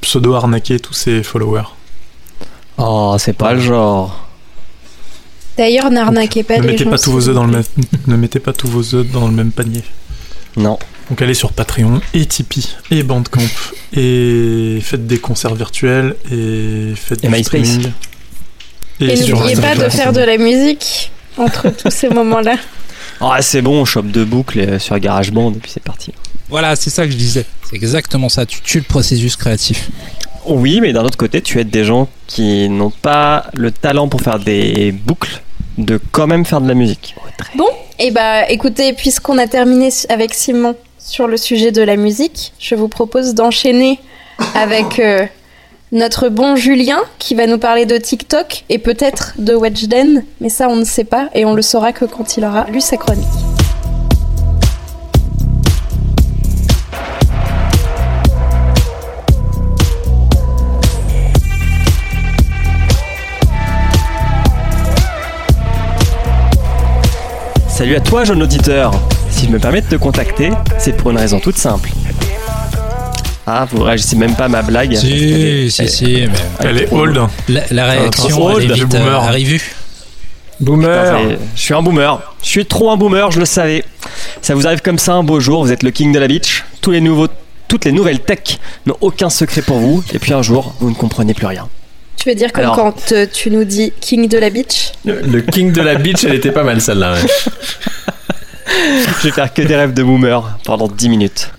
pseudo 0.00 0.34
arnaqué 0.34 0.78
tous 0.78 0.94
ses 0.94 1.22
followers. 1.22 1.64
Oh, 2.78 3.16
c'est 3.18 3.32
pas 3.32 3.54
le 3.54 3.60
genre. 3.60 4.28
d'ailleurs, 5.56 5.90
n'arnaquez 5.90 6.42
pas 6.42 6.58
ne 6.58 6.62
les 6.62 6.68
mettez 6.68 6.84
gens. 6.84 6.90
pas 6.90 6.98
tous 6.98 7.12
vos 7.12 7.20
s'il 7.20 7.30
œufs 7.30 7.34
dans 7.34 7.44
vous 7.44 7.52
le 7.52 7.60
plaît. 7.60 7.84
même 7.86 8.00
ne 8.06 8.16
mettez 8.16 8.40
pas 8.40 8.52
tous 8.52 8.68
vos 8.68 8.94
œufs 8.94 9.06
dans 9.10 9.26
le 9.26 9.32
même 9.32 9.52
panier. 9.52 9.82
Non. 10.56 10.78
Donc 11.10 11.22
allez 11.22 11.34
sur 11.34 11.52
Patreon 11.52 12.00
et 12.14 12.26
Tipeee 12.26 12.68
et 12.90 13.02
Bandcamp 13.02 13.40
et 13.92 14.78
faites 14.82 15.06
des 15.06 15.18
concerts 15.18 15.54
virtuels 15.54 16.16
et 16.32 16.92
faites 16.96 17.22
Et 17.24 17.28
du 17.28 17.32
MySpace. 17.34 17.66
streaming. 17.66 17.92
Et 19.00 19.14
n'oubliez 19.30 19.56
pas 19.56 19.74
de 19.76 19.88
faire 19.88 20.12
de 20.12 20.20
la 20.20 20.38
musique 20.38 21.12
entre 21.36 21.68
tous 21.82 21.90
ces 21.90 22.08
moments-là. 22.08 22.56
Ah, 23.20 23.40
c'est 23.40 23.62
bon, 23.62 23.80
on 23.80 23.84
chope 23.84 24.08
deux 24.08 24.24
boucles 24.24 24.58
euh, 24.60 24.78
sur 24.78 24.98
GarageBand 24.98 25.52
et 25.52 25.58
puis 25.58 25.70
c'est 25.70 25.82
parti. 25.82 26.12
Voilà, 26.48 26.74
c'est 26.76 26.90
ça 26.90 27.04
que 27.06 27.12
je 27.12 27.16
disais. 27.16 27.44
C'est 27.68 27.76
exactement 27.76 28.28
ça. 28.28 28.44
Tu 28.46 28.60
tues 28.60 28.78
le 28.78 28.84
processus 28.84 29.36
créatif. 29.36 29.90
Oui, 30.46 30.80
mais 30.80 30.92
d'un 30.92 31.04
autre 31.04 31.16
côté, 31.16 31.40
tu 31.42 31.58
aides 31.60 31.70
des 31.70 31.84
gens 31.84 32.08
qui 32.26 32.68
n'ont 32.68 32.90
pas 32.90 33.46
le 33.54 33.70
talent 33.70 34.08
pour 34.08 34.20
faire 34.20 34.38
des 34.38 34.92
boucles 34.92 35.40
de 35.78 36.00
quand 36.12 36.26
même 36.26 36.44
faire 36.44 36.60
de 36.60 36.68
la 36.68 36.74
musique. 36.74 37.14
Et 37.98 38.10
bah, 38.10 38.48
écoutez, 38.50 38.92
puisqu'on 38.92 39.38
a 39.38 39.46
terminé 39.46 39.88
avec 40.08 40.34
Simon 40.34 40.74
sur 40.98 41.26
le 41.26 41.36
sujet 41.36 41.72
de 41.72 41.82
la 41.82 41.96
musique, 41.96 42.52
je 42.58 42.74
vous 42.74 42.88
propose 42.88 43.34
d'enchaîner 43.34 44.00
avec 44.54 44.98
euh, 44.98 45.24
notre 45.92 46.28
bon 46.28 46.56
Julien 46.56 46.98
qui 47.18 47.34
va 47.34 47.46
nous 47.46 47.58
parler 47.58 47.86
de 47.86 47.96
TikTok 47.96 48.64
et 48.68 48.78
peut-être 48.78 49.34
de 49.38 49.54
Wedgeden, 49.54 50.24
mais 50.40 50.48
ça 50.48 50.68
on 50.68 50.76
ne 50.76 50.84
sait 50.84 51.04
pas 51.04 51.30
et 51.34 51.44
on 51.44 51.54
le 51.54 51.62
saura 51.62 51.92
que 51.92 52.04
quand 52.04 52.36
il 52.36 52.44
aura 52.44 52.66
lu 52.70 52.80
sa 52.80 52.96
chronique. 52.96 53.55
Salut 67.86 67.98
à 67.98 68.00
toi, 68.00 68.24
jeune 68.24 68.42
auditeur. 68.42 68.90
Si 69.30 69.46
je 69.46 69.50
me 69.52 69.60
permets 69.60 69.80
de 69.80 69.86
te 69.86 69.94
contacter, 69.94 70.50
c'est 70.76 70.96
pour 70.96 71.12
une 71.12 71.18
raison 71.18 71.38
toute 71.38 71.56
simple. 71.56 71.88
Ah, 73.46 73.64
vous 73.70 73.80
réagissez 73.84 74.16
même 74.16 74.34
pas 74.34 74.46
à 74.46 74.48
ma 74.48 74.62
blague. 74.62 74.96
Si, 74.96 75.70
si, 75.70 75.82
elle- 75.82 75.88
si. 75.88 76.04
Mais 76.26 76.28
Elle 76.68 76.78
est 76.82 76.92
old. 76.92 77.16
la, 77.48 77.60
la 77.70 77.86
réaction, 77.86 78.50
elle 78.58 78.64
est 78.64 78.70
old, 78.70 78.72
vite 78.72 78.82
euh, 78.96 78.98
boomer. 78.98 79.22
arrivée. 79.22 79.60
Putain, 80.58 81.28
c'est- 81.28 81.38
Je 81.54 81.60
suis 81.62 81.74
un 81.74 81.82
boomer. 81.82 82.20
Je 82.42 82.48
suis 82.48 82.66
trop 82.66 82.90
un 82.90 82.96
boomer, 82.96 83.30
je 83.30 83.38
le 83.38 83.46
savais. 83.46 83.84
Ça 84.42 84.56
vous 84.56 84.66
arrive 84.66 84.82
comme 84.82 84.98
ça 84.98 85.12
un 85.12 85.22
beau 85.22 85.38
jour, 85.38 85.64
vous 85.64 85.70
êtes 85.70 85.84
le 85.84 85.92
king 85.92 86.10
de 86.10 86.18
la 86.18 86.26
beach. 86.26 86.64
Tous 86.80 86.90
les 86.90 87.00
nouveaux, 87.00 87.28
toutes 87.68 87.84
les 87.84 87.92
nouvelles 87.92 88.18
tech 88.18 88.58
n'ont 88.86 88.96
aucun 89.00 89.30
secret 89.30 89.62
pour 89.62 89.78
vous. 89.78 90.02
Et 90.12 90.18
puis 90.18 90.32
un 90.32 90.42
jour, 90.42 90.74
vous 90.80 90.90
ne 90.90 90.96
comprenez 90.96 91.34
plus 91.34 91.46
rien. 91.46 91.68
Tu 92.16 92.28
veux 92.28 92.34
dire 92.34 92.52
comme 92.52 92.64
Alors- 92.64 92.76
quand 92.76 93.12
euh, 93.12 93.26
tu 93.32 93.50
nous 93.50 93.64
dis 93.64 93.92
King 94.00 94.28
de 94.28 94.38
la 94.38 94.50
Beach 94.50 94.92
Le, 95.04 95.20
le 95.20 95.40
king 95.42 95.72
de 95.72 95.80
la 95.82 95.94
beach, 95.96 96.24
elle 96.24 96.34
était 96.34 96.52
pas 96.52 96.64
mal 96.64 96.80
celle-là. 96.80 97.14
ouais. 97.14 97.20
Je 99.22 99.28
vais 99.28 99.32
faire 99.32 99.52
que 99.54 99.62
des 99.62 99.76
rêves 99.76 99.94
de 99.94 100.02
boomer 100.02 100.58
pendant 100.64 100.88
10 100.88 101.08
minutes. 101.08 101.50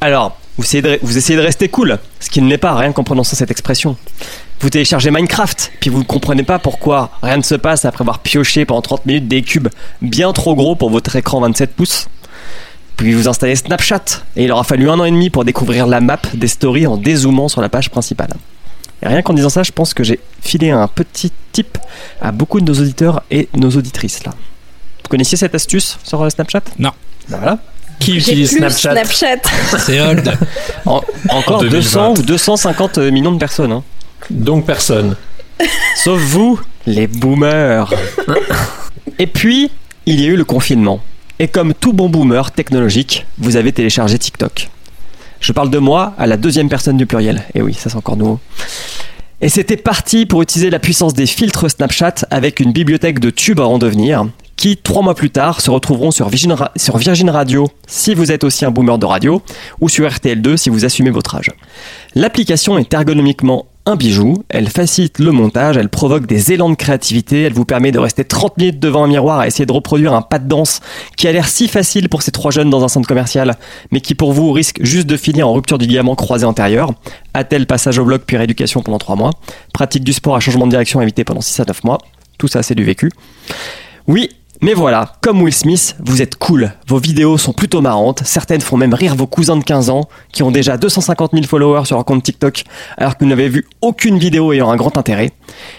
Alors, 0.00 0.36
vous 0.56 0.64
essayez, 0.64 0.82
de, 0.82 0.98
vous 1.02 1.16
essayez 1.16 1.38
de 1.38 1.42
rester 1.44 1.68
cool, 1.68 1.98
ce 2.18 2.28
qui 2.28 2.42
ne 2.42 2.48
l'est 2.48 2.58
pas, 2.58 2.74
rien 2.74 2.92
qu'en 2.92 3.04
prononçant 3.04 3.36
cette 3.36 3.50
expression. 3.50 3.96
Vous 4.60 4.68
téléchargez 4.68 5.10
Minecraft, 5.10 5.72
puis 5.80 5.88
vous 5.90 6.00
ne 6.00 6.04
comprenez 6.04 6.42
pas 6.42 6.58
pourquoi 6.58 7.10
rien 7.22 7.36
ne 7.38 7.42
se 7.42 7.54
passe 7.54 7.84
après 7.84 8.02
avoir 8.02 8.18
pioché 8.18 8.64
pendant 8.64 8.82
30 8.82 9.06
minutes 9.06 9.28
des 9.28 9.42
cubes 9.42 9.68
bien 10.02 10.32
trop 10.32 10.54
gros 10.54 10.74
pour 10.74 10.90
votre 10.90 11.14
écran 11.16 11.40
27 11.40 11.74
pouces. 11.74 12.08
Puis 12.96 13.12
vous 13.14 13.28
installez 13.28 13.56
Snapchat, 13.56 14.02
et 14.36 14.44
il 14.44 14.52
aura 14.52 14.64
fallu 14.64 14.90
un 14.90 14.98
an 14.98 15.04
et 15.04 15.10
demi 15.10 15.30
pour 15.30 15.44
découvrir 15.44 15.86
la 15.86 16.00
map 16.00 16.20
des 16.34 16.48
stories 16.48 16.86
en 16.86 16.96
dézoomant 16.98 17.48
sur 17.48 17.62
la 17.62 17.70
page 17.70 17.88
principale. 17.90 18.30
Et 19.02 19.08
rien 19.08 19.22
qu'en 19.22 19.32
disant 19.34 19.48
ça, 19.48 19.62
je 19.62 19.72
pense 19.72 19.94
que 19.94 20.04
j'ai 20.04 20.20
filé 20.42 20.70
un 20.70 20.86
petit 20.88 21.32
tip 21.52 21.78
à 22.20 22.32
beaucoup 22.32 22.60
de 22.60 22.70
nos 22.70 22.78
auditeurs 22.80 23.22
et 23.30 23.48
nos 23.56 23.70
auditrices 23.70 24.24
là. 24.24 24.32
Vous 24.32 25.08
connaissiez 25.08 25.38
cette 25.38 25.54
astuce 25.54 25.98
sur 26.04 26.22
euh, 26.22 26.28
Snapchat? 26.30 26.62
Non. 26.78 26.92
Ben 27.28 27.38
voilà. 27.38 27.58
Qui 27.98 28.16
utilise 28.16 28.56
Snapchat? 28.56 28.92
Snapchat. 28.92 29.36
C'est 29.78 30.00
old. 30.00 30.32
En- 30.86 31.02
encore 31.30 31.58
En 31.60 31.64
200 31.64 32.14
2020. 32.14 32.20
ou 32.20 32.22
250 32.26 32.98
millions 32.98 33.32
de 33.32 33.38
personnes. 33.38 33.72
hein. 33.72 33.82
Donc 34.30 34.66
personne. 34.66 35.16
Sauf 35.96 36.20
vous, 36.20 36.60
les 36.86 37.06
boomers. 37.06 37.92
Et 39.18 39.26
puis, 39.26 39.70
il 40.06 40.20
y 40.20 40.24
a 40.24 40.28
eu 40.28 40.36
le 40.36 40.44
confinement. 40.44 41.00
Et 41.38 41.48
comme 41.48 41.74
tout 41.74 41.92
bon 41.92 42.08
boomer 42.08 42.50
technologique, 42.52 43.26
vous 43.38 43.56
avez 43.56 43.72
téléchargé 43.72 44.18
TikTok. 44.18 44.68
Je 45.40 45.52
parle 45.52 45.70
de 45.70 45.78
moi 45.78 46.14
à 46.18 46.26
la 46.26 46.36
deuxième 46.36 46.68
personne 46.68 46.96
du 46.96 47.06
pluriel. 47.06 47.42
Et 47.54 47.62
oui, 47.62 47.74
ça 47.74 47.90
c'est 47.90 47.96
encore 47.96 48.16
nouveau. 48.16 48.38
Et 49.42 49.48
c'était 49.48 49.78
parti 49.78 50.26
pour 50.26 50.42
utiliser 50.42 50.68
la 50.68 50.78
puissance 50.78 51.14
des 51.14 51.26
filtres 51.26 51.70
Snapchat 51.70 52.26
avec 52.30 52.60
une 52.60 52.72
bibliothèque 52.72 53.20
de 53.20 53.30
tubes 53.30 53.60
à 53.60 53.66
en 53.66 53.78
devenir, 53.78 54.26
qui, 54.56 54.76
trois 54.76 55.00
mois 55.00 55.14
plus 55.14 55.30
tard, 55.30 55.62
se 55.62 55.70
retrouveront 55.70 56.10
sur 56.10 56.28
Virgin, 56.28 56.54
sur 56.76 56.98
Virgin 56.98 57.30
Radio 57.30 57.66
si 57.86 58.12
vous 58.12 58.30
êtes 58.30 58.44
aussi 58.44 58.66
un 58.66 58.70
boomer 58.70 58.98
de 58.98 59.06
radio, 59.06 59.42
ou 59.80 59.88
sur 59.88 60.06
RTL2 60.06 60.58
si 60.58 60.68
vous 60.68 60.84
assumez 60.84 61.08
votre 61.08 61.34
âge. 61.36 61.50
L'application 62.14 62.76
est 62.76 62.92
ergonomiquement 62.92 63.64
un 63.90 63.96
bijou, 63.96 64.44
elle 64.48 64.68
facilite 64.68 65.18
le 65.18 65.32
montage, 65.32 65.76
elle 65.76 65.88
provoque 65.88 66.24
des 66.26 66.52
élans 66.52 66.70
de 66.70 66.76
créativité, 66.76 67.42
elle 67.42 67.52
vous 67.52 67.64
permet 67.64 67.90
de 67.90 67.98
rester 67.98 68.24
30 68.24 68.56
minutes 68.56 68.78
devant 68.78 69.04
un 69.04 69.08
miroir 69.08 69.40
à 69.40 69.48
essayer 69.48 69.66
de 69.66 69.72
reproduire 69.72 70.14
un 70.14 70.22
pas 70.22 70.38
de 70.38 70.46
danse 70.46 70.80
qui 71.16 71.26
a 71.26 71.32
l'air 71.32 71.48
si 71.48 71.66
facile 71.66 72.08
pour 72.08 72.22
ces 72.22 72.30
trois 72.30 72.52
jeunes 72.52 72.70
dans 72.70 72.84
un 72.84 72.88
centre 72.88 73.08
commercial, 73.08 73.56
mais 73.90 74.00
qui 74.00 74.14
pour 74.14 74.32
vous 74.32 74.52
risque 74.52 74.78
juste 74.82 75.08
de 75.08 75.16
finir 75.16 75.48
en 75.48 75.52
rupture 75.52 75.76
du 75.76 75.86
ligament 75.86 76.14
croisé 76.14 76.46
antérieur. 76.46 76.92
A-t-elle 77.34 77.66
passage 77.66 77.98
au 77.98 78.04
bloc 78.04 78.22
puis 78.24 78.36
rééducation 78.36 78.80
pendant 78.82 78.98
3 78.98 79.16
mois? 79.16 79.30
Pratique 79.72 80.04
du 80.04 80.12
sport 80.12 80.36
à 80.36 80.40
changement 80.40 80.66
de 80.66 80.70
direction 80.70 81.00
évité 81.00 81.24
pendant 81.24 81.40
6 81.40 81.60
à 81.60 81.64
9 81.64 81.84
mois. 81.84 81.98
Tout 82.38 82.48
ça 82.48 82.62
c'est 82.62 82.76
du 82.76 82.84
vécu. 82.84 83.10
Oui, 84.06 84.30
mais 84.62 84.74
voilà, 84.74 85.14
comme 85.22 85.40
Will 85.40 85.54
Smith, 85.54 85.96
vous 86.04 86.20
êtes 86.20 86.36
cool. 86.36 86.72
Vos 86.86 86.98
vidéos 86.98 87.38
sont 87.38 87.54
plutôt 87.54 87.80
marrantes. 87.80 88.22
Certaines 88.26 88.60
font 88.60 88.76
même 88.76 88.92
rire 88.92 89.14
vos 89.16 89.26
cousins 89.26 89.56
de 89.56 89.64
15 89.64 89.88
ans 89.88 90.06
qui 90.32 90.42
ont 90.42 90.50
déjà 90.50 90.76
250 90.76 91.30
000 91.32 91.44
followers 91.46 91.86
sur 91.86 91.96
leur 91.96 92.04
compte 92.04 92.22
TikTok 92.22 92.64
alors 92.98 93.16
que 93.16 93.24
vous 93.24 93.30
n'avez 93.30 93.48
vu 93.48 93.66
aucune 93.80 94.18
vidéo 94.18 94.52
ayant 94.52 94.70
un 94.70 94.76
grand 94.76 94.98
intérêt. 94.98 95.30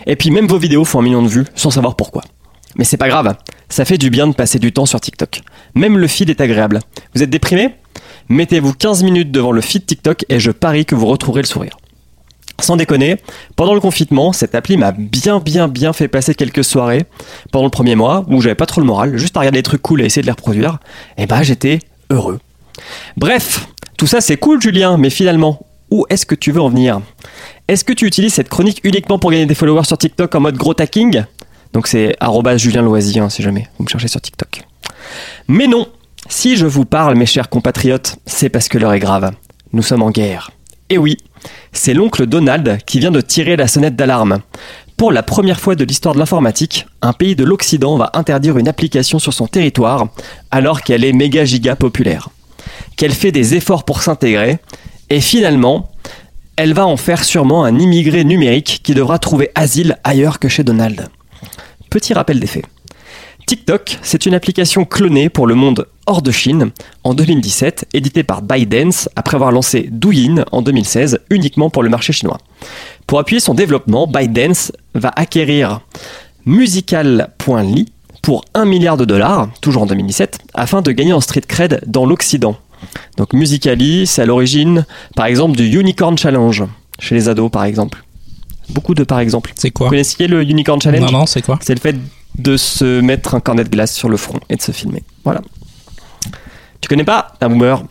Et 0.08 0.16
puis 0.16 0.32
même 0.32 0.48
vos 0.48 0.58
vidéos 0.58 0.84
font 0.84 1.00
un 1.00 1.04
million 1.04 1.22
de 1.22 1.28
vues 1.28 1.46
sans 1.54 1.70
savoir 1.70 1.96
pourquoi. 1.96 2.24
Mais 2.76 2.84
c'est 2.84 2.98
pas 2.98 3.10
grave, 3.10 3.36
ça 3.70 3.86
fait 3.86 4.00
du 4.00 4.10
bien 4.10 4.28
de 4.28 4.34
passer 4.34 4.58
du 4.58 4.72
temps 4.72 4.88
sur 4.88 5.00
TikTok. 5.00 5.42
Même 5.76 6.00
le 6.00 6.08
feed 6.08 6.32
est 6.32 6.42
agréable. 6.42 6.80
Vous 7.14 7.22
êtes 7.22 7.30
déprimé 7.30 7.76
Mettez-vous 8.30 8.74
15 8.74 9.04
minutes 9.04 9.32
devant 9.32 9.52
le 9.52 9.62
feed 9.62 9.86
TikTok 9.86 10.26
et 10.30 10.40
je 10.40 10.52
parie 10.52 10.86
que 10.86 10.96
vous 10.96 11.06
retrouverez 11.06 11.42
le 11.42 11.48
sourire. 11.48 11.78
Sans 12.62 12.78
déconner, 12.78 13.18
pendant 13.56 13.74
le 13.74 13.80
confinement, 13.80 14.34
cette 14.34 14.56
appli 14.56 14.78
m'a 14.78 14.92
bien 14.92 15.40
bien 15.40 15.68
bien 15.68 15.94
fait 15.94 16.08
passer 16.08 16.36
quelques 16.36 16.64
soirées 16.64 17.06
pendant 17.52 17.66
le 17.66 17.72
premier 17.72 17.96
mois 17.96 18.24
où 18.28 18.42
j'avais 18.42 18.56
pas 18.56 18.68
trop 18.68 18.82
le 18.82 18.88
moral, 18.88 19.18
juste 19.18 19.36
à 19.36 19.40
regarder 19.40 19.60
des 19.60 19.64
trucs 19.64 19.82
cool 19.82 20.02
et 20.02 20.06
essayer 20.06 20.22
de 20.22 20.28
les 20.28 20.32
reproduire. 20.32 20.78
Et 21.18 21.26
bah 21.26 21.42
j'étais 21.44 21.80
heureux. 22.12 22.40
Bref, 23.18 23.68
tout 23.98 24.08
ça 24.08 24.22
c'est 24.22 24.38
cool 24.38 24.62
Julien, 24.62 24.98
mais 24.98 25.10
finalement, 25.10 25.66
où 25.90 26.06
est-ce 26.10 26.26
que 26.26 26.36
tu 26.36 26.52
veux 26.52 26.62
en 26.62 26.70
venir? 26.70 27.02
Est-ce 27.68 27.84
que 27.84 27.94
tu 27.94 28.06
utilises 28.06 28.34
cette 28.34 28.50
chronique 28.50 28.80
uniquement 28.84 29.18
pour 29.18 29.32
gagner 29.32 29.46
des 29.46 29.56
followers 29.56 29.86
sur 29.86 29.98
TikTok 29.98 30.34
en 30.36 30.40
mode 30.40 30.56
gros 30.56 30.74
tacking? 30.74 31.24
Donc 31.74 31.88
c'est 31.88 32.16
Julien 32.58 32.86
hein, 32.86 33.30
si 33.30 33.42
jamais 33.42 33.68
vous 33.78 33.86
me 33.86 33.90
cherchez 33.90 34.08
sur 34.08 34.22
TikTok. 34.22 34.62
Mais 35.48 35.68
non, 35.68 35.88
si 36.30 36.56
je 36.58 36.66
vous 36.66 36.86
parle 36.86 37.16
mes 37.16 37.26
chers 37.26 37.50
compatriotes, 37.50 38.18
c'est 38.26 38.50
parce 38.50 38.68
que 38.68 38.78
l'heure 38.78 38.94
est 38.94 39.00
grave. 39.00 39.32
Nous 39.74 39.82
sommes 39.82 40.04
en 40.04 40.12
guerre. 40.12 40.52
Et 40.92 40.98
oui, 40.98 41.16
c'est 41.72 41.94
l'oncle 41.94 42.26
Donald 42.26 42.80
qui 42.86 43.00
vient 43.00 43.12
de 43.12 43.22
tirer 43.22 43.56
la 43.56 43.70
sonnette 43.70 43.96
d'alarme. 43.96 44.40
Pour 44.98 45.14
la 45.14 45.24
première 45.24 45.62
fois 45.62 45.76
de 45.76 45.86
l'histoire 45.86 46.14
de 46.14 46.20
l'informatique, 46.20 46.86
un 47.02 47.14
pays 47.14 47.34
de 47.34 47.46
l'Occident 47.46 47.96
va 47.96 48.10
interdire 48.14 48.58
une 48.58 48.68
application 48.68 49.18
sur 49.18 49.32
son 49.32 49.48
territoire 49.48 50.10
alors 50.52 50.82
qu'elle 50.82 51.06
est 51.06 51.14
méga 51.14 51.46
giga 51.46 51.78
populaire. 51.78 52.28
Qu'elle 52.98 53.14
fait 53.14 53.32
des 53.32 53.56
efforts 53.56 53.86
pour 53.86 54.02
s'intégrer 54.02 54.60
et 55.10 55.22
finalement, 55.22 55.90
elle 56.58 56.74
va 56.74 56.86
en 56.86 56.98
faire 56.98 57.24
sûrement 57.24 57.64
un 57.64 57.80
immigré 57.80 58.26
numérique 58.26 58.82
qui 58.84 58.94
devra 58.94 59.18
trouver 59.18 59.50
asile 59.56 59.98
ailleurs 60.04 60.40
que 60.40 60.50
chez 60.50 60.66
Donald. 60.66 61.08
Petit 61.90 62.14
rappel 62.14 62.42
des 62.42 62.48
faits. 62.48 62.66
TikTok, 63.46 63.98
c'est 64.02 64.26
une 64.26 64.34
application 64.34 64.86
clonée 64.86 65.30
pour 65.30 65.48
le 65.48 65.56
monde 65.56 65.88
hors 66.06 66.22
de 66.22 66.32
Chine 66.32 66.72
en 67.04 67.14
2017, 67.14 67.88
éditée 67.94 68.24
par 68.24 68.42
ByteDance 68.42 69.10
après 69.16 69.36
avoir 69.36 69.52
lancé 69.52 69.90
Douyin 69.92 70.46
en 70.52 70.62
2016 70.62 71.20
uniquement 71.30 71.70
pour 71.70 71.84
le 71.84 71.90
marché 71.90 72.14
chinois. 72.14 72.38
Pour 73.08 73.20
appuyer 73.20 73.40
son 73.40 73.54
développement, 73.54 74.08
ByteDance 74.08 74.72
va 74.96 75.12
acquérir 75.16 75.82
musical.ly 76.46 77.92
pour 78.22 78.46
1 78.54 78.66
milliard 78.66 78.98
de 78.98 79.06
dollars, 79.06 79.50
toujours 79.62 79.84
en 79.84 79.88
2017, 79.88 80.40
afin 80.54 80.82
de 80.82 80.92
gagner 80.92 81.14
en 81.14 81.22
street 81.22 81.42
cred 81.48 81.82
dans 81.88 82.06
l'Occident. 82.06 82.56
Donc 83.18 83.34
Musical.ly, 83.34 84.08
c'est 84.08 84.22
à 84.22 84.26
l'origine, 84.26 84.86
par 85.16 85.26
exemple, 85.26 85.56
du 85.58 85.68
Unicorn 85.80 86.18
Challenge, 86.18 86.64
chez 87.00 87.16
les 87.16 87.30
ados 87.30 87.52
par 87.52 87.66
exemple. 87.66 88.04
Beaucoup 88.70 88.94
de 88.94 89.04
par 89.04 89.20
exemple. 89.20 89.52
C'est 89.56 89.72
quoi 89.72 89.88
Vous 89.88 89.92
connaissiez 89.92 90.28
le 90.28 90.44
Unicorn 90.44 90.82
Challenge 90.82 91.12
Non, 91.12 91.20
non, 91.20 91.26
c'est 91.26 91.42
quoi 91.42 91.60
c'est 91.62 91.74
le 91.74 91.80
fait 91.80 91.96
de 92.38 92.58
se 92.58 93.02
mettre 93.02 93.36
un 93.36 93.40
cornet 93.40 93.64
de 93.64 93.70
glace 93.70 93.94
sur 93.94 94.10
le 94.10 94.18
front 94.18 94.40
et 94.50 94.56
de 94.56 94.62
se 94.62 94.72
filmer. 94.72 95.04
Voilà. 95.24 95.42
Tu 96.80 96.88
connais 96.88 97.04
pas 97.04 97.34
un 97.42 97.50
boomer 97.50 97.84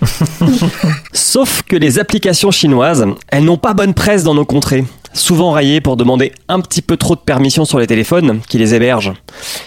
Sauf 1.12 1.62
que 1.62 1.76
les 1.76 1.98
applications 1.98 2.50
chinoises, 2.50 3.04
elles 3.28 3.44
n'ont 3.44 3.56
pas 3.56 3.74
bonne 3.74 3.94
presse 3.94 4.22
dans 4.22 4.34
nos 4.34 4.44
contrées. 4.44 4.84
Souvent 5.14 5.50
raillées 5.50 5.80
pour 5.80 5.96
demander 5.96 6.32
un 6.48 6.60
petit 6.60 6.82
peu 6.82 6.96
trop 6.96 7.16
de 7.16 7.20
permissions 7.20 7.64
sur 7.64 7.78
les 7.78 7.86
téléphones 7.86 8.40
qui 8.48 8.58
les 8.58 8.74
hébergent. 8.74 9.14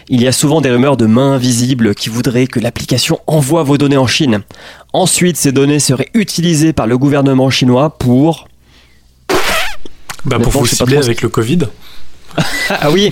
Il 0.07 0.22
y 0.22 0.28
a 0.28 0.32
souvent 0.32 0.61
des 0.61 0.69
rumeurs 0.69 0.97
de 0.97 1.07
mains 1.07 1.34
invisibles 1.34 1.95
qui 1.95 2.09
voudraient 2.09 2.47
que 2.47 2.59
l'application 2.59 3.19
envoie 3.28 3.63
vos 3.63 3.78
données 3.78 3.97
en 3.97 4.07
Chine. 4.07 4.41
Ensuite, 4.93 5.38
ces 5.38 5.51
données 5.51 5.80
seraient 5.80 6.09
utilisées 6.13 6.74
par 6.74 6.88
le 6.88 6.97
gouvernement 6.97 7.49
chinois 7.49 7.97
pour... 7.97 8.47
Bah, 10.24 10.38
pour 10.39 10.51
vous 10.51 10.67
cibler 10.67 10.97
avec 10.97 11.22
le 11.24 11.30
Covid. 11.30 11.59
Ah 12.69 12.91
oui, 12.91 13.11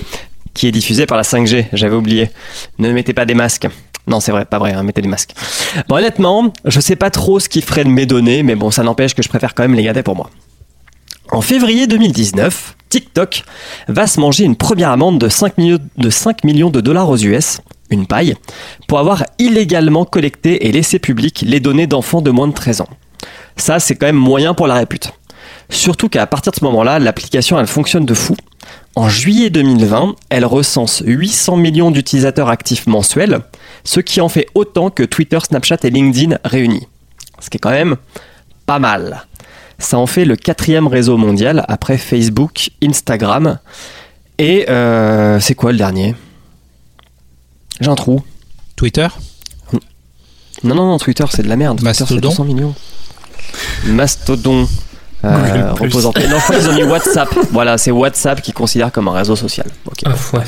qui 0.54 0.66
est 0.66 0.72
diffusé 0.72 1.06
par 1.06 1.16
la 1.16 1.22
5G, 1.22 1.66
j'avais 1.72 1.96
oublié. 1.96 2.30
Ne 2.78 2.92
mettez 2.92 3.12
pas 3.12 3.24
des 3.24 3.34
masques. 3.34 3.68
Non, 4.06 4.20
c'est 4.20 4.32
vrai, 4.32 4.44
pas 4.44 4.58
vrai, 4.58 4.72
hein, 4.72 4.82
mettez 4.82 5.02
des 5.02 5.08
masques. 5.08 5.34
Bon, 5.88 5.96
honnêtement, 5.96 6.52
je 6.64 6.80
sais 6.80 6.96
pas 6.96 7.10
trop 7.10 7.38
ce 7.38 7.48
qui 7.48 7.62
ferait 7.62 7.84
de 7.84 7.90
mes 7.90 8.06
données, 8.06 8.42
mais 8.42 8.56
bon, 8.56 8.70
ça 8.70 8.82
n'empêche 8.82 9.14
que 9.14 9.22
je 9.22 9.28
préfère 9.28 9.54
quand 9.54 9.62
même 9.62 9.74
les 9.74 9.82
garder 9.82 10.02
pour 10.02 10.16
moi. 10.16 10.30
En 11.32 11.42
février 11.42 11.86
2019, 11.86 12.76
TikTok 12.88 13.44
va 13.86 14.08
se 14.08 14.18
manger 14.18 14.44
une 14.44 14.56
première 14.56 14.90
amende 14.90 15.18
de 15.18 15.28
5 15.28 15.58
millions 15.58 15.78
de, 15.96 16.10
5 16.10 16.42
millions 16.42 16.70
de 16.70 16.80
dollars 16.80 17.08
aux 17.08 17.18
US, 17.18 17.60
une 17.90 18.06
paille, 18.06 18.34
pour 18.88 18.98
avoir 18.98 19.24
illégalement 19.38 20.04
collecté 20.04 20.66
et 20.66 20.72
laissé 20.72 20.98
public 20.98 21.44
les 21.46 21.60
données 21.60 21.86
d'enfants 21.86 22.20
de 22.20 22.32
moins 22.32 22.48
de 22.48 22.52
13 22.52 22.80
ans. 22.80 22.88
Ça, 23.56 23.78
c'est 23.78 23.94
quand 23.94 24.06
même 24.06 24.16
moyen 24.16 24.54
pour 24.54 24.66
la 24.66 24.74
répute. 24.74 25.12
Surtout 25.68 26.08
qu'à 26.08 26.26
partir 26.26 26.50
de 26.50 26.56
ce 26.56 26.64
moment-là, 26.64 26.98
l'application, 26.98 27.60
elle 27.60 27.68
fonctionne 27.68 28.06
de 28.06 28.14
fou. 28.14 28.34
En 28.96 29.08
juillet 29.08 29.50
2020, 29.50 30.16
elle 30.30 30.44
recense 30.44 31.02
800 31.06 31.56
millions 31.56 31.90
d'utilisateurs 31.90 32.48
actifs 32.48 32.86
mensuels, 32.86 33.40
ce 33.84 34.00
qui 34.00 34.20
en 34.20 34.28
fait 34.28 34.46
autant 34.54 34.90
que 34.90 35.02
Twitter, 35.04 35.38
Snapchat 35.40 35.78
et 35.84 35.90
LinkedIn 35.90 36.38
réunis. 36.44 36.86
Ce 37.38 37.50
qui 37.50 37.56
est 37.56 37.60
quand 37.60 37.70
même 37.70 37.96
pas 38.66 38.78
mal. 38.78 39.26
Ça 39.78 39.96
en 39.96 40.06
fait 40.06 40.24
le 40.24 40.36
quatrième 40.36 40.86
réseau 40.86 41.16
mondial 41.16 41.64
après 41.68 41.98
Facebook, 41.98 42.70
Instagram. 42.82 43.58
Et 44.38 44.68
euh, 44.68 45.38
c'est 45.40 45.54
quoi 45.54 45.72
le 45.72 45.78
dernier? 45.78 46.14
J'ai 47.80 47.88
un 47.88 47.94
trou. 47.94 48.22
Twitter? 48.76 49.08
Non, 50.62 50.74
non, 50.74 50.86
non, 50.86 50.98
Twitter, 50.98 51.24
c'est 51.30 51.42
de 51.42 51.48
la 51.48 51.56
merde. 51.56 51.78
Twitter, 51.78 51.94
c'est 51.94 52.00
Mastodon 52.00 52.28
200 52.28 52.44
millions. 52.44 52.74
Mastodon. 53.86 54.68
Euh, 55.24 55.74
paix. 55.74 56.28
Non, 56.28 56.40
qu'ils 56.40 56.68
ont 56.68 56.74
mis 56.74 56.82
WhatsApp. 56.82 57.28
Voilà, 57.50 57.78
c'est 57.78 57.90
WhatsApp 57.90 58.40
qui 58.40 58.52
considère 58.52 58.90
comme 58.90 59.08
un 59.08 59.12
réseau 59.12 59.36
social. 59.36 59.66
Ok. 59.86 60.02
Ah, 60.06 60.14
ouais. 60.36 60.44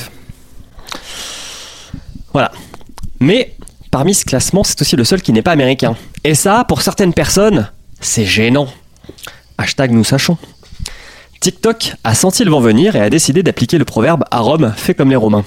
Voilà. 2.32 2.50
Mais 3.20 3.54
parmi 3.90 4.14
ce 4.14 4.24
classement, 4.24 4.64
c'est 4.64 4.80
aussi 4.80 4.96
le 4.96 5.04
seul 5.04 5.22
qui 5.22 5.32
n'est 5.32 5.42
pas 5.42 5.52
américain. 5.52 5.94
Et 6.24 6.34
ça, 6.34 6.64
pour 6.64 6.82
certaines 6.82 7.12
personnes, 7.12 7.70
c'est 8.00 8.24
gênant. 8.24 8.68
Hashtag 9.58 9.92
nous 9.92 10.04
sachons. 10.04 10.38
TikTok 11.40 11.94
a 12.04 12.14
senti 12.14 12.44
le 12.44 12.50
vent 12.50 12.60
venir 12.60 12.96
et 12.96 13.00
a 13.00 13.10
décidé 13.10 13.42
d'appliquer 13.42 13.76
le 13.76 13.84
proverbe 13.84 14.24
à 14.30 14.38
Rome, 14.38 14.72
fait 14.76 14.94
comme 14.94 15.10
les 15.10 15.16
Romains. 15.16 15.44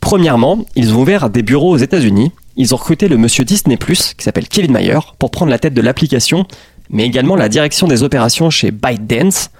Premièrement, 0.00 0.64
ils 0.76 0.94
ont 0.94 1.00
ouvert 1.02 1.30
des 1.30 1.42
bureaux 1.42 1.70
aux 1.70 1.78
États-Unis. 1.78 2.32
Ils 2.56 2.72
ont 2.74 2.78
recruté 2.78 3.06
le 3.06 3.18
monsieur 3.18 3.44
Disney, 3.44 3.76
qui 3.76 4.24
s'appelle 4.24 4.48
Kevin 4.48 4.72
Mayer, 4.72 4.98
pour 5.18 5.30
prendre 5.30 5.50
la 5.50 5.58
tête 5.58 5.74
de 5.74 5.82
l'application, 5.82 6.46
mais 6.90 7.04
également 7.04 7.36
la 7.36 7.48
direction 7.48 7.86
des 7.86 8.02
opérations 8.02 8.50
chez 8.50 8.70
ByteDance. 8.70 9.50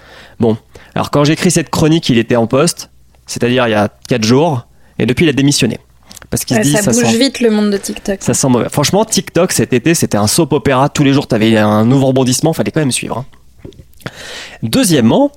Bon, 0.41 0.57
alors 0.95 1.11
quand 1.11 1.25
j'écris 1.25 1.51
cette 1.51 1.71
chronique, 1.71 2.09
il 2.09 2.19
était 2.19 2.37
en 2.37 2.47
poste, 2.47 2.91
c'est-à-dire 3.27 3.67
il 3.69 3.71
y 3.73 3.75
a 3.75 3.89
4 4.09 4.25
jours, 4.25 4.67
et 4.99 5.07
depuis 5.07 5.25
il 5.25 5.29
a 5.29 5.33
démissionné. 5.33 5.79
Parce 6.31 6.45
qu'il 6.45 6.57
Ouais, 6.57 6.65
se 6.65 6.69
dit 6.69 6.75
ça, 6.77 6.83
ça 6.83 6.91
bouge 6.93 7.11
sent, 7.11 7.19
vite 7.19 7.41
le 7.41 7.51
monde 7.51 7.71
de 7.71 7.77
TikTok. 7.77 8.19
ça 8.21 8.35
sent 8.35 8.49
mauvais. 8.49 8.69
Franchement, 8.69 9.05
TikTok 9.05 9.53
cet 9.53 9.73
été, 9.73 9.95
c'était 9.95 10.17
un 10.17 10.27
soap 10.27 10.53
opéra. 10.53 10.89
Tous 10.89 11.05
les 11.05 11.13
jours, 11.13 11.27
t'avais 11.29 11.57
un 11.57 11.85
nouveau 11.85 12.07
rebondissement. 12.07 12.53
Fallait 12.53 12.73
quand 12.73 12.81
même 12.81 12.91
suivre. 12.91 13.19
hein. 13.19 14.11
Deuxièmement, 14.63 15.31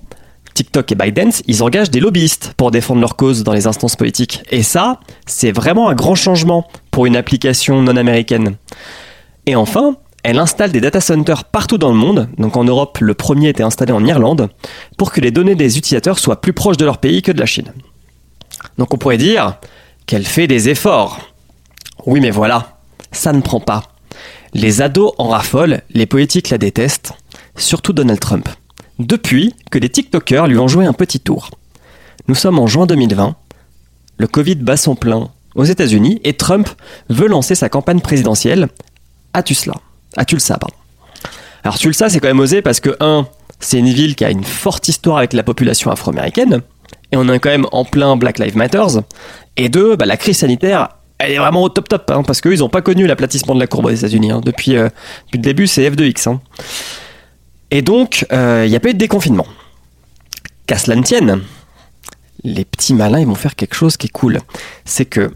TikTok 0.55 0.91
et 0.91 0.95
ByteDance, 0.95 1.43
ils 1.47 1.61
engagent 1.63 1.91
des 1.91 1.99
lobbyistes 1.99 2.53
pour 2.57 2.71
défendre 2.71 3.01
leur 3.01 3.15
cause 3.15 3.43
dans 3.43 3.53
les 3.53 3.67
instances 3.67 3.95
politiques. 3.95 4.41
Et 4.49 4.63
ça, 4.63 4.99
c'est 5.25 5.51
vraiment 5.51 5.89
un 5.89 5.95
grand 5.95 6.15
changement 6.15 6.67
pour 6.91 7.05
une 7.05 7.15
application 7.15 7.81
non 7.81 7.95
américaine. 7.95 8.55
Et 9.45 9.55
enfin, 9.55 9.95
elle 10.29 10.37
installe 10.37 10.71
des 10.71 10.79
data 10.79 11.01
centers 11.01 11.43
partout 11.43 11.79
dans 11.79 11.89
le 11.89 11.97
monde. 11.97 12.29
Donc 12.37 12.55
en 12.55 12.63
Europe, 12.63 12.99
le 13.01 13.15
premier 13.15 13.49
était 13.49 13.63
installé 13.63 13.91
en 13.93 14.05
Irlande 14.05 14.49
pour 14.95 15.11
que 15.11 15.21
les 15.21 15.31
données 15.31 15.55
des 15.55 15.79
utilisateurs 15.79 16.19
soient 16.19 16.39
plus 16.39 16.53
proches 16.53 16.77
de 16.77 16.85
leur 16.85 16.99
pays 16.99 17.23
que 17.23 17.31
de 17.31 17.39
la 17.39 17.47
Chine. 17.47 17.73
Donc 18.77 18.93
on 18.93 18.97
pourrait 18.97 19.17
dire 19.17 19.57
qu'elle 20.05 20.25
fait 20.25 20.45
des 20.45 20.69
efforts. 20.69 21.19
Oui, 22.05 22.19
mais 22.19 22.29
voilà, 22.29 22.79
ça 23.11 23.33
ne 23.33 23.41
prend 23.41 23.59
pas. 23.59 23.83
Les 24.53 24.81
ados 24.81 25.13
en 25.17 25.29
raffolent, 25.29 25.81
les 25.89 26.05
politiques 26.05 26.51
la 26.51 26.59
détestent, 26.59 27.13
surtout 27.55 27.93
Donald 27.93 28.19
Trump. 28.19 28.47
depuis 28.99 29.55
que 29.71 29.79
les 29.79 29.87
TikTokers 29.87 30.47
lui 30.47 30.57
ont 30.57 30.67
joué 30.67 30.85
un 30.85 30.91
petit 30.93 31.21
tour. 31.21 31.49
Nous 32.27 32.35
sommes 32.35 32.59
en 32.59 32.67
juin 32.67 32.85
2020, 32.85 33.35
le 34.17 34.27
Covid 34.27 34.55
bat 34.55 34.75
son 34.75 34.95
plein 34.95 35.29
aux 35.55 35.63
États-Unis 35.63 36.19
et 36.25 36.33
Trump 36.33 36.67
veut 37.09 37.29
lancer 37.29 37.55
sa 37.55 37.69
campagne 37.69 38.01
présidentielle 38.01 38.67
à 39.33 39.41
Tulsa. 39.41 39.73
À 40.17 40.25
Tulsa, 40.25 40.57
pardon. 40.57 40.75
Alors 41.63 41.77
Tulsa, 41.77 42.09
c'est 42.09 42.19
quand 42.19 42.27
même 42.27 42.39
osé 42.39 42.61
parce 42.61 42.79
que, 42.79 42.95
un, 42.99 43.27
c'est 43.59 43.77
une 43.79 43.89
ville 43.89 44.15
qui 44.15 44.25
a 44.25 44.31
une 44.31 44.43
forte 44.43 44.87
histoire 44.87 45.17
avec 45.17 45.33
la 45.33 45.43
population 45.43 45.91
afro-américaine, 45.91 46.61
et 47.11 47.17
on 47.17 47.27
est 47.27 47.39
quand 47.39 47.49
même 47.49 47.67
en 47.71 47.85
plein 47.85 48.15
Black 48.15 48.39
Lives 48.39 48.55
Matters, 48.57 49.01
et 49.57 49.69
deux, 49.69 49.95
bah, 49.95 50.05
la 50.05 50.17
crise 50.17 50.37
sanitaire, 50.37 50.89
elle 51.17 51.33
est 51.33 51.37
vraiment 51.37 51.61
au 51.63 51.69
top 51.69 51.89
top, 51.89 52.09
hein, 52.11 52.23
parce 52.23 52.39
qu'eux, 52.39 52.53
ils 52.53 52.59
n'ont 52.59 52.69
pas 52.69 52.81
connu 52.81 53.05
l'aplatissement 53.05 53.53
de 53.53 53.59
la 53.59 53.67
courbe 53.67 53.85
aux 53.87 53.89
États-Unis. 53.89 54.31
hein. 54.31 54.41
Depuis, 54.43 54.77
euh, 54.77 54.85
depuis 55.25 55.37
le 55.37 55.43
début, 55.43 55.67
c'est 55.67 55.87
F2X. 55.89 56.29
hein. 56.29 56.39
Et 57.71 57.81
donc, 57.81 58.25
euh, 58.31 58.63
il 58.65 58.69
n'y 58.69 58.75
a 58.77 58.79
pas 58.79 58.89
eu 58.89 58.93
de 58.93 58.97
déconfinement. 58.99 59.45
Qu'à 60.65 60.77
cela 60.77 60.95
ne 60.95 61.03
tienne, 61.03 61.41
les 62.45 62.63
petits 62.63 62.93
malins, 62.93 63.19
ils 63.19 63.27
vont 63.27 63.35
faire 63.35 63.55
quelque 63.55 63.75
chose 63.75 63.97
qui 63.97 64.07
est 64.07 64.11
cool. 64.11 64.39
C'est 64.85 65.05
que 65.05 65.31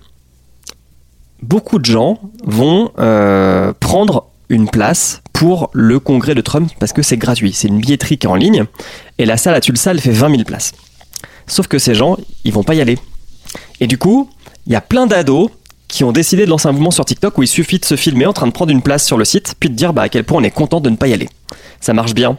beaucoup 1.41 1.79
de 1.79 1.85
gens 1.85 2.19
vont 2.45 2.91
euh, 2.97 3.73
prendre 3.79 4.27
une 4.49 4.69
place 4.69 5.21
pour 5.33 5.69
le 5.73 5.99
congrès 5.99 6.35
de 6.35 6.41
Trump 6.41 6.71
parce 6.79 6.93
que 6.93 7.01
c'est 7.01 7.17
gratuit. 7.17 7.53
C'est 7.53 7.67
une 7.67 7.79
billetterie 7.79 8.17
qui 8.17 8.27
est 8.27 8.29
en 8.29 8.35
ligne 8.35 8.65
et 9.17 9.25
la 9.25 9.37
salle 9.37 9.55
à 9.55 9.61
Tulsa, 9.61 9.91
elle 9.91 10.01
fait 10.01 10.11
20 10.11 10.29
000 10.29 10.43
places. 10.43 10.73
Sauf 11.47 11.67
que 11.67 11.79
ces 11.79 11.95
gens, 11.95 12.17
ils 12.43 12.53
vont 12.53 12.63
pas 12.63 12.75
y 12.75 12.81
aller. 12.81 12.97
Et 13.79 13.87
du 13.87 13.97
coup, 13.97 14.29
il 14.65 14.73
y 14.73 14.75
a 14.75 14.81
plein 14.81 15.07
d'ados 15.07 15.49
qui 15.87 16.03
ont 16.03 16.11
décidé 16.11 16.45
de 16.45 16.49
lancer 16.49 16.67
un 16.67 16.71
mouvement 16.71 16.91
sur 16.91 17.05
TikTok 17.05 17.37
où 17.37 17.43
il 17.43 17.47
suffit 17.47 17.79
de 17.79 17.85
se 17.85 17.95
filmer 17.95 18.25
en 18.25 18.33
train 18.33 18.47
de 18.47 18.51
prendre 18.51 18.71
une 18.71 18.81
place 18.81 19.05
sur 19.05 19.17
le 19.17 19.25
site, 19.25 19.55
puis 19.59 19.69
de 19.69 19.75
dire 19.75 19.93
bah, 19.93 20.03
à 20.03 20.09
quel 20.09 20.23
point 20.23 20.39
on 20.39 20.43
est 20.43 20.51
content 20.51 20.81
de 20.81 20.89
ne 20.89 20.95
pas 20.95 21.07
y 21.07 21.13
aller. 21.13 21.29
Ça 21.81 21.93
marche 21.93 22.13
bien. 22.13 22.37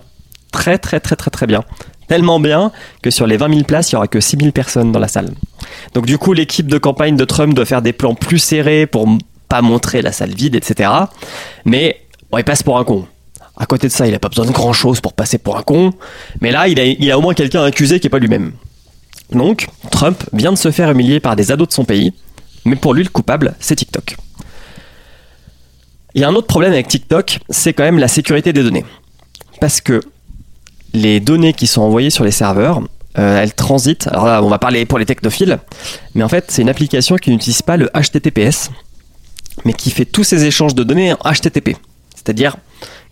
Très 0.51 0.79
très 0.79 1.01
très 1.01 1.17
très 1.17 1.31
très 1.31 1.47
bien. 1.47 1.65
Tellement 2.09 2.41
bien 2.41 2.73
que 3.03 3.11
sur 3.11 3.27
les 3.27 3.37
20 3.37 3.49
000 3.51 3.63
places, 3.65 3.93
il 3.93 3.95
n'y 3.95 3.97
aura 3.97 4.09
que 4.09 4.21
6 4.21 4.39
000 4.39 4.51
personnes 4.53 4.93
dans 4.93 4.99
la 4.99 5.09
salle. 5.09 5.31
Donc 5.95 6.07
du 6.07 6.19
coup, 6.19 6.33
l'équipe 6.33 6.67
de 6.67 6.79
campagne 6.79 7.17
de 7.17 7.25
Trump 7.25 7.55
doit 7.55 7.65
faire 7.65 7.83
des 7.83 7.93
plans 7.93 8.15
plus 8.15 8.39
serrés 8.39 8.87
pour 8.87 9.09
montrer 9.63 10.03
la 10.03 10.13
salle 10.13 10.35
vide, 10.35 10.55
etc. 10.55 10.91
Mais 11.65 12.01
bon, 12.31 12.39
il 12.39 12.45
passe 12.45 12.63
pour 12.63 12.79
un 12.79 12.85
con. 12.85 13.07
À 13.57 13.67
côté 13.67 13.87
de 13.87 13.93
ça, 13.93 14.07
il 14.07 14.15
a 14.15 14.19
pas 14.19 14.29
besoin 14.29 14.47
de 14.47 14.51
grand 14.51 14.73
chose 14.73 15.01
pour 15.01 15.13
passer 15.13 15.39
pour 15.39 15.57
un 15.57 15.63
con. 15.63 15.93
Mais 16.41 16.51
là, 16.51 16.67
il 16.69 16.81
a, 17.11 17.15
a 17.15 17.19
au 17.19 17.21
moins 17.21 17.35
quelqu'un 17.35 17.63
accusé 17.63 18.01
qui 18.01 18.09
est 18.09 18.11
pas 18.11 18.19
lui-même. 18.19 18.53
Donc, 19.33 19.69
Trump 19.91 20.23
vient 20.33 20.53
de 20.53 20.59
se 20.59 20.71
faire 20.71 20.91
humilier 20.91 21.21
par 21.21 21.37
des 21.37 21.53
ados 21.53 21.69
de 21.69 21.73
son 21.73 21.85
pays. 21.85 22.13
Mais 22.65 22.77
pour 22.77 22.95
lui, 22.95 23.05
le 23.05 23.11
coupable, 23.11 23.55
c'est 23.61 23.77
TikTok. 23.77 24.17
Il 26.15 26.21
y 26.21 26.25
a 26.25 26.29
un 26.29 26.35
autre 26.35 26.47
problème 26.47 26.73
avec 26.73 26.89
TikTok, 26.89 27.41
c'est 27.51 27.73
quand 27.73 27.83
même 27.83 27.99
la 27.99 28.09
sécurité 28.09 28.53
des 28.53 28.63
données. 28.63 28.85
Parce 29.61 29.81
que 29.81 30.01
les 30.93 31.19
données 31.21 31.53
qui 31.53 31.67
sont 31.67 31.83
envoyées 31.83 32.11
sur 32.11 32.25
les 32.25 32.31
serveurs, 32.31 32.81
euh, 33.19 33.43
elles 33.43 33.55
transitent. 33.55 34.07
Alors 34.09 34.27
là, 34.27 34.43
on 34.43 34.49
va 34.49 34.59
parler 34.59 34.87
pour 34.87 34.99
les 34.99 35.07
technophiles, 35.07 35.59
mais 36.15 36.23
en 36.23 36.29
fait, 36.29 36.47
c'est 36.49 36.63
une 36.63 36.69
application 36.69 37.17
qui 37.17 37.31
n'utilise 37.31 37.63
pas 37.63 37.77
le 37.77 37.91
HTTPS, 37.95 38.71
mais 39.65 39.73
qui 39.73 39.91
fait 39.91 40.05
tous 40.05 40.25
ces 40.25 40.45
échanges 40.45 40.75
de 40.75 40.83
données 40.83 41.13
en 41.13 41.33
HTTP. 41.33 41.77
C'est-à-dire 42.15 42.57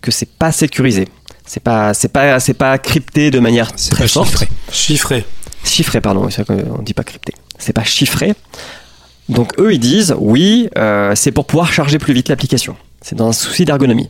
que 0.01 0.11
c'est 0.11 0.29
pas 0.29 0.51
sécurisé. 0.51 1.07
C'est 1.45 1.61
pas, 1.61 1.93
c'est 1.93 2.07
pas, 2.07 2.39
c'est 2.39 2.53
pas 2.53 2.77
crypté 2.77 3.29
de 3.31 3.39
manière 3.39 3.71
C'est 3.75 3.91
très 3.91 4.05
pas 4.05 4.09
forte. 4.09 4.29
chiffré. 4.29 4.47
Chiffré. 4.71 5.25
Chiffré, 5.63 6.01
pardon, 6.01 6.29
c'est 6.29 6.47
vrai 6.47 6.63
qu'on 6.63 6.81
dit 6.81 6.93
pas 6.93 7.03
crypté. 7.03 7.33
C'est 7.57 7.73
pas 7.73 7.83
chiffré. 7.83 8.33
Donc 9.29 9.53
eux, 9.59 9.73
ils 9.73 9.79
disent, 9.79 10.15
oui, 10.17 10.69
euh, 10.77 11.13
c'est 11.15 11.31
pour 11.31 11.45
pouvoir 11.45 11.71
charger 11.71 11.97
plus 11.99 12.13
vite 12.13 12.27
l'application. 12.29 12.75
C'est 13.01 13.15
dans 13.15 13.27
un 13.29 13.33
souci 13.33 13.65
d'ergonomie. 13.65 14.09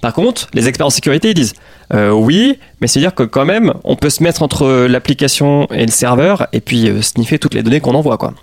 Par 0.00 0.12
contre, 0.12 0.48
les 0.54 0.68
experts 0.68 0.86
en 0.86 0.90
sécurité, 0.90 1.30
ils 1.30 1.34
disent, 1.34 1.54
euh, 1.92 2.10
oui, 2.10 2.58
mais 2.80 2.86
c'est-à-dire 2.86 3.14
que 3.14 3.22
quand 3.22 3.44
même, 3.44 3.74
on 3.84 3.96
peut 3.96 4.10
se 4.10 4.22
mettre 4.22 4.42
entre 4.42 4.86
l'application 4.86 5.66
et 5.70 5.84
le 5.84 5.92
serveur 5.92 6.46
et 6.52 6.60
puis 6.60 6.88
euh, 6.88 7.02
sniffer 7.02 7.38
toutes 7.38 7.54
les 7.54 7.62
données 7.62 7.80
qu'on 7.80 7.94
envoie, 7.94 8.16
quoi. 8.18 8.34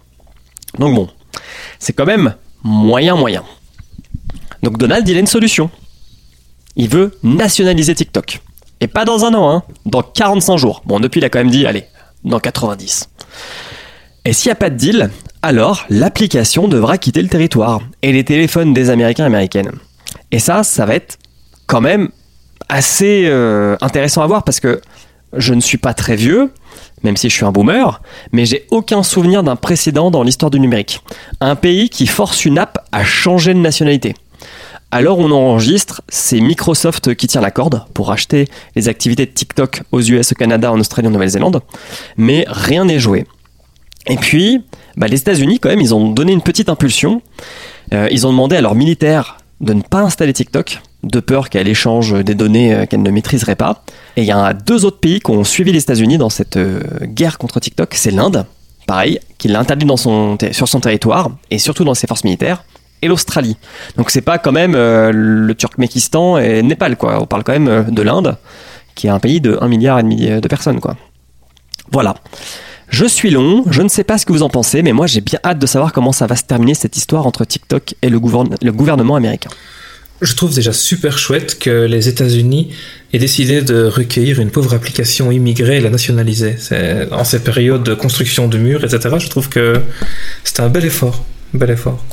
Donc 0.79 0.95
bon, 0.95 1.09
c'est 1.79 1.93
quand 1.93 2.05
même 2.05 2.35
moyen, 2.63 3.15
moyen. 3.15 3.43
Donc 4.63 4.77
Donald, 4.77 5.07
il 5.07 5.17
a 5.17 5.19
une 5.19 5.27
solution. 5.27 5.69
Il 6.75 6.89
veut 6.89 7.17
nationaliser 7.23 7.95
TikTok. 7.95 8.41
Et 8.79 8.87
pas 8.87 9.05
dans 9.05 9.25
un 9.25 9.33
an, 9.33 9.51
hein, 9.51 9.63
dans 9.85 10.01
45 10.01 10.57
jours. 10.57 10.81
Bon, 10.85 10.99
depuis, 10.99 11.19
il 11.19 11.25
a 11.25 11.29
quand 11.29 11.39
même 11.39 11.51
dit, 11.51 11.65
allez, 11.65 11.85
dans 12.23 12.39
90. 12.39 13.09
Et 14.25 14.33
s'il 14.33 14.49
n'y 14.49 14.53
a 14.53 14.55
pas 14.55 14.69
de 14.69 14.75
deal, 14.75 15.09
alors 15.41 15.85
l'application 15.89 16.67
devra 16.67 16.97
quitter 16.97 17.21
le 17.21 17.27
territoire 17.27 17.81
et 18.01 18.11
les 18.11 18.23
téléphones 18.23 18.73
des 18.73 18.89
Américains 18.89 19.23
et 19.23 19.27
Américaines. 19.27 19.71
Et 20.31 20.39
ça, 20.39 20.63
ça 20.63 20.85
va 20.85 20.95
être 20.95 21.17
quand 21.65 21.81
même 21.81 22.09
assez 22.69 23.25
euh, 23.25 23.75
intéressant 23.81 24.21
à 24.21 24.27
voir 24.27 24.43
parce 24.43 24.59
que 24.59 24.81
je 25.33 25.53
ne 25.53 25.61
suis 25.61 25.77
pas 25.77 25.93
très 25.93 26.15
vieux, 26.15 26.51
même 27.03 27.17
si 27.17 27.29
je 27.29 27.35
suis 27.35 27.45
un 27.45 27.51
boomer, 27.51 28.01
mais 28.31 28.45
j'ai 28.45 28.65
aucun 28.71 29.03
souvenir 29.03 29.43
d'un 29.43 29.55
précédent 29.55 30.11
dans 30.11 30.23
l'histoire 30.23 30.51
du 30.51 30.59
numérique. 30.59 31.01
Un 31.39 31.55
pays 31.55 31.89
qui 31.89 32.07
force 32.07 32.45
une 32.45 32.57
app 32.57 32.85
à 32.91 33.03
changer 33.03 33.53
de 33.53 33.59
nationalité. 33.59 34.15
Alors 34.91 35.19
on 35.19 35.31
enregistre, 35.31 36.01
c'est 36.09 36.41
Microsoft 36.41 37.15
qui 37.15 37.27
tient 37.27 37.39
la 37.39 37.51
corde 37.51 37.85
pour 37.93 38.11
acheter 38.11 38.47
les 38.75 38.89
activités 38.89 39.25
de 39.25 39.31
TikTok 39.31 39.83
aux 39.93 40.01
US, 40.01 40.33
au 40.33 40.35
Canada, 40.35 40.71
en 40.71 40.79
Australie, 40.79 41.07
en 41.07 41.11
Nouvelle-Zélande, 41.11 41.61
mais 42.17 42.45
rien 42.47 42.83
n'est 42.83 42.99
joué. 42.99 43.25
Et 44.07 44.17
puis, 44.17 44.61
bah, 44.97 45.07
les 45.07 45.19
États-Unis, 45.19 45.59
quand 45.59 45.69
même, 45.69 45.79
ils 45.79 45.95
ont 45.95 46.09
donné 46.09 46.33
une 46.33 46.41
petite 46.41 46.69
impulsion. 46.69 47.21
Euh, 47.93 48.07
ils 48.11 48.27
ont 48.27 48.31
demandé 48.31 48.55
à 48.55 48.61
leurs 48.61 48.75
militaires 48.75 49.37
de 49.61 49.73
ne 49.73 49.81
pas 49.81 50.01
installer 50.01 50.33
TikTok, 50.33 50.81
de 51.03 51.19
peur 51.19 51.49
qu'elle 51.49 51.67
échange 51.67 52.13
des 52.23 52.35
données 52.35 52.73
euh, 52.73 52.85
qu'elle 52.85 53.01
ne 53.01 53.09
maîtriserait 53.09 53.55
pas. 53.55 53.83
Et 54.17 54.21
il 54.21 54.27
y 54.27 54.31
a 54.31 54.53
deux 54.53 54.85
autres 54.85 54.99
pays 54.99 55.19
qui 55.19 55.31
ont 55.31 55.43
suivi 55.43 55.71
les 55.71 55.79
États-Unis 55.79 56.17
dans 56.17 56.29
cette 56.29 56.57
euh, 56.57 56.81
guerre 57.03 57.37
contre 57.37 57.59
TikTok. 57.59 57.93
C'est 57.95 58.11
l'Inde, 58.11 58.45
pareil, 58.87 59.19
qui 59.37 59.47
l'a 59.47 59.59
interdit 59.59 59.87
sur 60.51 60.67
son 60.67 60.79
territoire, 60.79 61.31
et 61.49 61.59
surtout 61.59 61.83
dans 61.83 61.93
ses 61.95 62.07
forces 62.07 62.23
militaires, 62.23 62.63
et 63.01 63.07
l'Australie. 63.07 63.57
Donc 63.97 64.11
c'est 64.11 64.21
pas 64.21 64.37
quand 64.37 64.51
même 64.51 64.75
euh, 64.75 65.11
le 65.13 65.55
Turkmékistan 65.55 66.37
et 66.37 66.61
Népal, 66.61 66.97
quoi. 66.97 67.21
On 67.21 67.25
parle 67.25 67.43
quand 67.43 67.57
même 67.57 67.89
de 67.89 68.01
l'Inde, 68.01 68.37
qui 68.93 69.07
est 69.07 69.11
un 69.11 69.19
pays 69.19 69.41
de 69.41 69.57
1 69.59 69.67
milliard 69.67 69.99
et 69.99 70.03
de 70.03 70.47
personnes, 70.47 70.79
quoi. 70.79 70.95
Voilà. 71.91 72.15
Je 72.89 73.05
suis 73.05 73.31
long, 73.31 73.63
je 73.69 73.81
ne 73.81 73.87
sais 73.87 74.03
pas 74.03 74.17
ce 74.17 74.25
que 74.25 74.33
vous 74.33 74.43
en 74.43 74.49
pensez, 74.49 74.81
mais 74.81 74.91
moi 74.91 75.07
j'ai 75.07 75.21
bien 75.21 75.39
hâte 75.45 75.59
de 75.59 75.65
savoir 75.65 75.93
comment 75.93 76.11
ça 76.11 76.27
va 76.27 76.35
se 76.35 76.43
terminer 76.43 76.73
cette 76.73 76.97
histoire 76.97 77.25
entre 77.25 77.45
TikTok 77.45 77.95
et 78.01 78.09
le 78.09 78.19
gouvernement 78.19 79.15
américain. 79.15 79.49
Je 80.21 80.35
trouve 80.35 80.53
déjà 80.53 80.71
super 80.71 81.17
chouette 81.17 81.57
que 81.57 81.85
les 81.85 82.07
États-Unis 82.07 82.69
aient 83.11 83.17
décidé 83.19 83.61
de 83.63 83.85
recueillir 83.85 84.39
une 84.39 84.51
pauvre 84.51 84.73
application 84.75 85.31
immigrée 85.31 85.77
et 85.77 85.81
la 85.81 85.89
nationaliser. 85.89 86.57
En 87.11 87.23
ces 87.23 87.39
périodes 87.39 87.83
de 87.83 87.95
construction 87.95 88.47
de 88.47 88.57
murs, 88.59 88.83
etc., 88.83 89.15
je 89.19 89.27
trouve 89.29 89.49
que 89.49 89.81
c'est 90.43 90.59
un 90.59 90.69
bel 90.69 90.85
effort. 90.85 91.25
Un 91.55 91.57
bel 91.57 91.71
effort. 91.71 92.03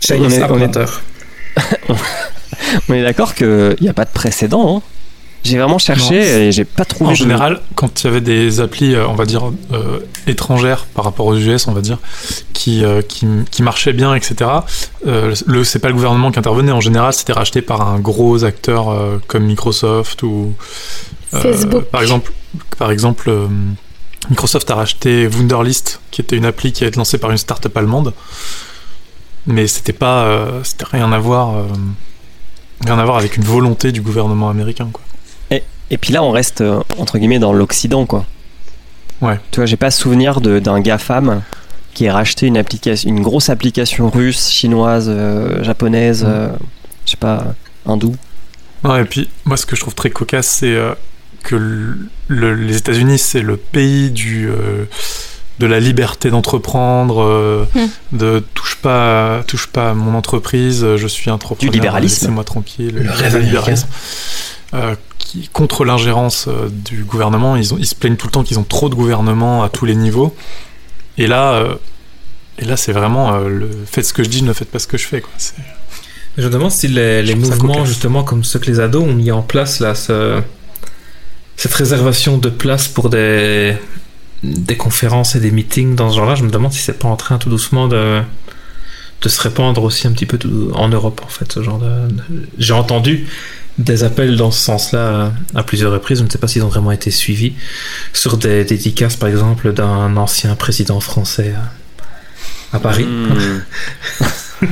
Chinese 0.00 0.20
On 0.20 0.30
est- 0.30 0.50
on 0.50 0.58
est-. 0.60 1.94
On 2.88 2.94
est 2.94 3.02
d'accord 3.02 3.34
qu'il 3.34 3.76
n'y 3.80 3.88
a 3.88 3.92
pas 3.92 4.04
de 4.04 4.10
précédent. 4.10 4.76
hein. 4.78 4.82
J'ai 5.44 5.58
vraiment 5.58 5.78
cherché 5.78 6.14
Non, 6.18 6.22
et 6.40 6.52
j'ai 6.52 6.64
pas 6.64 6.84
trouvé. 6.86 7.08
En 7.10 7.12
de- 7.12 7.16
général, 7.18 7.60
quand 7.74 8.02
il 8.02 8.06
y 8.06 8.10
avait 8.10 8.20
des 8.22 8.60
applis, 8.60 8.94
euh, 8.94 9.06
on 9.06 9.14
va 9.14 9.26
dire, 9.26 9.42
euh, 9.72 9.98
étrangères 10.26 10.86
par 10.86 11.04
rapport 11.04 11.26
aux 11.26 11.36
US, 11.36 11.66
on 11.68 11.72
va 11.72 11.82
dire, 11.82 11.98
qui, 12.54 12.82
euh, 12.82 13.02
qui, 13.02 13.26
qui 13.50 13.62
marchaient 13.62 13.92
bien, 13.92 14.14
etc., 14.14 14.50
euh, 15.06 15.34
le, 15.46 15.62
c'est 15.64 15.78
pas 15.80 15.88
le 15.88 15.94
gouvernement 15.94 16.30
qui 16.32 16.38
intervenait. 16.38 16.72
En 16.72 16.80
général, 16.80 17.12
c'était 17.12 17.34
racheté 17.34 17.60
par 17.60 17.86
un 17.86 17.98
gros 18.00 18.44
acteur 18.44 18.88
euh, 18.88 19.18
comme 19.26 19.44
Microsoft 19.44 20.22
ou. 20.22 20.54
euh, 21.34 21.40
Facebook. 21.40 21.84
Par 21.84 22.00
exemple, 22.00 22.32
par 22.78 22.90
exemple 22.90 23.28
euh, 23.28 23.46
Microsoft 24.30 24.70
a 24.70 24.76
racheté 24.76 25.26
Wunderlist, 25.26 26.00
qui 26.10 26.22
était 26.22 26.36
une 26.36 26.46
appli 26.46 26.72
qui 26.72 26.84
a 26.84 26.86
été 26.86 26.96
lancée 26.96 27.18
par 27.18 27.30
une 27.30 27.36
start-up 27.36 27.76
allemande. 27.76 28.14
Mais 29.46 29.66
c'était 29.66 29.92
pas. 29.92 30.24
euh, 30.24 30.60
c'était 30.64 30.86
rien 30.90 31.12
à 31.12 31.18
voir. 31.18 31.54
euh, 31.56 31.64
rien 32.86 32.98
à 32.98 33.04
voir 33.04 33.18
avec 33.18 33.36
une 33.36 33.44
volonté 33.44 33.92
du 33.92 34.00
gouvernement 34.00 34.48
américain, 34.48 34.88
quoi. 34.90 35.02
Et 35.90 35.98
puis 35.98 36.12
là, 36.12 36.22
on 36.22 36.30
reste 36.30 36.60
euh, 36.60 36.80
entre 36.98 37.18
guillemets 37.18 37.38
dans 37.38 37.52
l'Occident, 37.52 38.06
quoi. 38.06 38.24
Ouais. 39.20 39.38
Tu 39.50 39.56
vois, 39.60 39.66
j'ai 39.66 39.76
pas 39.76 39.90
souvenir 39.90 40.40
d'un 40.40 40.80
GAFAM 40.80 41.42
qui 41.92 42.06
ait 42.06 42.10
racheté 42.10 42.46
une 42.46 42.56
application, 42.56 43.08
une 43.08 43.22
grosse 43.22 43.48
application 43.50 44.10
russe, 44.10 44.48
chinoise, 44.50 45.06
euh, 45.08 45.62
japonaise, 45.62 46.24
Mm. 46.24 46.28
euh, 46.28 46.48
je 47.06 47.10
sais 47.12 47.16
pas, 47.16 47.54
hindoue. 47.86 48.16
Ouais, 48.82 49.02
et 49.02 49.04
puis, 49.04 49.28
moi, 49.44 49.56
ce 49.56 49.64
que 49.66 49.76
je 49.76 49.80
trouve 49.80 49.94
très 49.94 50.10
cocasse, 50.10 50.48
c'est 50.48 50.74
euh, 50.74 50.94
que 51.42 51.54
le- 51.56 51.96
le- 52.28 52.54
les 52.54 52.76
États-Unis, 52.76 53.18
c'est 53.18 53.42
le 53.42 53.56
pays 53.56 54.10
du, 54.10 54.48
euh, 54.48 54.84
de 55.60 55.66
la 55.66 55.78
liberté 55.78 56.30
d'entreprendre, 56.30 57.22
euh, 57.22 57.64
Hmm. 57.74 58.16
de 58.16 58.42
touche 58.54 58.76
pas, 58.76 59.42
touche 59.46 59.68
pas 59.68 59.90
à 59.90 59.94
mon 59.94 60.14
entreprise, 60.16 60.84
je 60.96 61.06
suis 61.06 61.30
entrepreneur, 61.30 61.70
Du 61.70 61.76
libéralisme. 61.78 62.22
laissez-moi 62.22 62.44
tranquille, 62.44 62.94
Le 62.96 63.10
rêve 63.10 63.38
libéralisme. 63.38 63.86
Euh, 64.74 64.96
qui, 65.18 65.48
contre 65.52 65.84
l'ingérence 65.84 66.46
euh, 66.48 66.68
du 66.68 67.04
gouvernement, 67.04 67.54
ils, 67.54 67.72
ont, 67.72 67.78
ils 67.78 67.86
se 67.86 67.94
plaignent 67.94 68.16
tout 68.16 68.26
le 68.26 68.32
temps 68.32 68.42
qu'ils 68.42 68.58
ont 68.58 68.64
trop 68.64 68.88
de 68.88 68.96
gouvernement 68.96 69.62
à 69.62 69.68
tous 69.68 69.84
les 69.84 69.94
niveaux. 69.94 70.34
Et 71.16 71.28
là, 71.28 71.52
euh, 71.54 71.74
et 72.58 72.64
là, 72.64 72.76
c'est 72.76 72.92
vraiment 72.92 73.38
le 73.38 73.70
faites 73.86 74.04
ce 74.06 74.12
que 74.12 74.24
je 74.24 74.28
dis, 74.28 74.42
ne 74.42 74.52
faites 74.52 74.70
pas 74.70 74.80
ce 74.80 74.86
que 74.88 74.98
je 74.98 75.06
fais. 75.06 75.20
Quoi. 75.20 75.32
Je 76.36 76.44
me 76.44 76.50
demande 76.50 76.72
si 76.72 76.88
les, 76.88 77.34
mouvements, 77.36 77.84
justement, 77.84 78.24
comme 78.24 78.42
ceux 78.42 78.58
que 78.58 78.66
les 78.66 78.80
ados 78.80 79.04
ont 79.04 79.12
mis 79.14 79.30
en 79.30 79.42
place, 79.42 79.78
là, 79.78 79.94
ce, 79.94 80.40
cette 81.56 81.74
réservation 81.74 82.38
de 82.38 82.48
place 82.48 82.88
pour 82.88 83.08
des, 83.10 83.76
des 84.42 84.76
conférences 84.76 85.36
et 85.36 85.40
des 85.40 85.52
meetings 85.52 85.94
dans 85.94 86.10
ce 86.10 86.16
genre-là, 86.16 86.34
je 86.34 86.42
me 86.42 86.50
demande 86.50 86.72
si 86.72 86.80
c'est 86.80 86.98
pas 86.98 87.08
en 87.08 87.16
train 87.16 87.38
tout 87.38 87.48
doucement 87.48 87.86
de, 87.86 88.20
de 89.22 89.28
se 89.28 89.40
répandre 89.40 89.84
aussi 89.84 90.08
un 90.08 90.12
petit 90.12 90.26
peu 90.26 90.38
tout- 90.38 90.72
en 90.74 90.88
Europe, 90.88 91.20
en 91.24 91.28
fait, 91.28 91.52
ce 91.52 91.62
genre 91.62 91.78
de... 91.78 91.88
J'ai 92.58 92.72
entendu 92.74 93.28
des 93.78 94.04
appels 94.04 94.36
dans 94.36 94.50
ce 94.50 94.60
sens-là 94.62 95.32
à 95.54 95.62
plusieurs 95.64 95.92
reprises, 95.92 96.18
je 96.18 96.24
ne 96.24 96.28
sais 96.30 96.38
pas 96.38 96.46
s'ils 96.48 96.62
ont 96.62 96.68
vraiment 96.68 96.92
été 96.92 97.10
suivis, 97.10 97.54
sur 98.12 98.36
des 98.36 98.64
dédicaces, 98.64 99.16
par 99.16 99.28
exemple, 99.28 99.72
d'un 99.72 100.16
ancien 100.16 100.54
président 100.54 101.00
français 101.00 101.54
à, 102.72 102.76
à 102.76 102.80
Paris, 102.80 103.04
Hmm. 103.06 103.60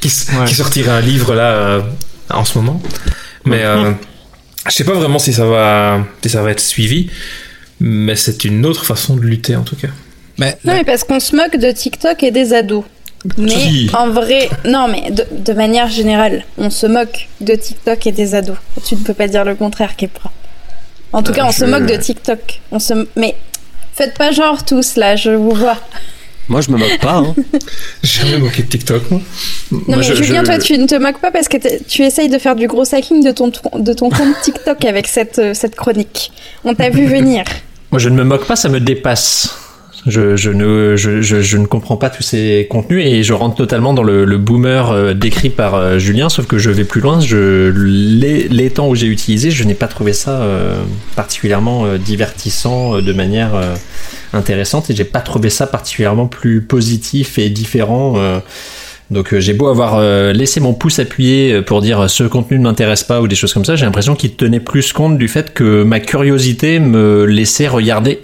qui, 0.00 0.10
Ouais. 0.38 0.44
qui 0.46 0.54
sortira 0.54 0.96
un 0.96 1.00
livre 1.00 1.34
là 1.34 1.52
euh, 1.52 1.82
en 2.30 2.44
ce 2.44 2.56
moment. 2.58 2.80
Mais 3.44 3.62
euh, 3.64 3.92
je 4.66 4.72
sais 4.72 4.84
pas 4.84 4.94
vraiment 4.94 5.18
si 5.18 5.32
ça 5.32 5.46
va, 5.46 6.00
si 6.22 6.30
ça 6.30 6.42
va 6.42 6.50
être 6.52 6.60
suivi, 6.60 7.10
mais 7.80 8.16
c'est 8.16 8.44
une 8.44 8.64
autre 8.66 8.84
façon 8.84 9.16
de 9.16 9.22
lutter 9.22 9.56
en 9.56 9.62
tout 9.62 9.76
cas. 9.76 9.88
Mais 10.38 10.56
Non, 10.64 10.72
mais 10.74 10.84
parce 10.84 11.04
qu'on 11.04 11.20
se 11.20 11.36
moque 11.36 11.56
de 11.56 11.70
TikTok 11.70 12.22
et 12.22 12.30
des 12.30 12.54
ados. 12.54 12.84
Mais 13.36 13.48
Qui 13.54 13.90
en 13.92 14.08
vrai, 14.08 14.48
non, 14.64 14.88
mais 14.88 15.10
de, 15.10 15.24
de 15.30 15.52
manière 15.52 15.88
générale, 15.88 16.44
on 16.56 16.70
se 16.70 16.86
moque 16.86 17.28
de 17.40 17.54
TikTok 17.54 18.06
et 18.06 18.12
des 18.12 18.34
ados. 18.34 18.56
Tu 18.86 18.94
ne 18.94 19.00
peux 19.00 19.12
pas 19.14 19.28
dire 19.28 19.44
le 19.44 19.54
contraire, 19.54 19.94
Kepra. 19.96 20.30
En 21.12 21.22
tout 21.22 21.32
Euh, 21.32 21.34
cas, 21.34 21.44
on 21.44 21.52
se 21.52 21.64
moque 21.66 21.86
de 21.86 21.96
TikTok. 21.96 22.60
On 22.72 22.78
se... 22.78 22.94
Mais 23.16 23.34
faites 23.94 24.16
pas 24.16 24.30
genre 24.30 24.64
tous 24.64 24.96
là, 24.96 25.16
je 25.16 25.30
vous 25.32 25.50
vois. 25.50 25.76
Moi, 26.48 26.62
je 26.62 26.70
me 26.70 26.78
moque 26.78 26.98
pas. 27.00 27.16
Hein. 27.16 27.34
J'ai 28.02 28.22
jamais 28.26 28.38
moqué 28.38 28.62
de 28.62 28.68
TikTok. 28.68 29.10
Moi. 29.10 29.20
Non, 29.70 29.80
Moi, 29.86 29.96
mais 29.98 30.02
je- 30.02 30.14
Julien, 30.14 30.40
je- 30.40 30.46
toi, 30.46 30.58
tu 30.58 30.78
ne 30.78 30.86
te 30.86 30.94
moques 30.94 31.20
pas 31.20 31.30
parce 31.30 31.46
que 31.48 31.58
tu 31.84 32.02
essayes 32.02 32.28
de 32.30 32.38
faire 32.38 32.56
du 32.56 32.66
gros 32.68 32.92
hacking 32.94 33.22
de 33.22 33.30
ton, 33.32 33.52
de 33.78 33.92
ton 33.92 34.08
compte 34.08 34.34
TikTok 34.42 34.84
avec 34.86 35.06
cette, 35.06 35.38
euh, 35.38 35.52
cette 35.54 35.76
chronique. 35.76 36.32
On 36.64 36.74
t'a 36.74 36.88
vu 36.90 37.06
venir. 37.06 37.44
Moi, 37.92 37.98
je 37.98 38.08
ne 38.08 38.14
me 38.16 38.24
moque 38.24 38.46
pas, 38.46 38.56
ça 38.56 38.68
me 38.68 38.80
dépasse. 38.80 39.54
Je, 40.06 41.56
ne, 41.56 41.66
comprends 41.66 41.96
pas 41.96 42.08
tous 42.08 42.22
ces 42.22 42.66
contenus 42.70 43.04
et 43.04 43.22
je 43.22 43.34
rentre 43.34 43.56
totalement 43.56 43.92
dans 43.92 44.02
le, 44.02 44.38
boomer 44.38 44.90
euh, 44.90 45.14
décrit 45.14 45.50
par 45.50 45.74
euh, 45.74 45.98
Julien, 45.98 46.30
sauf 46.30 46.46
que 46.46 46.58
je 46.58 46.70
vais 46.70 46.84
plus 46.84 47.02
loin. 47.02 47.20
Les, 47.20 48.70
temps 48.70 48.88
où 48.88 48.94
j'ai 48.94 49.08
utilisé, 49.08 49.50
je 49.50 49.64
n'ai 49.64 49.74
pas 49.74 49.88
trouvé 49.88 50.12
ça 50.12 50.40
euh, 50.42 50.80
particulièrement 51.16 51.96
divertissant 51.96 53.00
de 53.00 53.12
manière 53.12 53.50
intéressante 54.32 54.90
et 54.90 54.94
j'ai 54.94 55.04
pas 55.04 55.20
trouvé 55.20 55.50
ça 55.50 55.66
particulièrement 55.66 56.26
plus 56.26 56.62
positif 56.62 57.38
et 57.38 57.50
différent. 57.50 58.16
donc 59.10 59.36
j'ai 59.36 59.52
beau 59.52 59.66
avoir 59.66 60.00
laissé 60.32 60.60
mon 60.60 60.72
pouce 60.72 61.00
appuyé 61.00 61.62
pour 61.62 61.80
dire 61.80 62.08
ce 62.08 62.22
contenu 62.22 62.58
ne 62.58 62.62
m'intéresse 62.62 63.02
pas 63.02 63.20
ou 63.20 63.26
des 63.26 63.34
choses 63.34 63.52
comme 63.52 63.64
ça, 63.64 63.74
j'ai 63.74 63.86
l'impression 63.86 64.14
qu'il 64.14 64.34
tenait 64.34 64.60
plus 64.60 64.92
compte 64.92 65.18
du 65.18 65.26
fait 65.26 65.52
que 65.52 65.82
ma 65.82 65.98
curiosité 65.98 66.78
me 66.78 67.24
laissait 67.24 67.68
regarder 67.68 68.20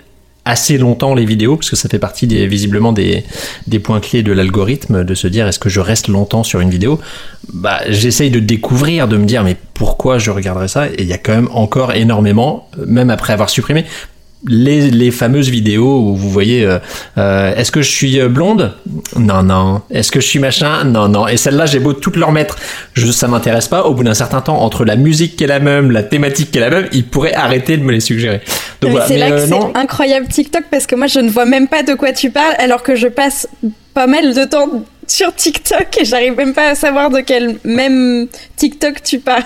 assez 0.46 0.78
longtemps 0.78 1.14
les 1.14 1.26
vidéos 1.26 1.56
parce 1.56 1.68
que 1.68 1.76
ça 1.76 1.88
fait 1.88 1.98
partie 1.98 2.26
des, 2.26 2.46
visiblement 2.46 2.92
des, 2.92 3.24
des 3.66 3.78
points 3.78 4.00
clés 4.00 4.22
de 4.22 4.32
l'algorithme 4.32 5.04
de 5.04 5.14
se 5.14 5.26
dire 5.26 5.46
est-ce 5.46 5.58
que 5.58 5.68
je 5.68 5.80
reste 5.80 6.08
longtemps 6.08 6.44
sur 6.44 6.60
une 6.60 6.70
vidéo? 6.70 6.98
Bah 7.52 7.80
j'essaye 7.88 8.30
de 8.30 8.40
découvrir 8.40 9.08
de 9.08 9.16
me 9.18 9.26
dire 9.26 9.44
mais 9.44 9.56
pourquoi 9.74 10.18
je 10.18 10.30
regarderais 10.30 10.68
ça? 10.68 10.86
Et 10.88 11.02
il 11.02 11.06
y 11.06 11.12
a 11.12 11.18
quand 11.18 11.34
même 11.34 11.48
encore 11.52 11.92
énormément 11.92 12.70
même 12.86 13.10
après 13.10 13.32
avoir 13.32 13.50
supprimé 13.50 13.84
les, 14.44 14.90
les 14.90 15.10
fameuses 15.10 15.48
vidéos 15.48 16.00
où 16.00 16.14
vous 16.14 16.30
voyez 16.30 16.64
euh, 16.64 16.78
euh, 17.18 17.54
est-ce 17.56 17.72
que 17.72 17.82
je 17.82 17.90
suis 17.90 18.20
euh, 18.20 18.28
blonde? 18.28 18.74
Non 19.18 19.42
non. 19.42 19.82
Est-ce 19.90 20.12
que 20.12 20.20
je 20.20 20.26
suis 20.26 20.38
machin? 20.38 20.84
Non 20.84 21.08
non. 21.08 21.26
Et 21.26 21.36
celle-là 21.36 21.66
j'ai 21.66 21.78
beau 21.78 21.92
toutes 21.92 22.16
leur 22.16 22.32
mettre. 22.32 22.56
Je, 22.94 23.10
ça 23.10 23.28
m'intéresse 23.28 23.68
pas. 23.68 23.84
Au 23.84 23.94
bout 23.94 24.04
d'un 24.04 24.14
certain 24.14 24.40
temps 24.40 24.60
entre 24.60 24.84
la 24.84 24.96
musique 24.96 25.36
qui 25.36 25.44
est 25.44 25.48
la 25.48 25.58
même 25.58 25.90
la 25.90 26.02
thématique 26.02 26.50
qui 26.50 26.58
est 26.58 26.60
la 26.60 26.70
même 26.70 26.88
ils 26.92 27.06
pourraient 27.06 27.34
arrêter 27.34 27.76
de 27.76 27.82
me 27.82 27.92
les 27.92 28.00
suggérer. 28.00 28.40
Donc 28.80 28.92
voilà. 28.92 29.06
c'est 29.06 29.16
là 29.16 29.30
euh, 29.30 29.44
que 29.44 29.50
non. 29.50 29.70
c'est 29.72 29.78
incroyable 29.78 30.28
TikTok 30.28 30.64
parce 30.70 30.86
que 30.86 30.94
moi 30.94 31.06
je 31.06 31.20
ne 31.20 31.30
vois 31.30 31.46
même 31.46 31.68
pas 31.68 31.82
de 31.82 31.94
quoi 31.94 32.12
tu 32.12 32.30
parles 32.30 32.54
alors 32.58 32.82
que 32.82 32.94
je 32.94 33.08
passe 33.08 33.48
pas 33.94 34.06
mal 34.06 34.34
de 34.34 34.44
temps 34.44 34.68
sur 35.06 35.34
TikTok 35.34 35.86
et 36.00 36.04
j'arrive 36.04 36.36
même 36.36 36.52
pas 36.54 36.70
à 36.70 36.74
savoir 36.74 37.10
de 37.10 37.20
quel 37.20 37.56
même 37.64 38.26
TikTok 38.56 39.02
tu 39.02 39.18
parles. 39.20 39.42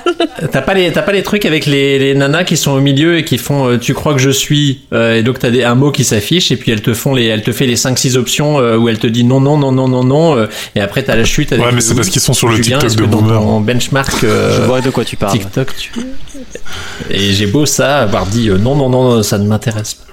T'as 0.51 0.63
pas 0.63 0.75
les 0.75 0.93
t'as 0.93 1.03
pas 1.03 1.13
les 1.13 1.23
trucs 1.23 1.45
avec 1.45 1.67
les, 1.67 1.99
les 1.99 2.15
nanas 2.15 2.45
qui 2.45 2.57
sont 2.57 2.73
au 2.73 2.81
milieu 2.81 3.19
et 3.19 3.25
qui 3.25 3.39
font 3.39 3.69
euh, 3.69 3.79
tu 3.79 3.93
crois 3.95 4.15
que 4.15 4.21
je 4.21 4.31
suis 4.31 4.83
euh, 4.93 5.17
et 5.17 5.23
donc 5.23 5.39
t'as 5.39 5.51
des, 5.51 5.65
un 5.65 5.75
mot 5.75 5.91
qui 5.91 6.05
s'affiche 6.05 6.51
et 6.51 6.57
puis 6.57 6.71
elles 6.73 6.83
te 6.83 6.95
font 6.95 7.15
les 7.15 7.27
elles 7.27 7.43
te 7.43 7.53
fait 7.53 7.67
les 7.67 7.77
5 7.77 7.99
6 7.99 8.17
options 8.17 8.59
euh, 8.59 8.77
où 8.77 8.89
elles 8.89 8.99
te 8.99 9.07
dit 9.07 9.25
non 9.25 9.41
non 9.41 9.59
non 9.59 9.73
non 9.73 9.89
non 9.89 10.05
non 10.05 10.37
euh, 10.37 10.47
et 10.75 10.81
après 10.81 11.03
t'as 11.03 11.17
la 11.17 11.25
chute 11.25 11.53
avec 11.53 11.65
Ouais, 11.65 11.73
mais 11.73 11.81
c'est 11.81 11.95
parce 11.95 12.09
qu'ils 12.09 12.21
sont 12.23 12.33
sur 12.33 12.49
le 12.49 12.57
Julien, 12.57 12.79
TikTok 12.79 12.97
de 12.97 13.05
que 13.05 13.11
dans 13.11 13.21
boomer. 13.23 13.41
ton 13.41 13.61
benchmark 13.61 14.25
euh, 14.25 14.57
Je 14.57 14.63
vois 14.67 14.81
de 14.81 14.91
quoi 14.91 15.05
tu 15.05 15.17
parles. 15.17 15.33
TikTok 15.39 15.75
tu... 15.77 15.91
et 17.11 17.33
j'ai 17.33 17.47
beau 17.47 17.67
ça 17.67 17.99
avoir 17.99 18.27
dit 18.27 18.49
euh, 18.49 18.57
non 18.59 18.75
non 18.77 18.89
non 18.89 19.23
ça 19.23 19.39
ne 19.39 19.47
m'intéresse 19.47 19.95
pas 19.95 20.05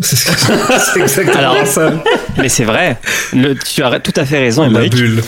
C'est 0.00 0.16
ce 0.16 0.24
que- 0.26 0.80
c'est 0.94 1.00
exactement 1.00 1.38
Alors, 1.38 1.66
ça. 1.66 1.92
Mais 2.38 2.48
c'est 2.48 2.64
vrai. 2.64 2.98
Le- 3.32 3.54
tu 3.56 3.82
as 3.82 4.00
tout 4.00 4.12
à 4.16 4.24
fait 4.24 4.38
raison, 4.38 4.68
La 4.68 4.88
bulle. 4.88 5.22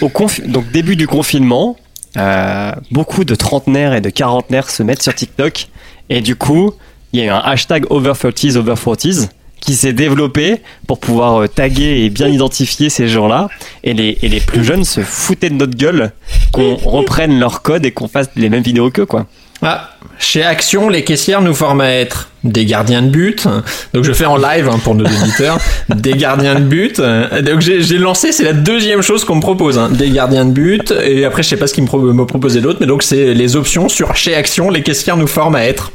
Au 0.00 0.08
confi- 0.08 0.46
donc 0.50 0.70
début 0.72 0.96
du 0.96 1.06
confinement, 1.06 1.76
euh, 2.16 2.72
beaucoup 2.90 3.24
de 3.24 3.34
trentenaires 3.34 3.92
et 3.94 4.00
de 4.00 4.10
quarantenaires 4.10 4.70
se 4.70 4.82
mettent 4.82 5.02
sur 5.02 5.14
TikTok 5.14 5.68
et 6.10 6.20
du 6.20 6.36
coup, 6.36 6.72
il 7.12 7.20
y 7.20 7.22
a 7.22 7.26
eu 7.26 7.28
un 7.28 7.38
hashtag 7.38 7.86
over 7.90 8.12
30s, 8.12 8.56
over 8.56 8.74
40s 8.74 9.28
qui 9.60 9.74
s'est 9.74 9.92
développé 9.92 10.60
pour 10.86 10.98
pouvoir 11.00 11.42
euh, 11.42 11.48
taguer 11.48 12.04
et 12.04 12.10
bien 12.10 12.28
identifier 12.28 12.90
ces 12.90 13.08
gens-là 13.08 13.48
et 13.82 13.94
les, 13.94 14.18
et 14.22 14.28
les 14.28 14.40
plus 14.40 14.62
jeunes 14.64 14.84
se 14.84 15.00
foutaient 15.00 15.48
de 15.48 15.54
notre 15.54 15.76
gueule 15.76 16.12
qu'on 16.52 16.74
reprenne 16.76 17.38
leur 17.40 17.62
code 17.62 17.86
et 17.86 17.90
qu'on 17.90 18.08
fasse 18.08 18.28
les 18.36 18.48
mêmes 18.50 18.62
vidéos 18.62 18.90
qu'eux 18.90 19.06
quoi. 19.06 19.26
Ah, 19.62 19.90
chez 20.18 20.42
Action, 20.42 20.88
les 20.90 21.04
caissières 21.04 21.40
nous 21.40 21.54
forment 21.54 21.80
à 21.80 21.90
être 21.90 22.28
des 22.44 22.66
gardiens 22.66 23.00
de 23.02 23.08
but. 23.08 23.46
Donc 23.94 24.04
je 24.04 24.12
fais 24.12 24.26
en 24.26 24.36
live 24.36 24.68
hein, 24.68 24.78
pour 24.84 24.94
nos 24.94 25.04
auditeurs, 25.06 25.58
des 25.88 26.12
gardiens 26.12 26.54
de 26.56 26.64
but. 26.64 27.00
Donc 27.42 27.60
j'ai 27.60 27.80
j'ai 27.82 27.96
lancé, 27.98 28.30
c'est 28.32 28.44
la 28.44 28.52
deuxième 28.52 29.00
chose 29.00 29.24
qu'on 29.24 29.36
me 29.36 29.40
propose, 29.40 29.78
hein, 29.78 29.88
des 29.90 30.10
gardiens 30.10 30.44
de 30.44 30.50
but. 30.50 30.90
Et 30.90 31.24
après, 31.24 31.42
je 31.42 31.48
sais 31.48 31.56
pas 31.56 31.66
ce 31.66 31.72
qu'ils 31.74 31.84
me, 31.84 31.88
pro- 31.88 32.00
me 32.00 32.26
proposaient 32.26 32.60
d'autre, 32.60 32.78
mais 32.80 32.86
donc 32.86 33.02
c'est 33.02 33.32
les 33.32 33.56
options 33.56 33.88
sur 33.88 34.14
chez 34.16 34.34
Action, 34.34 34.70
les 34.70 34.82
caissières 34.82 35.16
nous 35.16 35.26
forment 35.26 35.56
à 35.56 35.64
être. 35.64 35.92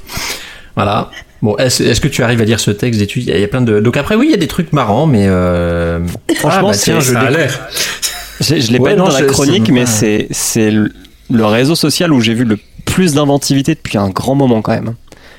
Voilà. 0.76 1.12
Bon, 1.42 1.56
est-ce 1.58 2.02
que 2.02 2.08
tu 2.08 2.24
arrives 2.24 2.42
à 2.42 2.46
lire 2.46 2.60
ce 2.60 2.72
texte 2.72 3.00
d'études 3.00 3.24
Il 3.24 3.30
y 3.30 3.32
a- 3.34 3.36
il 3.38 3.42
y 3.42 3.46
a 3.46 3.48
plein 3.48 3.62
de. 3.62 3.80
Donc 3.80 3.96
après, 3.98 4.16
oui, 4.16 4.26
il 4.28 4.32
y 4.32 4.34
a 4.34 4.38
des 4.38 4.48
trucs 4.48 4.74
marrants, 4.74 5.06
mais 5.06 5.26
euh... 5.28 6.00
Franchement, 6.38 6.70
ah, 6.70 6.72
bah, 6.72 6.78
tiens, 6.78 7.00
c'est- 7.02 7.14
je 7.14 7.14
l'air. 7.14 7.60
Je, 8.42 8.56
je 8.60 8.72
l'ai 8.72 8.80
Ouais, 8.80 8.92
pas 8.92 8.96
non, 8.98 9.06
dans 9.06 9.12
je- 9.12 9.24
la 9.24 9.30
chronique, 9.32 9.70
mais 9.70 9.86
c'est 9.86 10.28
le 10.72 11.46
réseau 11.46 11.76
social 11.76 12.12
où 12.12 12.20
j'ai 12.22 12.34
vu 12.34 12.44
le 12.46 12.58
plus 13.00 13.14
d'inventivité 13.14 13.76
depuis 13.76 13.98
un 13.98 14.10
grand 14.10 14.36
moment 14.36 14.62
quand 14.62 14.74
même. 14.74 14.94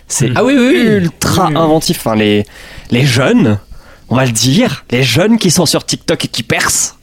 C'est 0.09 0.31
Ah 0.35 0.43
oui, 0.45 0.55
oui, 0.57 0.69
oui. 0.73 0.81
ultra 0.81 1.49
inventif. 1.49 1.99
Enfin, 1.99 2.17
les, 2.17 2.47
les 2.91 3.05
jeunes, 3.05 3.59
on 4.09 4.17
va 4.17 4.25
le 4.25 4.33
dire, 4.33 4.87
les 4.91 5.03
jeunes 5.03 5.37
qui 5.37 5.51
sont 5.51 5.67
sur 5.67 5.85
TikTok 5.85 6.25
et 6.25 6.29
qui 6.29 6.43
percent, 6.43 6.95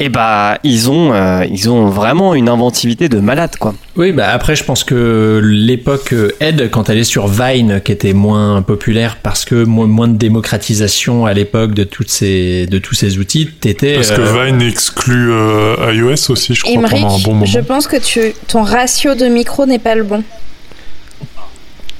et 0.00 0.08
bah 0.08 0.58
ils 0.64 0.90
ont 0.90 1.12
euh, 1.12 1.44
ils 1.50 1.68
ont 1.70 1.86
vraiment 1.86 2.34
une 2.34 2.48
inventivité 2.48 3.08
de 3.08 3.18
malade 3.18 3.56
quoi. 3.58 3.74
Oui, 3.98 4.12
bah 4.12 4.28
après, 4.30 4.54
je 4.54 4.62
pense 4.62 4.84
que 4.84 5.40
l'époque 5.42 6.12
euh, 6.12 6.30
aide 6.38 6.70
quand 6.70 6.88
elle 6.88 6.98
est 6.98 7.04
sur 7.04 7.26
Vine, 7.26 7.80
qui 7.84 7.90
était 7.90 8.12
moins 8.12 8.62
populaire 8.62 9.16
parce 9.20 9.44
que 9.44 9.64
moins, 9.64 9.88
moins 9.88 10.06
de 10.06 10.16
démocratisation 10.16 11.26
à 11.26 11.34
l'époque 11.34 11.74
de 11.74 11.82
toutes 11.82 12.10
ces 12.10 12.66
de 12.66 12.78
tous 12.78 12.94
ces 12.94 13.18
outils. 13.18 13.48
T'étais 13.60 13.96
Parce 13.96 14.12
que 14.12 14.20
euh, 14.20 14.44
Vine 14.46 14.62
exclut 14.62 15.32
euh, 15.32 15.92
iOS 15.92 16.30
aussi, 16.30 16.54
je 16.54 16.62
crois, 16.62 16.88
pendant 16.88 17.16
un 17.16 17.18
bon 17.18 17.32
moment. 17.32 17.44
je 17.44 17.58
pense 17.58 17.88
que 17.88 17.96
tu, 17.96 18.20
ton 18.46 18.62
ratio 18.62 19.16
de 19.16 19.26
micro 19.26 19.66
n'est 19.66 19.80
pas 19.80 19.96
le 19.96 20.04
bon. 20.04 20.22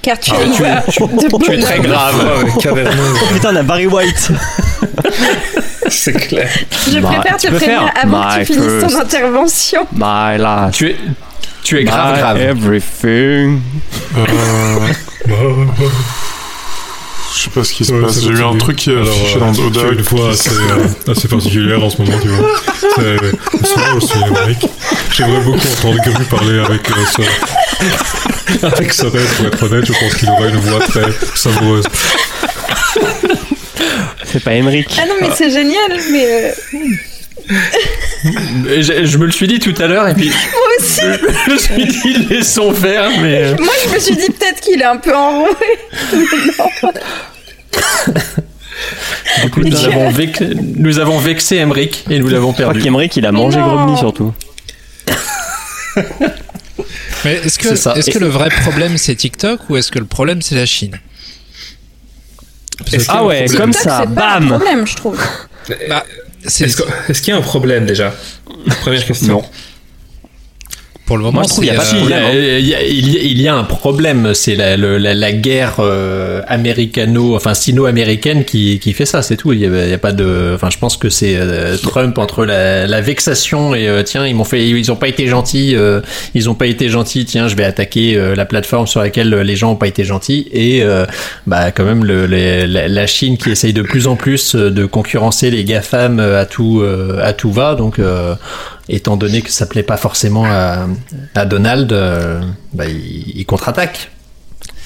Car 0.03 0.19
tu, 0.21 0.31
Ah, 0.33 0.83
tu- 0.91 1.01
de 1.03 1.45
tu 1.45 1.53
es 1.53 1.61
très 1.61 1.81
grave. 1.81 2.45
Caverneux, 2.63 3.03
Oh 3.23 3.33
putain, 3.35 3.51
on 3.53 3.57
a 3.57 3.63
Barry 3.63 3.87
White. 3.87 4.31
c'est 5.89 6.13
clair. 6.13 6.49
Je 6.91 6.99
Bah, 7.01 7.09
préfère 7.15 7.37
tu 7.37 7.49
te 7.49 7.55
prévenir 7.55 7.91
avant 8.01 8.23
que 8.23 8.39
tu 8.39 8.45
finisses 8.55 8.83
ton 8.93 9.01
intervention. 9.01 9.87
My 9.93 10.39
last. 10.39 10.75
Tu 10.77 10.91
es 10.91 10.97
tu 11.65 11.79
es 11.79 11.85
grave 11.85 12.15
my 12.15 12.21
grave. 12.21 12.39
Everything. 12.41 13.61
Euh, 14.17 14.79
Je 17.35 17.43
sais 17.43 17.51
pas 17.51 17.65
ce 17.65 17.73
qui 17.75 17.85
se 17.85 17.93
Ouais, 17.93 18.01
passe. 18.03 18.15
ça 18.15 18.21
J'ai 18.23 18.29
eu 18.31 18.43
un 18.43 18.57
truc 18.57 18.77
qui 18.77 18.91
a 18.91 18.93
Alors, 18.95 19.09
affiché 19.09 19.39
dans 19.39 19.53
euh, 19.53 19.67
Oda. 19.67 19.81
une 19.93 20.01
voix 20.03 20.31
assez, 20.31 20.51
euh, 20.51 21.13
assez 21.13 21.29
particulière 21.29 21.85
en 21.85 21.91
ce 21.91 22.01
moment, 22.03 22.19
tu 22.23 22.29
vois. 22.29 22.49
C'est-. 22.97 23.19
J'aimerais 25.13 25.41
beaucoup 25.41 25.59
entendre 25.59 25.99
Gru 26.05 26.25
parler 26.25 26.59
avec 26.61 26.91
euh, 26.91 26.95
ce... 27.17 27.23
avec 28.63 28.93
Sorel, 28.93 29.23
pour 29.37 29.47
être 29.47 29.63
honnête. 29.65 29.85
Je 29.87 29.93
pense 29.93 30.15
qu'il 30.17 30.29
aurait 30.31 30.49
une 30.51 30.57
voix 30.57 30.81
très 30.81 31.03
savoureuse. 31.35 31.85
C'est 34.25 34.43
pas 34.43 34.53
Emmerich. 34.53 34.89
Ah 35.01 35.07
non, 35.07 35.15
mais 35.21 35.29
c'est 35.35 35.51
génial, 35.51 35.93
mais 36.13 36.27
euh, 36.27 36.53
Je, 38.83 39.05
je 39.05 39.19
me 39.19 39.25
le 39.27 39.33
suis 39.33 39.47
dit 39.49 39.59
tout 39.59 39.75
à 39.81 39.87
l'heure 39.87 40.07
et 40.09 40.15
puis 40.15 40.29
moi 40.53 40.69
aussi. 40.79 41.01
je 41.47 41.53
me 41.53 41.59
suis 41.59 41.87
dit 41.87 42.27
laissons 42.29 42.73
faire 42.75 43.11
mais 43.21 43.43
euh, 43.45 43.57
Moi, 43.59 43.73
je 43.87 43.95
me 43.95 43.99
suis 43.99 44.17
dit 44.17 44.27
peut-être 44.31 44.61
qu'il 44.61 44.81
est 44.83 44.85
un 44.85 44.97
peu 44.99 45.15
enroué. 45.15 45.49
Non. 46.13 46.93
du 49.45 49.51
coup, 49.51 49.61
nous 49.63 49.85
avons 49.85 50.11
vex- 50.11 50.43
nous 50.77 50.99
avons 50.99 51.19
vexé 51.19 51.59
Emric 51.59 52.05
et 52.11 52.19
nous 52.19 52.29
l'avons 52.29 52.49
Je 52.51 52.55
crois 52.55 52.67
perdu. 52.67 52.83
qu'Emmerich 52.83 53.17
il 53.17 53.25
a 53.27 53.33
mangé. 53.33 53.59
Gromny 53.61 53.97
surtout. 53.97 54.35
Mais 57.25 57.35
est-ce 57.35 57.59
que, 58.11 58.19
le 58.19 58.29
vrai 58.29 58.49
problème 58.49 58.97
c'est 58.99 59.15
TikTok 59.15 59.69
ou 59.69 59.77
est-ce 59.77 59.91
que 59.91 59.99
le 59.99 60.07
problème 60.07 60.43
c'est 60.43 60.55
la 60.55 60.67
Chine? 60.67 60.99
Ah 63.09 63.25
ouais, 63.25 63.45
problème 63.45 63.61
comme 63.61 63.71
TikTok, 63.73 63.91
ça, 63.91 64.05
c'est 64.09 64.15
pas 64.15 64.37
un 64.37 64.41
bam 64.41 64.49
problème, 64.49 64.87
je 64.87 64.97
trouve. 64.97 65.19
Bah, 65.89 66.05
est-ce 66.45 67.21
qu'il 67.23 67.33
y 67.33 67.37
a 67.37 67.37
un 67.37 67.43
problème 67.43 67.87
déjà? 67.87 68.15
Première 68.81 69.05
question. 69.05 69.43
Non. 69.43 69.45
Pour 71.09 71.17
le 71.17 71.23
moment, 71.25 71.41
qu'il 71.55 71.65
y 71.65 71.71
euh, 71.71 72.59
Il 72.61 72.67
y, 72.67 72.69
il 72.69 72.69
y 72.69 72.99
il 72.99 73.13
y 73.13 73.17
a- 73.17 73.23
il 73.23 73.49
un 73.49 73.65
problème, 73.65 74.35
c'est 74.35 74.55
la, 74.55 74.77
le- 74.77 74.99
la, 74.99 75.15
la 75.15 75.33
guerre 75.33 75.77
euh, 75.81 76.43
américano, 76.47 77.35
enfin 77.35 77.55
sino-américaine 77.55 78.45
qui, 78.45 78.79
qui 78.79 78.93
fait 78.93 79.07
ça, 79.07 79.23
c'est 79.23 79.37
tout. 79.37 79.55
Il 79.55 79.61
y, 79.61 79.65
a, 79.65 79.85
il 79.87 79.91
y 79.91 79.95
a 79.95 79.99
pas 79.99 80.13
de, 80.13 80.53
enfin 80.55 80.69
je 80.71 80.77
pense 80.77 80.99
que 80.99 81.09
c'est 81.09 81.35
euh, 81.37 81.79
Trump 81.79 82.19
entre 82.19 82.45
la, 82.45 82.87
la 82.87 83.01
vexation 83.01 83.75
et 83.75 83.89
euh, 83.89 84.03
tiens 84.03 84.27
ils 84.27 84.35
m'ont 84.35 84.45
fait, 84.45 84.69
ils 84.69 84.93
ont 84.93 84.97
pas 84.97 85.09
été 85.09 85.27
gentils, 85.27 85.75
euh, 85.75 86.03
ils 86.35 86.51
ont 86.51 86.55
pas 86.55 86.67
été 86.67 86.91
gentils, 86.91 87.25
tiens 87.25 87.49
je 87.49 87.57
vais 87.57 87.65
attaquer 87.65 88.15
euh, 88.17 88.35
la 88.35 88.45
plateforme 88.45 88.87
sur 88.87 89.01
laquelle 89.01 89.31
les 89.35 89.57
gens 89.57 89.73
ont 89.73 89.77
pas 89.77 89.89
été 89.89 90.05
gentils 90.05 90.47
et 90.53 90.83
euh, 90.83 91.07
bah 91.47 91.71
quand 91.71 91.85
même 91.85 92.05
le, 92.05 92.27
les- 92.27 92.67
la, 92.67 93.07
Chine 93.07 93.39
qui 93.39 93.51
essaye 93.51 93.73
de 93.73 93.81
plus 93.83 94.07
en 94.07 94.17
plus 94.17 94.55
de 94.55 94.85
concurrencer 94.85 95.51
les 95.51 95.65
gafam 95.65 96.21
à 96.21 96.45
tout 96.45 96.83
euh, 96.83 97.19
à 97.23 97.33
tout 97.33 97.51
va 97.51 97.75
donc. 97.75 97.99
Étant 98.89 99.17
donné 99.17 99.43
que 99.43 99.51
ça 99.51 99.67
plaît 99.67 99.83
pas 99.83 99.97
forcément 99.97 100.45
à, 100.47 100.87
à 101.35 101.45
Donald, 101.47 101.93
euh, 101.93 102.41
bah, 102.73 102.87
il, 102.87 103.39
il 103.39 103.45
contre-attaque. 103.47 104.11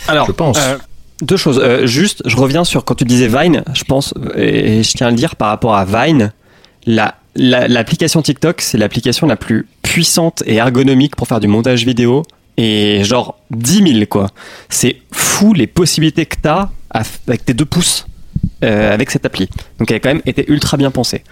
Alors, 0.09 0.27
Je 0.27 0.33
pense. 0.33 0.59
euh, 0.59 0.77
deux 1.23 1.37
choses. 1.37 1.61
Euh, 1.63 1.87
juste, 1.87 2.23
je 2.27 2.37
reviens 2.37 2.65
sur 2.65 2.85
quand 2.85 2.95
tu 2.97 3.05
disais 3.05 3.29
Vine, 3.29 3.63
je 3.75 3.85
pense, 3.85 4.13
et, 4.37 4.79
et 4.79 4.83
je 4.83 4.93
tiens 4.93 5.07
à 5.09 5.11
le 5.11 5.17
dire 5.17 5.37
par 5.37 5.49
rapport 5.49 5.77
à 5.77 5.85
Vine, 5.85 6.33
la- 6.87 7.15
la- 7.37 7.69
l'application 7.69 8.21
TikTok, 8.23 8.61
c'est 8.61 8.77
l'application 8.79 9.27
la 9.27 9.37
plus 9.37 9.67
puissante 9.83 10.43
et 10.47 10.57
ergonomique 10.57 11.15
pour 11.17 11.29
faire 11.29 11.41
du 11.41 11.49
montage 11.49 11.85
vidéo. 11.87 12.23
Et 12.59 13.03
genre 13.05 13.39
10 13.51 13.93
000 13.95 14.07
quoi. 14.11 14.29
C'est 14.69 14.97
fou 15.11 15.55
les 15.55 15.67
possibilités 15.67 16.27
que 16.27 16.37
t'as 16.43 16.69
à 16.91 17.01
f- 17.03 17.07
avec 17.27 17.47
tes 17.47 17.55
deux 17.55 17.65
pouces 17.65 18.07
euh, 18.63 18.93
avec 18.93 19.11
cette 19.11 19.25
appli. 19.25 19.49
Donc 19.79 19.91
elle 19.91 19.97
a 19.97 20.01
quand 20.01 20.11
même 20.11 20.21
été 20.27 20.45
ultra 20.51 20.77
bien 20.77 20.91
pensée. 20.91 21.25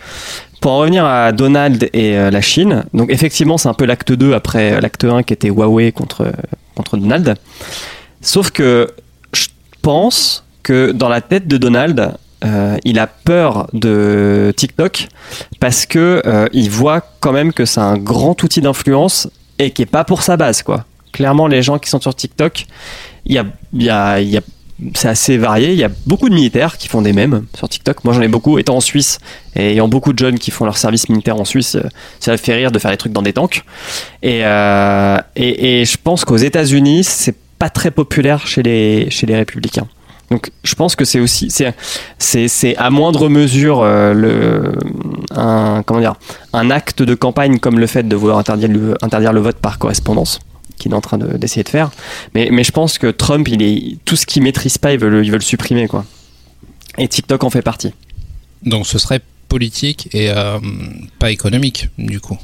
Pour 0.60 0.72
en 0.72 0.78
revenir 0.78 1.04
à 1.04 1.32
Donald 1.32 1.88
et 1.92 2.18
euh, 2.18 2.30
la 2.30 2.42
Chine, 2.42 2.84
donc 2.92 3.10
effectivement 3.10 3.56
c'est 3.56 3.68
un 3.68 3.74
peu 3.74 3.86
l'acte 3.86 4.12
2 4.12 4.34
après 4.34 4.74
euh, 4.74 4.80
l'acte 4.80 5.04
1 5.04 5.22
qui 5.22 5.32
était 5.32 5.48
Huawei 5.48 5.90
contre, 5.90 6.32
contre 6.74 6.98
Donald. 6.98 7.34
Sauf 8.20 8.50
que 8.50 8.88
je 9.32 9.46
pense 9.80 10.44
que 10.62 10.92
dans 10.92 11.08
la 11.08 11.22
tête 11.22 11.48
de 11.48 11.56
Donald, 11.56 12.14
euh, 12.44 12.78
il 12.84 12.98
a 12.98 13.06
peur 13.06 13.68
de 13.72 14.52
TikTok 14.56 15.08
parce 15.58 15.84
que 15.84 16.22
euh, 16.24 16.48
il 16.52 16.70
voit 16.70 17.02
quand 17.20 17.32
même 17.32 17.52
que 17.52 17.66
c'est 17.66 17.80
un 17.80 17.98
grand 17.98 18.42
outil 18.42 18.60
d'influence 18.60 19.28
et 19.58 19.70
qui 19.70 19.82
est 19.82 19.86
pas 19.86 20.04
pour 20.04 20.22
sa 20.22 20.36
base 20.36 20.62
quoi. 20.62 20.84
Clairement, 21.12 21.48
les 21.48 21.62
gens 21.62 21.78
qui 21.78 21.90
sont 21.90 22.00
sur 22.00 22.14
TikTok, 22.14 22.66
il 23.26 23.34
y 23.72 23.90
a 23.90 24.40
c'est 24.94 25.08
assez 25.08 25.36
varié. 25.36 25.72
Il 25.72 25.78
y 25.78 25.84
a 25.84 25.90
beaucoup 26.06 26.28
de 26.28 26.34
militaires 26.34 26.78
qui 26.78 26.88
font 26.88 27.02
des 27.02 27.12
mèmes 27.12 27.44
sur 27.54 27.68
TikTok. 27.68 28.04
Moi, 28.04 28.14
j'en 28.14 28.22
ai 28.22 28.28
beaucoup. 28.28 28.58
Étant 28.58 28.76
en 28.76 28.80
Suisse 28.80 29.18
et 29.54 29.72
ayant 29.72 29.88
beaucoup 29.88 30.12
de 30.12 30.18
jeunes 30.18 30.38
qui 30.38 30.50
font 30.50 30.64
leur 30.64 30.76
service 30.76 31.08
militaire 31.08 31.36
en 31.36 31.44
Suisse, 31.44 31.74
euh, 31.74 31.88
ça 32.18 32.36
fait 32.36 32.54
rire 32.54 32.72
de 32.72 32.78
faire 32.78 32.90
des 32.90 32.96
trucs 32.96 33.12
dans 33.12 33.22
des 33.22 33.32
tanks. 33.32 33.62
Et, 34.22 34.40
euh, 34.44 35.18
et, 35.36 35.80
et 35.80 35.84
je 35.84 35.96
pense 36.02 36.24
qu'aux 36.24 36.36
États-Unis, 36.36 37.04
c'est 37.04 37.36
pas 37.58 37.70
très 37.70 37.90
populaire 37.90 38.46
chez 38.46 38.62
les, 38.62 39.10
chez 39.10 39.26
les 39.26 39.36
républicains. 39.36 39.86
Donc, 40.30 40.52
je 40.62 40.74
pense 40.76 40.94
que 40.94 41.04
c'est 41.04 41.18
aussi, 41.18 41.52
c'est 42.18 42.76
à 42.76 42.90
moindre 42.90 43.28
mesure 43.28 43.80
euh, 43.82 44.12
le, 44.14 44.78
un, 45.34 45.82
comment 45.84 45.98
dire, 45.98 46.14
un 46.52 46.70
acte 46.70 47.02
de 47.02 47.14
campagne 47.14 47.58
comme 47.58 47.80
le 47.80 47.86
fait 47.88 48.04
de 48.06 48.14
vouloir 48.14 48.38
interdire 48.38 48.68
le, 48.68 48.94
interdire 49.02 49.32
le 49.32 49.40
vote 49.40 49.56
par 49.56 49.78
correspondance 49.78 50.38
qu'il 50.80 50.90
est 50.92 50.96
en 50.96 51.00
train 51.00 51.18
de- 51.18 51.36
d'essayer 51.36 51.62
de, 51.62 51.68
faire. 51.68 51.90
Mais, 52.34 52.48
mais 52.50 52.64
je 52.64 52.72
pense 52.72 52.98
que 52.98 53.06
Trump, 53.06 53.46
il 53.48 53.62
est, 53.62 53.98
tout 54.04 54.16
ce 54.16 54.26
qu'il 54.26 54.42
maîtrise 54.42 54.78
pas, 54.78 54.92
il 54.92 54.98
veut 54.98 55.08
le, 55.10 55.22
il 55.24 55.30
veut 55.30 55.36
le 55.38 55.42
supprimer, 55.42 55.86
quoi. 55.86 56.04
Et 56.98 57.06
TikTok 57.06 57.44
en 57.44 57.50
fait 57.50 57.62
partie. 57.62 57.92
Donc 58.64 58.86
ce 58.86 58.98
serait 58.98 59.20
politique 59.48 60.08
et 60.12 60.30
euh, 60.30 60.58
pas 61.18 61.30
économique 61.30 61.88
du 61.98 62.20
coup. 62.20 62.38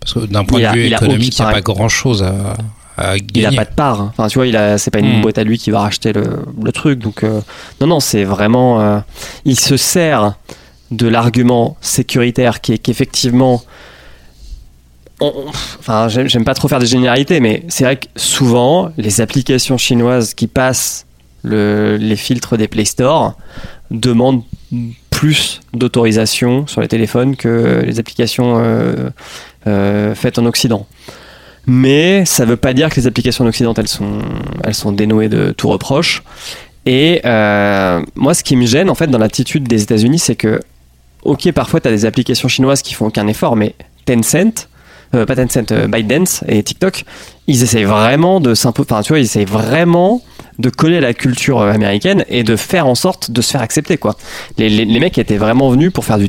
Parce 0.00 0.14
que 0.14 0.20
d'un 0.20 0.44
point 0.44 0.60
Il 0.60 0.66
a- 0.66 0.72
de 0.72 0.76
vue 0.78 0.86
il 0.86 0.92
économique, 0.92 1.38
il 1.38 1.42
n'y 1.42 1.48
a 1.48 1.52
pas 1.52 1.60
grand 1.60 1.88
chose 1.88 2.22
à, 2.22 2.56
à 2.96 3.16
Il 3.16 3.26
gagner. 3.26 3.58
a 3.58 3.64
pas 3.64 3.70
de 3.70 3.74
part. 3.74 4.00
hein. 4.00 4.12
Enfin, 4.16 4.28
tu 4.28 4.38
vois, 4.38 4.46
il 4.46 4.58
c'est 4.78 4.90
pas 4.90 4.98
une 5.00 5.18
Mm. 5.18 5.22
boîte 5.22 5.38
à 5.38 5.44
lui 5.44 5.58
qui 5.58 5.70
va 5.70 5.80
racheter 5.80 6.12
le, 6.12 6.44
le 6.62 6.72
truc. 6.72 6.98
Donc, 6.98 7.22
euh, 7.24 7.40
non, 7.80 7.86
non, 7.86 8.00
c'est 8.00 8.24
vraiment. 8.24 8.80
euh, 8.80 8.98
il 9.44 9.58
se 9.58 9.76
sert 9.76 10.34
de 10.90 11.08
l'argument 11.08 11.76
sécuritaire 11.80 12.60
qui 12.60 12.72
est 12.72 12.78
qu'effectivement. 12.78 13.62
Enfin, 15.20 16.08
j'aime 16.08 16.44
pas 16.44 16.54
trop 16.54 16.68
faire 16.68 16.78
des 16.80 16.86
généralités, 16.86 17.40
mais 17.40 17.62
c'est 17.68 17.84
vrai 17.84 17.96
que 17.96 18.06
souvent, 18.16 18.90
les 18.96 19.20
applications 19.20 19.78
chinoises 19.78 20.34
qui 20.34 20.46
passent 20.46 21.06
le- 21.42 21.96
les 21.98 22.16
filtres 22.16 22.56
des 22.56 22.68
Play 22.68 22.84
Store 22.84 23.34
demandent 23.90 24.42
plus 25.10 25.60
d'autorisation 25.72 26.66
sur 26.66 26.80
les 26.80 26.88
téléphones 26.88 27.36
que 27.36 27.82
les 27.86 28.00
applications 28.00 28.58
euh, 28.58 29.10
euh, 29.66 30.14
faites 30.14 30.38
en 30.38 30.46
Occident. 30.46 30.86
Mais 31.66 32.24
ça 32.26 32.44
veut 32.44 32.56
pas 32.56 32.74
dire 32.74 32.90
que 32.90 32.96
les 32.96 33.06
applications 33.06 33.44
en 33.44 33.48
Occident, 33.48 33.72
elles 33.74 33.88
sont, 33.88 34.18
elles 34.64 34.74
sont 34.74 34.92
dénouées 34.92 35.28
de 35.28 35.52
tout 35.52 35.68
reproche. 35.68 36.22
Et 36.86 37.22
euh, 37.24 38.02
moi, 38.16 38.34
ce 38.34 38.44
qui 38.44 38.56
me 38.56 38.66
gêne, 38.66 38.90
en 38.90 38.94
fait, 38.94 39.06
dans 39.06 39.18
l'attitude 39.18 39.66
des 39.66 39.82
États-Unis, 39.82 40.18
c'est 40.18 40.36
que, 40.36 40.60
ok, 41.22 41.50
parfois, 41.52 41.80
tu 41.80 41.88
as 41.88 41.90
des 41.90 42.04
applications 42.04 42.48
chinoises 42.48 42.82
qui 42.82 42.92
font 42.92 43.06
aucun 43.06 43.26
effort, 43.28 43.56
mais 43.56 43.74
Tencent, 44.04 44.68
euh, 45.14 45.26
pas 45.26 45.36
Tencent, 45.36 45.72
euh, 45.72 45.88
et 46.48 46.62
TikTok, 46.62 47.04
ils 47.46 47.62
essayent 47.62 47.84
vraiment 47.84 48.40
de 48.40 48.54
s'imposer, 48.54 48.88
tu 49.02 49.08
vois, 49.08 49.18
ils 49.18 49.24
essayent 49.24 49.44
vraiment 49.44 50.22
de 50.58 50.70
coller 50.70 50.98
à 50.98 51.00
la 51.00 51.14
culture 51.14 51.60
euh, 51.60 51.72
américaine 51.72 52.24
et 52.28 52.42
de 52.42 52.56
faire 52.56 52.86
en 52.86 52.94
sorte 52.94 53.30
de 53.30 53.40
se 53.40 53.50
faire 53.52 53.62
accepter, 53.62 53.96
quoi. 53.98 54.16
Les, 54.58 54.68
les, 54.68 55.00
mecs 55.00 55.18
étaient 55.18 55.36
vraiment 55.36 55.70
venus 55.70 55.92
pour 55.92 56.04
faire 56.04 56.18
du, 56.18 56.28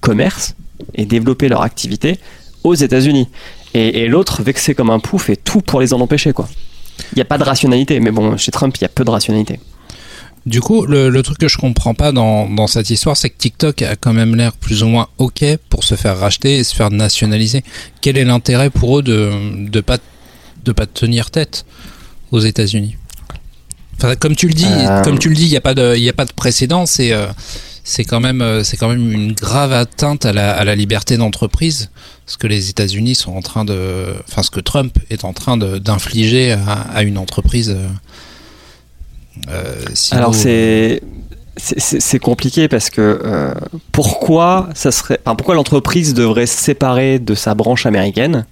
commerce 0.00 0.54
et 0.94 1.04
développer 1.04 1.48
leur 1.48 1.60
activité 1.62 2.18
aux 2.64 2.74
États-Unis. 2.74 3.28
Et, 3.74 4.08
l'autre, 4.08 4.42
vexé 4.42 4.74
comme 4.74 4.90
un 4.90 4.98
pouf, 4.98 5.24
fait 5.24 5.36
tout 5.36 5.60
pour 5.60 5.80
les 5.80 5.92
en 5.92 6.00
empêcher, 6.00 6.32
quoi. 6.32 6.48
Il 7.12 7.16
n'y 7.16 7.22
a 7.22 7.26
pas 7.26 7.38
de 7.38 7.44
rationalité, 7.44 8.00
mais 8.00 8.10
bon, 8.10 8.36
chez 8.36 8.50
Trump, 8.50 8.74
il 8.78 8.82
y 8.82 8.84
a 8.84 8.88
peu 8.88 9.04
de 9.04 9.10
rationalité. 9.10 9.60
Du 10.46 10.60
coup, 10.60 10.86
le, 10.86 11.10
le 11.10 11.22
truc 11.22 11.36
que 11.38 11.48
je 11.48 11.58
comprends 11.58 11.92
pas 11.94 12.12
dans, 12.12 12.48
dans 12.48 12.66
cette 12.66 12.88
histoire, 12.88 13.16
c'est 13.16 13.28
que 13.30 13.36
TikTok 13.36 13.82
a 13.82 13.94
quand 13.96 14.14
même 14.14 14.34
l'air 14.34 14.52
plus 14.54 14.82
ou 14.82 14.86
moins 14.88 15.08
ok 15.18 15.44
pour 15.68 15.84
se 15.84 15.94
faire 15.96 16.18
racheter 16.18 16.56
et 16.58 16.64
se 16.64 16.74
faire 16.74 16.90
nationaliser. 16.90 17.62
Quel 18.00 18.16
est 18.16 18.24
l'intérêt 18.24 18.70
pour 18.70 18.98
eux 18.98 19.02
de 19.02 19.30
de 19.68 19.80
pas 19.80 19.98
de 20.64 20.72
pas 20.72 20.86
tenir 20.86 21.30
tête 21.30 21.66
aux 22.32 22.40
États-Unis? 22.40 22.96
Enfin, 23.98 24.16
comme 24.16 24.34
tu 24.34 24.48
le 24.48 24.54
dis, 24.54 24.64
Euh. 24.66 25.02
comme 25.02 25.18
tu 25.18 25.28
le 25.28 25.34
dis, 25.34 25.42
il 25.44 25.48
y 25.52 25.56
a 25.58 25.60
pas 25.60 25.74
de 25.74 25.94
y 25.96 26.08
a 26.08 26.12
pas 26.14 26.24
de 26.24 26.32
précédent. 26.32 26.86
C'est 26.86 27.12
euh, 27.12 27.26
c'est 27.84 28.04
quand 28.04 28.20
même 28.20 28.40
euh, 28.40 28.62
quand 28.78 28.88
même 28.88 29.10
une 29.12 29.32
grave 29.32 29.72
atteinte 29.74 30.24
à 30.24 30.32
la, 30.32 30.52
à 30.52 30.64
la 30.64 30.74
liberté 30.74 31.18
d'entreprise, 31.18 31.90
ce 32.26 32.38
que 32.38 32.46
les 32.46 32.70
États-Unis 32.70 33.14
sont 33.14 33.32
en 33.32 33.42
train 33.42 33.66
de, 33.66 34.14
enfin 34.26 34.42
ce 34.42 34.50
que 34.50 34.60
Trump 34.60 34.96
est 35.10 35.24
en 35.24 35.34
train 35.34 35.58
de- 35.58 35.76
d'infliger 35.78 36.52
à, 36.52 36.72
à 36.94 37.02
une 37.02 37.18
entreprise. 37.18 37.70
euh, 37.76 37.86
euh, 39.48 39.74
Alors 40.12 40.34
c'est 40.34 41.02
c'est- 41.56 42.18
compliqué 42.18 42.68
parce 42.68 42.88
que 42.90 43.20
euh, 43.24 43.52
pourquoi 43.92 44.68
ça 44.74 44.90
serait, 44.92 45.18
enfin, 45.24 45.34
pourquoi 45.34 45.54
l'entreprise 45.54 46.14
devrait 46.14 46.46
se 46.46 46.56
séparer 46.56 47.18
de 47.18 47.34
sa 47.34 47.54
branche 47.54 47.84
américaine 47.86 48.46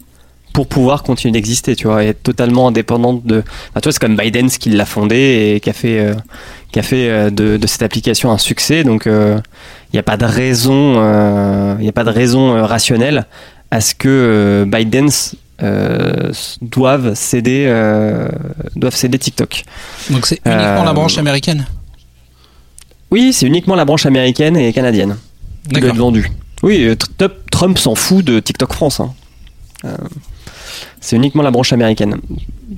pour 0.53 0.67
pouvoir 0.67 1.03
continuer 1.05 1.33
d'exister, 1.33 1.77
tu 1.77 1.87
vois, 1.87 2.03
et 2.05 2.09
être 2.09 2.23
totalement 2.23 2.69
indépendante 2.69 3.25
de. 3.25 3.39
Enfin, 3.71 3.81
tu 3.81 3.85
vois, 3.85 3.93
c'est 3.93 4.01
comme 4.01 4.17
Biden 4.17 4.51
qui 4.51 4.71
l'a 4.71 4.85
fondé 4.87 5.53
et 5.55 5.61
qui 5.61 5.71
a 5.71 5.73
fait 5.73 6.01
euh, 6.01 6.15
qui 6.73 6.79
a 6.81 6.83
fait 6.83 7.09
euh, 7.09 7.31
de, 7.31 7.57
de 7.57 7.67
cette 7.67 7.83
application 7.83 8.31
un 8.31 8.39
succès. 8.39 8.85
Donc 8.85 9.05
il 9.07 9.41
n'y 9.95 9.99
a 9.99 10.03
pas 10.03 10.17
de 10.17 10.25
raison, 10.27 10.95
il 11.81 11.89
a 11.89 11.93
pas 11.93 12.05
de 12.05 12.11
raison 12.11 12.63
rationnelle 12.67 13.27
à 13.71 13.81
ce 13.81 13.95
que 13.95 14.65
Biden 14.67 15.09
euh, 15.63 16.33
doivent 16.63 17.15
céder 17.15 17.65
euh, 17.67 18.29
doivent 18.77 18.95
céder 18.95 19.19
TikTok. 19.19 19.65
Donc 20.11 20.27
c'est 20.27 20.41
uniquement 20.45 20.83
Euh, 20.83 20.85
la 20.85 20.93
branche 20.93 21.19
américaine 21.19 21.67
Oui, 23.11 23.33
c'est 23.33 23.47
uniquement 23.47 23.75
la 23.75 23.85
branche 23.85 24.07
américaine 24.07 24.57
et 24.57 24.73
canadienne 24.73 25.17
qui 25.69 25.81
doit 25.81 25.91
être 25.91 25.97
vendue. 25.97 26.31
Oui, 26.63 26.85
euh, 26.85 26.95
Tr- 26.95 27.31
Trump 27.51 27.79
s'en 27.79 27.95
fout 27.95 28.25
de 28.25 28.41
TikTok 28.41 28.73
France. 28.73 29.01
hein. 29.01 29.13
Euh, 29.85 29.97
c'est 31.01 31.17
uniquement 31.17 31.43
la 31.43 31.51
branche 31.51 31.73
américaine. 31.73 32.17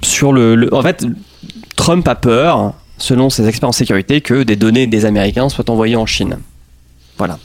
Sur 0.02 0.32
le, 0.32 0.54
le- 0.54 0.72
en 0.74 0.82
fait, 0.82 1.04
Trump 1.76 2.06
a 2.08 2.14
peur, 2.14 2.74
selon 2.98 3.30
ses 3.30 3.48
experts 3.48 3.68
en 3.70 3.72
sécurité, 3.72 4.20
que 4.20 4.42
des 4.42 4.56
données 4.56 4.86
des 4.86 5.04
Américains 5.06 5.48
soient 5.48 5.68
envoyées 5.70 5.96
en 5.96 6.06
Chine. 6.06 6.38
Voilà. 7.16 7.38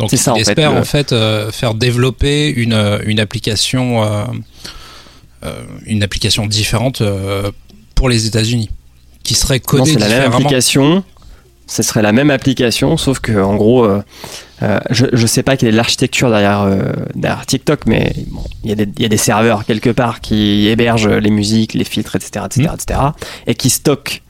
Donc 0.00 0.10
ça, 0.16 0.32
il 0.36 0.42
en 0.42 0.44
fait, 0.44 0.50
espère 0.50 0.72
le- 0.72 0.78
en 0.80 0.84
fait 0.84 1.12
euh, 1.12 1.50
faire 1.52 1.74
développer 1.74 2.48
une, 2.48 2.72
euh, 2.72 2.98
une 3.06 3.20
application 3.20 4.02
euh, 4.02 4.24
une 5.86 6.02
application 6.02 6.46
différente 6.46 7.02
pour 7.94 8.08
les 8.08 8.26
États-Unis 8.26 8.70
qui 9.22 9.34
serait 9.34 9.56
Non, 9.56 9.62
codée 9.66 9.92
c'est 9.92 9.98
la 9.98 10.08
même 10.08 10.32
application. 10.32 11.04
Ce 11.66 11.84
serait 11.84 12.02
la 12.02 12.10
même 12.10 12.30
application, 12.30 12.96
sauf 12.96 13.20
que 13.20 13.40
en 13.40 13.54
gros, 13.54 13.84
euh, 13.84 14.02
euh, 14.62 14.80
je, 14.90 15.06
je 15.12 15.26
sais 15.26 15.44
pas 15.44 15.56
quelle 15.56 15.68
est 15.68 15.72
l'architecture 15.72 16.28
derrière, 16.28 16.62
euh, 16.62 16.82
derrière 17.14 17.46
TikTok, 17.46 17.86
mais 17.86 18.12
bon, 18.26 18.42
il 18.64 18.70
y, 18.70 18.72
a 18.72 18.74
des- 18.74 18.88
il 18.96 19.02
y 19.02 19.04
a 19.04 19.08
des 19.08 19.16
serveurs 19.16 19.64
quelque 19.64 19.90
part 19.90 20.20
qui 20.20 20.66
hébergent 20.66 21.06
les 21.06 21.30
musiques, 21.30 21.74
les 21.74 21.84
filtres, 21.84 22.16
etc., 22.16 22.44
etc., 22.46 22.70
etc., 22.74 23.00
et 23.46 23.54
qui 23.54 23.70
stockent 23.70 24.20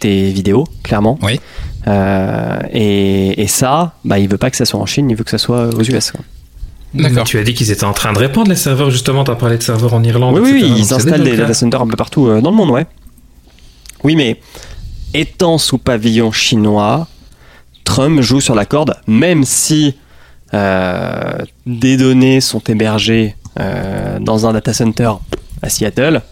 tes 0.00 0.30
vidéos, 0.32 0.64
clairement. 0.82 1.20
Oui. 1.22 1.38
Euh, 1.88 2.58
et, 2.72 3.42
et 3.42 3.46
ça, 3.46 3.94
bah, 4.04 4.18
il 4.18 4.28
veut 4.28 4.36
pas 4.38 4.50
que 4.50 4.56
ça 4.56 4.64
soit 4.64 4.78
en 4.80 4.86
Chine, 4.86 5.10
il 5.10 5.16
veut 5.16 5.24
que 5.24 5.30
ça 5.30 5.38
soit 5.38 5.68
aux 5.74 5.82
US. 5.82 6.12
quoi. 6.12 6.20
D'accord. 6.94 7.24
Tu 7.24 7.38
as 7.38 7.42
dit 7.44 7.54
qu'ils 7.54 7.70
étaient 7.70 7.84
en 7.84 7.92
train 7.92 8.12
de 8.12 8.18
répandre 8.18 8.48
les 8.48 8.56
serveurs, 8.56 8.90
justement. 8.90 9.24
Tu 9.24 9.30
as 9.30 9.36
parlé 9.36 9.58
de 9.58 9.62
serveurs 9.62 9.94
en 9.94 10.02
Irlande. 10.02 10.34
Oui, 10.38 10.40
oui, 10.42 10.48
etc. 10.50 10.64
oui, 10.64 10.70
Donc 10.70 10.78
ils 10.78 10.94
installent 10.94 11.24
des 11.24 11.30
cas. 11.32 11.36
data 11.38 11.54
centers 11.54 11.82
un 11.82 11.86
peu 11.86 11.96
partout 11.96 12.26
euh, 12.28 12.40
dans 12.40 12.50
le 12.50 12.56
monde, 12.56 12.70
ouais. 12.70 12.86
Oui, 14.04 14.16
mais 14.16 14.40
étant 15.14 15.58
sous 15.58 15.78
pavillon 15.78 16.32
chinois, 16.32 17.06
Trump 17.84 18.20
joue 18.20 18.40
sur 18.40 18.54
la 18.54 18.64
corde, 18.64 18.94
même 19.06 19.44
si 19.44 19.96
euh, 20.54 21.38
des 21.66 21.96
données 21.96 22.40
sont 22.40 22.60
hébergées 22.60 23.34
euh, 23.60 24.18
dans 24.20 24.46
un 24.46 24.52
data 24.52 24.72
center 24.72 25.10
à 25.62 25.68
Seattle, 25.68 26.22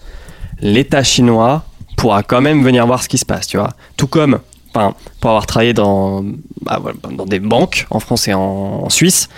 l'État 0.61 1.03
chinois 1.03 1.65
pourra 1.97 2.23
quand 2.23 2.41
même 2.41 2.63
venir 2.63 2.87
voir 2.87 3.03
ce 3.03 3.09
qui 3.09 3.19
se 3.19 3.25
passe, 3.27 3.47
tu 3.47 3.57
vois. 3.57 3.73
Tout 3.97 4.07
comme, 4.07 4.39
enfin, 4.77 4.95
pour 5.21 5.31
avoir 5.31 5.47
travaillé 5.47 5.73
dans, 5.73 6.23
bah, 6.63 6.79
voilà, 6.81 6.99
dans 7.11 7.27
des 7.27 7.41
banques 7.41 7.87
en 7.91 8.01
France 8.01 8.29
et 8.29 8.35
en, 8.35 8.41
en 8.85 8.91
Suisse, 8.91 9.29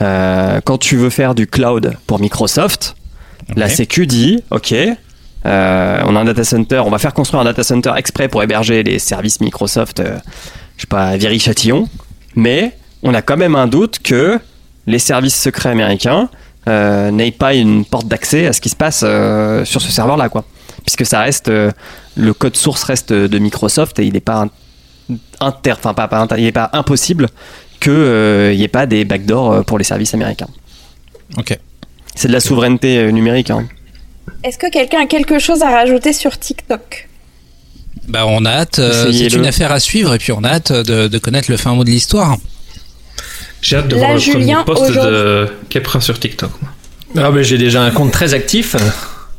euh, 0.00 0.60
quand 0.64 0.78
tu 0.78 0.96
veux 0.96 1.10
faire 1.10 1.34
du 1.34 1.46
cloud 1.46 1.96
pour 2.06 2.20
Microsoft, 2.20 2.94
la 3.56 3.66
Ouais. 3.66 3.70
Sécu 3.70 4.06
dit, 4.06 4.42
ok, 4.50 4.74
euh, 5.46 6.02
on 6.06 6.16
a 6.16 6.20
un 6.20 6.24
data 6.24 6.44
center, 6.44 6.82
on 6.84 6.90
va 6.90 6.98
faire 6.98 7.14
construire 7.14 7.40
un 7.40 7.44
data 7.44 7.62
center 7.62 7.92
exprès 7.96 8.28
pour 8.28 8.42
héberger 8.42 8.82
les 8.82 8.98
services 8.98 9.40
Microsoft, 9.40 10.00
euh, 10.00 10.18
je 10.76 10.82
sais 10.82 10.86
pas, 10.86 11.16
Viry-Châtillon, 11.16 11.88
mais 12.34 12.76
on 13.02 13.14
a 13.14 13.22
quand 13.22 13.36
même 13.36 13.56
un 13.56 13.66
doute 13.66 14.00
que 14.00 14.38
les 14.86 14.98
services 14.98 15.36
secrets 15.36 15.70
américains 15.70 16.28
euh, 16.68 17.10
n'aient 17.10 17.30
pas 17.30 17.54
une 17.54 17.84
porte 17.84 18.06
d'accès 18.06 18.46
à 18.46 18.52
ce 18.52 18.60
qui 18.60 18.68
se 18.68 18.76
passe 18.76 18.98
sur 18.98 19.80
ce 19.80 19.90
serveur-là, 19.90 20.28
quoi. 20.28 20.44
Puisque 20.84 21.06
ça 21.06 21.20
reste, 21.20 21.48
le 21.48 22.32
code 22.34 22.56
source 22.56 22.82
reste 22.84 23.12
de 23.12 23.38
Microsoft 23.38 23.98
et 23.98 24.06
il 24.06 24.12
n'est 24.14 24.20
pas 24.20 24.46
inter, 25.40 25.72
enfin 25.72 25.94
pas, 25.94 26.08
pas 26.08 26.18
inter- 26.18 26.36
il 26.38 26.46
est 26.46 26.52
pas 26.52 26.70
impossible 26.72 27.28
qu'il 27.80 27.92
n'y 28.56 28.62
ait 28.62 28.68
pas 28.68 28.86
des 28.86 29.04
backdoors 29.04 29.52
euh, 29.52 29.62
pour 29.62 29.78
les 29.78 29.84
services 29.84 30.14
américains. 30.14 30.48
Ok. 31.36 31.56
C'est 32.14 32.28
de 32.28 32.32
la 32.32 32.40
souveraineté 32.40 32.98
euh, 32.98 33.10
numérique. 33.10 33.50
Hein. 33.50 33.68
Est-ce 34.44 34.58
que 34.58 34.70
quelqu'un 34.70 35.02
a 35.02 35.06
quelque 35.06 35.38
chose 35.38 35.62
à 35.62 35.70
rajouter 35.70 36.12
sur 36.12 36.38
TikTok? 36.38 37.08
Bah, 38.08 38.24
on 38.26 38.44
a 38.44 38.50
hâte. 38.50 38.78
euh, 38.78 39.12
c'est 39.12 39.32
une 39.34 39.46
affaire 39.46 39.70
à 39.72 39.80
suivre 39.80 40.14
et 40.14 40.18
puis 40.18 40.32
on 40.32 40.42
a 40.44 40.48
hâte 40.48 40.72
de, 40.72 41.08
de 41.08 41.18
connaître 41.18 41.50
le 41.50 41.56
fin 41.56 41.74
mot 41.74 41.84
de 41.84 41.90
l'histoire. 41.90 42.36
J'ai 43.60 43.76
hâte 43.76 43.88
de 43.88 43.94
Là, 43.96 43.98
voir 44.00 44.12
le 44.14 44.18
Julien, 44.18 44.62
premier 44.62 44.78
post 44.78 44.90
aujourd'hui- 44.90 45.10
de 45.12 45.48
Kepra 45.68 46.00
sur 46.00 46.18
TikTok. 46.18 46.50
Ah, 47.16 47.30
ben, 47.30 47.42
j'ai 47.42 47.58
déjà 47.58 47.82
un 47.82 47.90
compte 47.90 48.12
très 48.12 48.34
actif. 48.34 48.76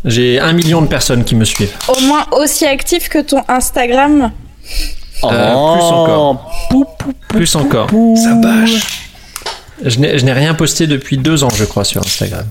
J'ai 0.05 0.39
un 0.39 0.53
million 0.53 0.81
de 0.81 0.87
personnes 0.87 1.23
qui 1.23 1.35
me 1.35 1.45
suivent. 1.45 1.73
Au 1.87 1.99
moins 2.01 2.25
aussi 2.31 2.65
actif 2.65 3.09
que 3.09 3.19
ton 3.21 3.41
Instagram? 3.47 4.31
Euh, 5.23 5.73
plus 5.73 5.83
encore. 5.83 6.51
Pou, 6.69 6.85
pou, 6.97 7.13
Plus 7.27 7.55
encore. 7.55 7.89
Ça 7.89 8.33
bâche. 8.35 9.03
Je 9.83 9.99
n'ai 9.99 10.19
je 10.19 10.25
n'ai 10.25 10.33
rien 10.33 10.53
posté 10.53 10.87
depuis 10.87 11.17
deux 11.17 11.43
ans, 11.43 11.49
je 11.55 11.65
crois, 11.65 11.83
sur 11.83 12.01
Instagram. 12.01 12.45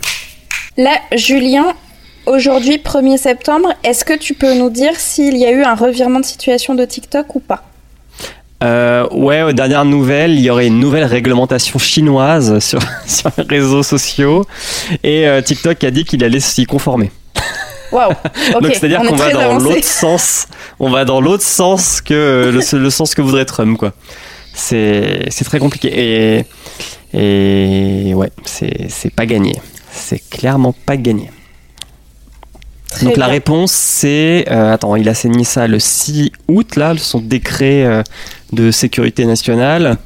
Là, 0.77 0.93
Julien, 1.15 1.67
aujourd'hui 2.27 2.77
1er 2.77 3.17
septembre, 3.17 3.75
est-ce 3.85 4.05
que 4.05 4.17
tu 4.17 4.35
peux 4.35 4.55
nous 4.55 4.71
dire 4.71 4.93
s'il 4.97 5.37
y 5.37 5.45
a 5.45 5.51
eu 5.51 5.63
un 5.63 5.75
revirement 5.75 6.21
de 6.21 6.25
situation 6.25 6.75
de 6.75 6.85
TikTok 6.85 7.35
ou 7.35 7.41
pas? 7.41 7.65
Euh, 8.65 9.09
ouais, 9.11 9.43
aux 9.43 9.53
dernières 9.53 9.85
nouvelles, 9.85 10.33
il 10.33 10.41
y 10.41 10.51
aurait 10.51 10.67
une 10.67 10.81
nouvelle 10.81 11.05
réglementation 11.05 11.79
chinoise 11.79 12.59
sur, 12.59 12.81
sur 13.07 13.31
les 13.37 13.45
réseaux 13.45 13.85
sociaux 13.85 14.45
et 15.05 15.29
euh, 15.29 15.41
TikTok 15.41 15.83
a 15.85 15.91
dit 15.91 16.05
qu'il 16.05 16.25
allait 16.25 16.41
s'y 16.41 16.67
conformer. 16.67 17.11
Waouh 17.93 18.13
Donc 18.61 18.75
c'est-à-dire 18.75 19.01
on 19.01 19.05
est 19.05 19.09
qu'on 19.09 19.17
va 19.17 19.33
dans 19.33 19.59
l'autre 19.59 19.85
sens, 19.85 20.47
on 20.79 20.91
va 20.91 21.05
dans 21.05 21.21
l'autre 21.21 21.45
sens 21.45 22.01
que 22.01 22.51
le, 22.53 22.79
le 22.79 22.91
sens 22.91 23.15
que 23.15 23.23
voudrait 23.23 23.45
Trump 23.45 23.79
quoi. 23.79 23.93
C'est 24.55 25.27
c'est 25.31 25.45
très 25.45 25.59
compliqué 25.59 25.89
et 25.95 26.45
et 27.13 28.15
ouais, 28.15 28.31
c'est 28.45 28.91
c'est 28.91 29.13
pas 29.13 29.27
gagné. 29.27 29.57
C'est 29.91 30.21
clairement 30.31 30.75
pas 30.87 30.97
gagné. 30.97 31.31
Très 32.91 33.07
Donc 33.07 33.17
la 33.17 33.27
réponse 33.27 33.73
c'est 33.73 34.47
euh, 34.51 34.73
attends, 34.73 34.97
il 34.97 35.09
a 35.09 35.15
signé 35.15 35.45
ça 35.45 35.67
le 35.67 35.79
6 35.79 36.33
août 36.49 36.77
là, 36.77 36.95
son 36.97 37.21
décret 37.21 37.85
euh, 37.85 38.03
de 38.53 38.71
sécurité 38.71 39.25
nationale. 39.27 39.97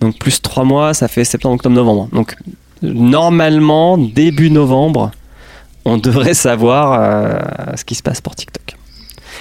Donc 0.00 0.18
plus 0.18 0.42
trois 0.42 0.64
mois, 0.64 0.94
ça 0.94 1.06
fait 1.08 1.24
septembre, 1.24 1.54
octobre, 1.54 1.74
novembre. 1.74 2.08
Donc 2.12 2.36
normalement 2.82 3.96
début 3.96 4.50
novembre, 4.50 5.12
on 5.84 5.96
devrait 5.96 6.34
savoir 6.34 7.00
euh, 7.00 7.76
ce 7.76 7.84
qui 7.84 7.94
se 7.94 8.02
passe 8.02 8.20
pour 8.20 8.34
TikTok. 8.34 8.76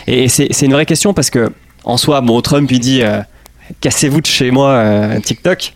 Et 0.08 0.28
c'est 0.28 0.62
une 0.62 0.74
vraie 0.74 0.86
question 0.86 1.14
parce 1.14 1.30
que 1.30 1.52
en 1.84 1.98
soi, 1.98 2.22
bon, 2.22 2.42
Trump 2.42 2.70
il 2.72 2.80
dit 2.80 3.02
euh, 3.04 3.22
cassez-vous 3.82 4.22
de 4.22 4.28
chez 4.28 4.52
moi 4.52 4.70
euh, 4.70 5.20
TikTok. 5.20 5.74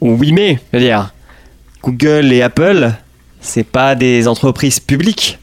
Oui 0.00 0.32
mais, 0.32 0.58
je 0.72 0.78
veux 0.78 0.84
dire, 0.84 1.12
Google 1.82 2.32
et 2.32 2.42
Apple, 2.42 2.92
c'est 3.40 3.64
pas 3.64 3.94
des 3.94 4.26
entreprises 4.26 4.80
publiques. 4.80 5.38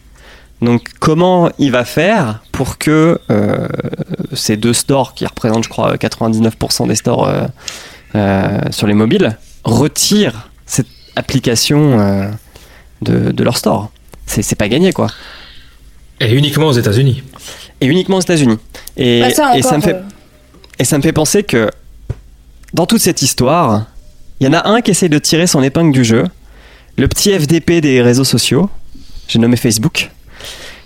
Donc 0.62 0.90
comment 1.00 1.50
il 1.60 1.72
va 1.72 1.86
faire 1.86 2.42
pour 2.52 2.78
que 2.78 3.18
ces 4.34 4.58
deux 4.58 4.74
stores 4.74 5.14
qui 5.14 5.26
représentent 5.26 5.64
je 5.64 5.70
crois 5.70 5.96
99% 5.96 6.88
des 6.88 6.96
stores 6.96 7.32
sur 8.70 8.88
les 8.88 8.94
mobiles 8.94 9.38
retirent 9.64 10.50
cette 10.66 10.88
application 11.16 12.30
de, 13.02 13.32
de 13.32 13.44
leur 13.46 13.56
store? 13.56 13.90
C'est 14.30 14.44
c'est 14.44 14.56
pas 14.56 14.70
gagné 14.70 14.94
quoi. 14.94 15.08
Et 16.22 16.34
uniquement 16.34 16.68
aux 16.68 16.74
États-Unis. 16.74 17.24
Et 17.82 17.88
uniquement 17.88 18.18
aux 18.18 18.22
États-Unis. 18.22 18.58
Et, 18.96 19.22
Bah, 19.22 19.32
ça 19.32 19.58
et 19.58 19.62
ça 19.62 19.78
me 19.78 19.82
fait 19.82 19.96
euh, 19.96 20.02
et 20.78 20.86
ça 20.86 20.98
me 20.98 21.04
fait 21.04 21.14
penser 21.14 21.44
que 21.44 21.70
dans 22.74 22.86
toute 22.86 23.02
cette 23.02 23.22
histoire, 23.22 23.86
il 24.40 24.48
y 24.48 24.50
en 24.50 24.54
a 24.54 24.70
un 24.70 24.82
qui 24.82 24.92
essaie 24.92 25.10
de 25.10 25.18
tirer 25.18 25.48
son 25.48 25.62
épingle 25.64 25.92
du 25.92 26.06
jeu, 26.06 26.26
le 26.98 27.08
petit 27.08 27.38
FDP 27.38 27.82
des 27.82 28.02
réseaux 28.02 28.24
sociaux, 28.24 28.70
j'ai 29.28 29.40
nommé 29.40 29.58
Facebook, 29.58 30.10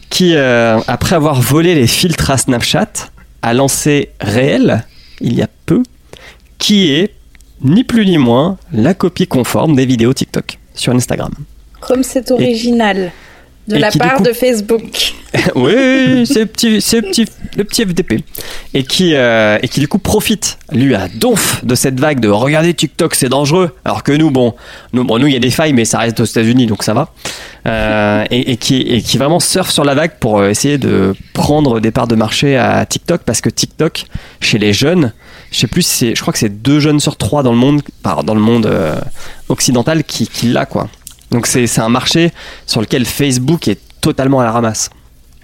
qui, 0.10 0.36
euh, 0.36 0.80
après 0.88 1.16
avoir 1.16 1.42
volé 1.42 1.76
les 1.76 1.88
filtres 1.88 2.32
à 2.32 2.38
Snapchat, 2.38 2.92
a 3.42 3.54
lancé 3.54 4.10
Réel, 4.22 4.86
il 5.22 5.34
y 5.34 5.42
a 5.42 5.50
peu, 5.66 5.84
qui 6.58 6.92
est 6.92 7.14
ni 7.62 7.84
plus 7.84 8.06
ni 8.06 8.18
moins 8.18 8.58
la 8.72 8.94
copie 8.94 9.28
conforme 9.28 9.76
des 9.76 9.86
vidéos 9.86 10.14
TikTok 10.14 10.58
sur 10.74 10.94
Instagram. 10.94 11.34
Comme 11.82 12.04
c'est 12.04 12.32
original 12.32 13.12
de 13.68 13.76
et 13.78 13.80
la 13.80 13.92
part 13.92 14.22
de 14.22 14.34
Facebook. 14.34 15.14
oui, 15.56 16.26
c'est 16.26 16.42
le 16.42 16.46
petit, 16.46 16.82
c'est 16.82 17.02
petit, 17.02 17.26
le 17.56 17.64
petit 17.64 17.84
FDP. 17.84 18.24
Et 18.74 18.84
qui, 18.84 19.16
euh, 19.16 19.58
et 19.62 19.68
qui 19.68 19.80
du 19.80 19.88
coup 19.88 20.00
profite, 20.00 20.58
lui, 20.72 20.96
à 20.96 21.08
donf 21.08 21.64
de 21.64 21.76
cette 21.76 22.00
vague 22.00 22.20
de 22.20 22.30
regarder 22.30 22.74
TikTok, 22.74 23.16
c'est 23.16 23.30
dangereux. 23.30 23.76
Alors 23.86 24.04
que 24.04 24.12
nous, 24.12 24.32
bon, 24.32 24.54
nous, 24.92 25.04
bon, 25.04 25.18
nous, 25.20 25.28
il 25.28 25.34
y 25.34 25.38
a 25.38 25.40
des 25.40 25.50
failles, 25.50 25.74
mais 25.74 25.86
ça 25.86 26.00
reste 26.00 26.20
aux 26.20 26.26
États-Unis, 26.26 26.66
donc 26.66 26.84
ça 26.84 26.94
va. 26.94 27.14
Euh, 27.66 28.26
et, 28.30 28.52
et 28.52 28.58
qui, 28.58 28.82
et 28.82 29.02
qui 29.02 29.18
vraiment 29.18 29.40
surfe 29.40 29.72
sur 29.72 29.86
la 29.86 29.96
vague 29.96 30.18
pour 30.20 30.40
euh, 30.40 30.50
essayer 30.50 30.78
de 30.78 31.16
prendre 31.34 31.80
des 31.80 31.92
parts 31.92 32.08
de 32.08 32.16
marché 32.16 32.58
à 32.58 32.86
TikTok, 32.86 33.22
parce 33.24 33.40
que 33.40 33.50
TikTok, 33.50 34.06
chez 34.42 34.58
les 34.58 34.74
jeunes, 34.74 35.14
je 35.52 35.60
sais 35.60 35.68
plus, 35.68 35.84
c'est, 35.84 36.16
je 36.16 36.22
crois 36.22 36.34
que 36.34 36.40
c'est 36.40 36.62
deux 36.62 36.80
jeunes 36.80 37.00
sur 37.00 37.16
trois 37.16 37.44
dans 37.44 37.54
le 37.54 37.58
monde, 37.58 37.82
dans 38.24 38.36
le 38.36 38.42
monde 38.42 38.66
euh, 38.66 39.00
occidental 39.50 40.04
qui, 40.04 40.28
qui 40.28 40.48
l'a, 40.48 40.66
quoi. 40.66 40.90
Donc 41.34 41.48
c'est, 41.48 41.80
un 41.80 41.90
marché 41.90 42.30
sur 42.68 42.80
lequel 42.80 43.06
Facebook 43.06 43.68
est 43.68 43.80
totalement 44.02 44.40
à 44.40 44.44
la 44.44 44.52
ramasse. 44.52 44.92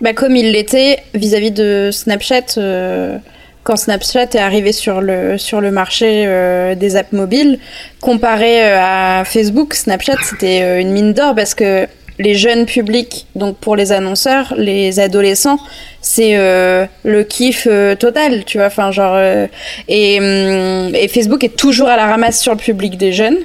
Bah, 0.01 0.13
comme 0.13 0.35
il 0.35 0.51
l'était 0.51 0.99
vis-à-vis 1.15 1.51
de 1.51 1.89
Snapchat 1.91 2.57
euh, 2.57 3.17
quand 3.63 3.75
Snapchat 3.75 4.21
est 4.21 4.35
arrivé 4.35 4.71
sur 4.71 5.01
le, 5.01 5.71
marché 5.71 6.25
euh, 6.27 6.75
des 6.75 6.95
apps 6.95 7.11
mobiles. 7.11 7.57
Comparé 8.01 8.63
euh, 8.63 8.77
à 8.79 9.23
Facebook, 9.25 9.73
Snapchat 9.73 10.17
c'était 10.21 10.79
une 10.79 10.91
mine 10.91 11.13
d'or 11.13 11.33
parce 11.33 11.55
que 11.55 11.87
les 12.19 12.35
jeunes 12.35 12.67
publics, 12.67 13.25
donc 13.35 13.57
pour 13.57 13.75
les 13.75 13.91
annonceurs, 13.91 14.53
les 14.57 14.99
adolescents, 14.99 15.57
c'est 16.01 16.35
le 16.35 17.23
kiff 17.23 17.67
total, 17.97 18.43
tu 18.43 18.57
vois. 18.57 18.67
Enfin, 18.67 18.91
genre, 18.91 19.17
et, 19.87 20.19
hum, 20.19 20.93
et 20.93 21.07
Facebook 21.07 21.43
est 21.45 21.55
toujours 21.55 21.87
à 21.87 21.95
la 21.95 22.07
ramasse 22.07 22.39
sur 22.39 22.51
le 22.51 22.59
public 22.59 22.97
des 22.97 23.13
jeunes 23.13 23.37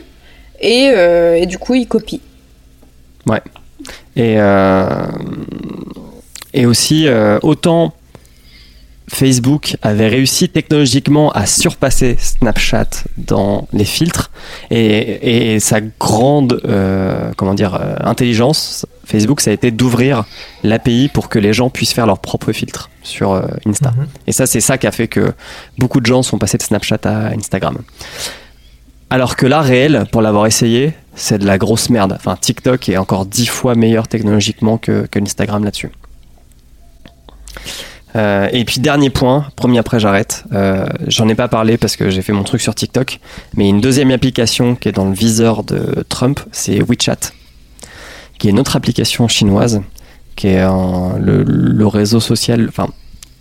et, 0.60 0.86
et 0.86 1.46
du 1.46 1.56
coup 1.56 1.74
il 1.74 1.86
copie. 1.86 2.20
Ouais. 3.26 3.42
Et, 4.16 4.36
euh, 4.38 5.06
et 6.52 6.66
aussi, 6.66 7.06
euh, 7.06 7.38
autant 7.42 7.94
Facebook 9.08 9.76
avait 9.82 10.08
réussi 10.08 10.48
technologiquement 10.48 11.30
à 11.32 11.44
surpasser 11.44 12.16
Snapchat 12.18 13.04
dans 13.18 13.68
les 13.72 13.84
filtres 13.84 14.30
et, 14.70 15.54
et 15.54 15.60
sa 15.60 15.82
grande 15.82 16.62
euh, 16.64 17.30
comment 17.36 17.52
dire 17.52 17.78
intelligence 18.00 18.86
Facebook 19.04 19.42
ça 19.42 19.50
a 19.50 19.52
été 19.52 19.70
d'ouvrir 19.70 20.24
l'API 20.62 21.10
pour 21.12 21.28
que 21.28 21.38
les 21.38 21.52
gens 21.52 21.68
puissent 21.68 21.92
faire 21.92 22.06
leurs 22.06 22.18
propres 22.18 22.52
filtres 22.52 22.88
sur 23.02 23.42
Insta. 23.66 23.90
Mhm. 23.90 24.06
Et 24.26 24.32
ça, 24.32 24.46
c'est 24.46 24.62
ça 24.62 24.78
qui 24.78 24.86
a 24.86 24.90
fait 24.90 25.08
que 25.08 25.34
beaucoup 25.76 26.00
de 26.00 26.06
gens 26.06 26.22
sont 26.22 26.38
passés 26.38 26.56
de 26.56 26.62
Snapchat 26.62 27.00
à 27.04 27.34
Instagram. 27.34 27.76
Alors 29.10 29.36
que 29.36 29.46
là, 29.46 29.60
réel, 29.60 30.06
pour 30.10 30.22
l'avoir 30.22 30.46
essayé, 30.46 30.94
c'est 31.14 31.38
de 31.38 31.46
la 31.46 31.58
grosse 31.58 31.90
merde. 31.90 32.14
Enfin, 32.16 32.36
TikTok 32.36 32.88
est 32.88 32.96
encore 32.96 33.26
dix 33.26 33.46
fois 33.46 33.74
meilleur 33.74 34.08
technologiquement 34.08 34.78
que, 34.78 35.06
que 35.06 35.18
l'Instagram 35.18 35.64
là-dessus. 35.64 35.90
Euh, 38.16 38.48
et 38.52 38.64
puis 38.64 38.80
dernier 38.80 39.10
point, 39.10 39.46
premier 39.56 39.78
après 39.78 39.98
j'arrête. 39.98 40.44
Euh, 40.52 40.86
J'en 41.08 41.28
ai 41.28 41.34
pas 41.34 41.48
parlé 41.48 41.76
parce 41.76 41.96
que 41.96 42.10
j'ai 42.10 42.22
fait 42.22 42.32
mon 42.32 42.44
truc 42.44 42.60
sur 42.60 42.74
TikTok, 42.74 43.20
mais 43.56 43.68
une 43.68 43.80
deuxième 43.80 44.10
application 44.12 44.76
qui 44.76 44.88
est 44.88 44.92
dans 44.92 45.06
le 45.06 45.14
viseur 45.14 45.64
de 45.64 46.04
Trump, 46.08 46.40
c'est 46.52 46.80
WeChat, 46.80 47.32
qui 48.38 48.48
est 48.48 48.50
une 48.50 48.60
autre 48.60 48.76
application 48.76 49.26
chinoise, 49.26 49.82
qui 50.36 50.48
est 50.48 50.64
le 50.64 51.86
réseau 51.86 52.20
social. 52.20 52.66
Enfin, 52.68 52.88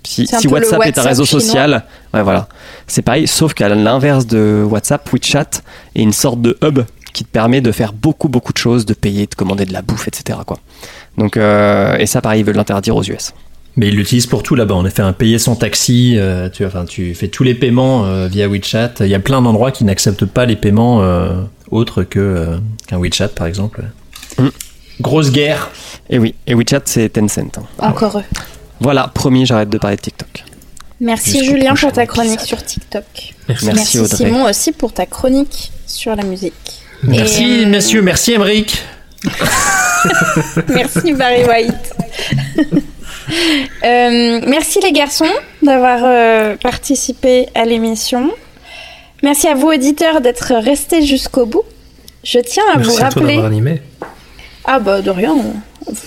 si, 0.07 0.27
WhatsApp, 0.47 0.81
est 0.85 0.97
un 0.97 1.03
réseau 1.03 1.25
chinois. 1.25 1.41
social, 1.41 1.83
ouais 2.13 2.21
voilà, 2.23 2.47
c'est 2.87 3.01
pareil, 3.01 3.27
sauf 3.27 3.53
qu'à 3.53 3.69
l'inverse 3.69 4.27
de 4.27 4.63
WhatsApp, 4.69 5.07
WeChat 5.11 5.61
est 5.95 6.01
une 6.01 6.13
sorte 6.13 6.41
de 6.41 6.57
hub 6.63 6.79
qui 7.13 7.23
te 7.23 7.29
permet 7.29 7.61
de 7.61 7.71
faire 7.71 7.93
beaucoup 7.93 8.27
beaucoup 8.27 8.53
de 8.53 8.57
choses, 8.57 8.85
de 8.85 8.93
payer, 8.93 9.27
de 9.27 9.35
commander 9.35 9.65
de 9.65 9.73
la 9.73 9.81
bouffe, 9.81 10.07
etc. 10.07 10.39
Quoi. 10.45 10.57
Donc 11.17 11.37
euh, 11.37 11.95
et 11.97 12.05
ça 12.05 12.21
pareil, 12.21 12.41
ils 12.41 12.45
veulent 12.45 12.55
l'interdire 12.55 12.95
aux 12.95 13.03
US. 13.03 13.33
Mais 13.75 13.87
ils 13.87 13.95
l'utilisent 13.95 14.27
pour 14.27 14.43
tout 14.43 14.53
là-bas. 14.53 14.75
On 14.75 14.85
a 14.85 14.89
fait 14.91 15.01
un 15.01 15.13
payer 15.13 15.39
son 15.39 15.55
taxi. 15.55 16.13
euh, 16.17 16.47
tu, 16.47 16.63
enfin, 16.63 16.85
tu 16.85 17.15
fais 17.15 17.27
tous 17.27 17.43
les 17.43 17.55
paiements 17.55 18.05
euh, 18.05 18.27
via 18.27 18.47
WeChat. 18.47 18.93
Il 18.99 19.07
y 19.07 19.15
a 19.15 19.19
plein 19.19 19.41
d'endroits 19.41 19.71
qui 19.71 19.83
n'acceptent 19.83 20.25
pas 20.25 20.45
les 20.45 20.55
paiements 20.55 21.01
euh, 21.01 21.41
autres 21.71 22.03
que 22.03 22.19
euh, 22.19 22.57
qu'un 22.87 22.99
WeChat, 22.99 23.29
par 23.29 23.47
exemple. 23.47 23.83
Mm. 24.37 24.49
Grosse 25.01 25.31
guerre. 25.31 25.71
Et 26.09 26.19
oui, 26.19 26.35
et 26.45 26.53
WeChat 26.53 26.81
c'est 26.85 27.09
Tencent. 27.09 27.39
hein. 27.57 27.63
Encore 27.79 28.19
eux. 28.19 28.23
Voilà, 28.83 29.09
promis, 29.13 29.45
j'arrête 29.45 29.69
de 29.69 29.77
parler 29.77 29.95
de 29.95 30.01
TikTok. 30.01 30.43
Merci 30.99 31.43
Julien 31.45 31.73
pour 31.73 31.91
ta 31.93 32.05
chronique 32.05 32.33
épisode. 32.33 32.47
sur 32.47 32.63
TikTok. 32.63 33.03
Merci. 33.47 33.65
Merci, 33.65 33.99
Audrey. 33.99 34.17
Simon 34.17 34.43
aussi 34.45 34.71
pour 34.73 34.93
ta 34.93 35.05
chronique 35.05 35.71
sur 35.87 36.15
la 36.15 36.23
musique. 36.23 36.53
Merci, 37.01 37.43
Et, 37.61 37.63
euh, 37.63 37.69
messieurs. 37.69 38.01
Merci, 38.01 38.33
Emeric. 38.33 38.83
Merci 40.67 41.13
Barry 41.13 41.45
White. 41.45 41.93
Euh, 43.85 44.41
merci 44.45 44.79
les 44.81 44.91
garçons 44.91 45.25
d'avoir 45.61 45.99
euh, 46.03 46.57
participé 46.57 47.47
à 47.55 47.63
l'émission. 47.63 48.29
Merci 49.23 49.47
à 49.47 49.55
vous 49.55 49.67
auditeurs 49.67 50.19
d'être 50.19 50.53
restés 50.55 51.05
jusqu'au 51.05 51.45
bout. 51.45 51.63
Je 52.23 52.39
tiens 52.39 52.63
à 52.73 52.77
Merci 52.77 52.89
vous 52.89 52.95
à 52.97 53.09
toi 53.09 53.21
rappeler. 53.21 53.39
animé. 53.39 53.81
Ah 54.65 54.79
bah 54.79 55.01
de 55.01 55.09
rien. 55.09 55.35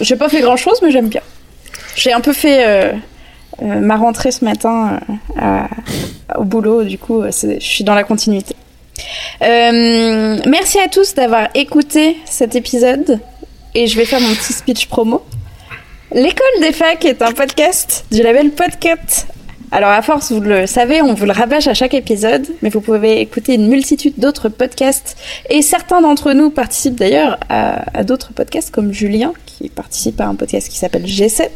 J'ai 0.03 0.17
pas 0.17 0.29
fait 0.29 0.43
grand 0.43 0.57
chose 0.57 0.79
mais 0.83 0.91
j'aime 0.91 1.09
bien. 1.09 1.23
J'ai 1.97 2.13
un 2.13 2.21
peu 2.21 2.35
fait 2.35 2.65
euh, 2.67 2.93
euh, 3.63 3.81
ma 3.81 3.97
rentrée 3.97 4.31
ce 4.31 4.45
matin 4.45 5.01
euh, 5.43 5.61
au 6.37 6.45
boulot, 6.45 6.85
du 6.85 6.99
coup 6.99 7.23
je 7.25 7.59
suis 7.59 7.85
dans 7.85 7.95
la 7.95 8.05
continuité. 8.05 8.55
Merci 9.41 10.79
à 10.79 10.89
tous 10.89 11.15
d'avoir 11.15 11.49
écouté 11.55 12.19
cet 12.27 12.55
épisode 12.55 13.19
et 13.75 13.87
je 13.87 13.97
vais 13.97 14.05
faire 14.05 14.21
mon 14.21 14.35
petit 14.35 14.53
speech 14.53 14.87
promo. 14.89 15.25
L'école 16.13 16.61
des 16.61 16.73
facs 16.73 17.05
est 17.07 17.23
un 17.23 17.33
podcast 17.33 18.05
du 18.13 18.23
label 18.23 18.51
Podcut. 18.51 19.27
Alors 19.73 19.91
à 19.91 20.01
force, 20.01 20.31
vous 20.31 20.41
le 20.41 20.67
savez, 20.67 21.03
on 21.03 21.15
vous 21.15 21.27
le 21.27 21.33
rabâche 21.33 21.67
à 21.67 21.75
chaque 21.75 21.95
épisode, 21.95 22.47
mais 22.63 22.71
vous 22.71 22.81
pouvez 22.81 23.21
écouter 23.21 23.55
une 23.55 23.69
multitude 23.69 24.15
d'autres 24.17 24.49
podcasts 24.49 25.17
et 25.51 25.61
certains 25.61 26.01
d'entre 26.01 26.33
nous 26.33 26.51
participent 26.51 26.95
d'ailleurs 26.95 27.39
à, 27.49 28.05
d'autres 28.05 28.33
podcasts 28.33 28.71
comme 28.71 28.93
Julien 28.93 29.33
qui 29.45 29.69
participe 29.69 30.21
à 30.21 30.27
un 30.27 30.37
podcast 30.37 30.69
qui 30.69 30.79
s'appelle 30.79 31.05
G7. 31.05 31.49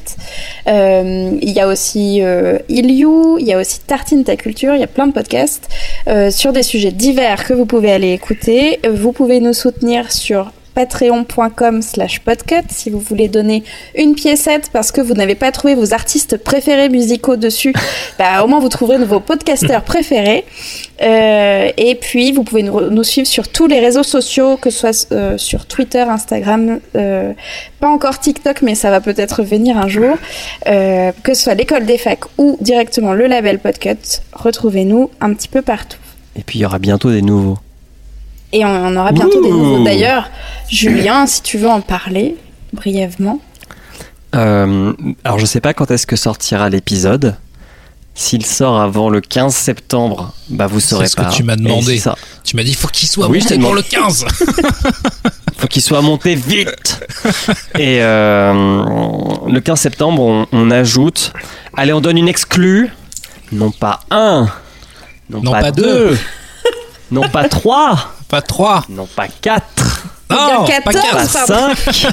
Euh, 0.66 1.38
il 1.40 1.50
y 1.50 1.60
a 1.60 1.68
aussi 1.68 2.20
euh, 2.22 2.58
Iliou, 2.68 3.38
il 3.38 3.46
y 3.46 3.52
a 3.52 3.58
aussi 3.58 3.80
Tartine 3.80 4.24
ta 4.24 4.36
culture, 4.36 4.74
il 4.74 4.80
y 4.80 4.84
a 4.84 4.88
plein 4.88 5.06
de 5.06 5.12
podcasts 5.12 5.68
euh, 6.08 6.30
sur 6.30 6.52
des 6.52 6.64
sujets 6.64 6.92
divers 6.92 7.46
que 7.46 7.54
vous 7.54 7.66
pouvez 7.66 7.92
aller 7.92 8.12
écouter. 8.12 8.80
Vous 8.90 9.12
pouvez 9.12 9.38
nous 9.38 9.52
soutenir 9.54 10.10
sur 10.10 10.50
patreon.com 10.74 11.82
slash 11.82 12.20
podcut 12.20 12.62
si 12.68 12.90
vous 12.90 13.00
voulez 13.00 13.28
donner 13.28 13.62
une 13.94 14.14
piécette 14.14 14.70
parce 14.72 14.92
que 14.92 15.00
vous 15.00 15.14
n'avez 15.14 15.34
pas 15.34 15.52
trouvé 15.52 15.74
vos 15.74 15.92
artistes 15.92 16.36
préférés 16.36 16.88
musicaux 16.88 17.36
dessus. 17.36 17.74
Bah 18.18 18.44
au 18.44 18.48
moins 18.48 18.60
vous 18.60 18.68
trouverez 18.68 19.02
vos 19.04 19.20
podcasteurs 19.20 19.82
préférés. 19.82 20.44
Euh, 21.00 21.70
et 21.78 21.94
puis 21.94 22.32
vous 22.32 22.42
pouvez 22.42 22.62
nous, 22.62 22.90
nous 22.90 23.04
suivre 23.04 23.26
sur 23.26 23.48
tous 23.48 23.66
les 23.66 23.80
réseaux 23.80 24.02
sociaux 24.02 24.58
que 24.58 24.68
ce 24.68 24.78
soit 24.78 25.12
euh, 25.12 25.38
sur 25.38 25.64
Twitter, 25.64 26.00
Instagram 26.00 26.80
euh, 26.96 27.32
pas 27.78 27.88
encore 27.88 28.18
TikTok 28.18 28.60
mais 28.60 28.74
ça 28.74 28.90
va 28.90 29.00
peut-être 29.00 29.42
venir 29.42 29.78
un 29.78 29.88
jour. 29.88 30.16
Euh, 30.66 31.12
que 31.22 31.32
ce 31.32 31.44
soit 31.44 31.54
l'école 31.54 31.86
des 31.86 31.96
facs 31.96 32.24
ou 32.36 32.58
directement 32.60 33.14
le 33.14 33.26
label 33.26 33.58
Podcut 33.58 34.20
retrouvez-nous 34.34 35.10
un 35.20 35.32
petit 35.32 35.48
peu 35.48 35.62
partout. 35.62 35.98
Et 36.36 36.42
puis 36.42 36.58
il 36.58 36.62
y 36.62 36.66
aura 36.66 36.78
bientôt 36.78 37.10
des 37.10 37.22
nouveaux. 37.22 37.58
Et 38.52 38.64
on, 38.64 38.68
on 38.68 38.96
aura 38.96 39.12
bientôt 39.12 39.42
des 39.42 39.50
nouveaux. 39.50 39.84
D'ailleurs, 39.84 40.28
Julien, 40.68 41.26
si 41.26 41.42
tu 41.42 41.58
veux 41.58 41.68
en 41.68 41.80
parler 41.80 42.36
brièvement. 42.72 43.40
Euh, 44.36 44.92
alors 45.24 45.38
je 45.40 45.46
sais 45.46 45.60
pas 45.60 45.74
quand 45.74 45.90
est-ce 45.90 46.06
que 46.06 46.16
sortira 46.16 46.68
l'épisode. 46.68 47.36
S'il 48.14 48.44
sort 48.44 48.80
avant 48.80 49.08
le 49.08 49.20
15 49.20 49.54
septembre, 49.54 50.34
bah 50.50 50.66
vous 50.66 50.80
saurez 50.80 51.06
ce 51.08 51.16
que 51.16 51.32
tu 51.32 51.42
m'as 51.42 51.56
demandé. 51.56 51.94
si 51.94 52.00
ça- 52.00 52.16
Tu 52.44 52.54
m'as 52.56 52.64
dit, 52.64 52.74
faut 52.74 52.88
qu'il 52.88 53.08
soit 53.08 53.28
Oui, 53.28 53.38
monté 53.38 53.40
je 53.40 53.48
t'ai 53.54 53.60
pour 53.60 53.70
demandé. 53.70 53.86
le 53.92 53.96
15. 54.02 54.24
faut 55.56 55.66
qu'il 55.68 55.80
soit 55.80 56.02
monté 56.02 56.34
vite. 56.34 57.00
Et 57.78 57.98
euh, 58.02 58.52
le 59.48 59.60
15 59.60 59.80
septembre, 59.80 60.22
on, 60.22 60.46
on 60.52 60.70
ajoute. 60.70 61.32
Allez, 61.76 61.92
on 61.92 62.00
donne 62.00 62.18
une 62.18 62.28
exclue. 62.28 62.90
Non 63.52 63.70
pas 63.70 64.00
un, 64.10 64.48
non, 65.30 65.40
Non 65.42 65.52
pas, 65.52 65.60
pas 65.60 65.70
deux, 65.72 66.16
non 67.10 67.28
pas 67.28 67.48
trois, 67.48 68.12
Pas 68.30 68.42
3. 68.42 68.84
non 68.90 69.06
pas 69.06 69.26
quatre, 69.26 70.06
Non, 70.30 70.64
bien 70.64 70.80
pas 70.82 70.92
14. 70.92 71.32
pas. 71.32 71.46
Pardon. 71.46 71.74
cinq, 71.74 72.06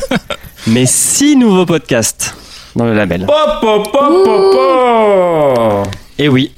mais 0.66 0.88
six 0.88 1.36
nouveaux 1.36 1.66
podcasts 1.68 2.36
dans 2.76 2.86
le 2.86 2.96
label. 2.96 3.28
Et 6.18 6.28
oui, 6.28 6.52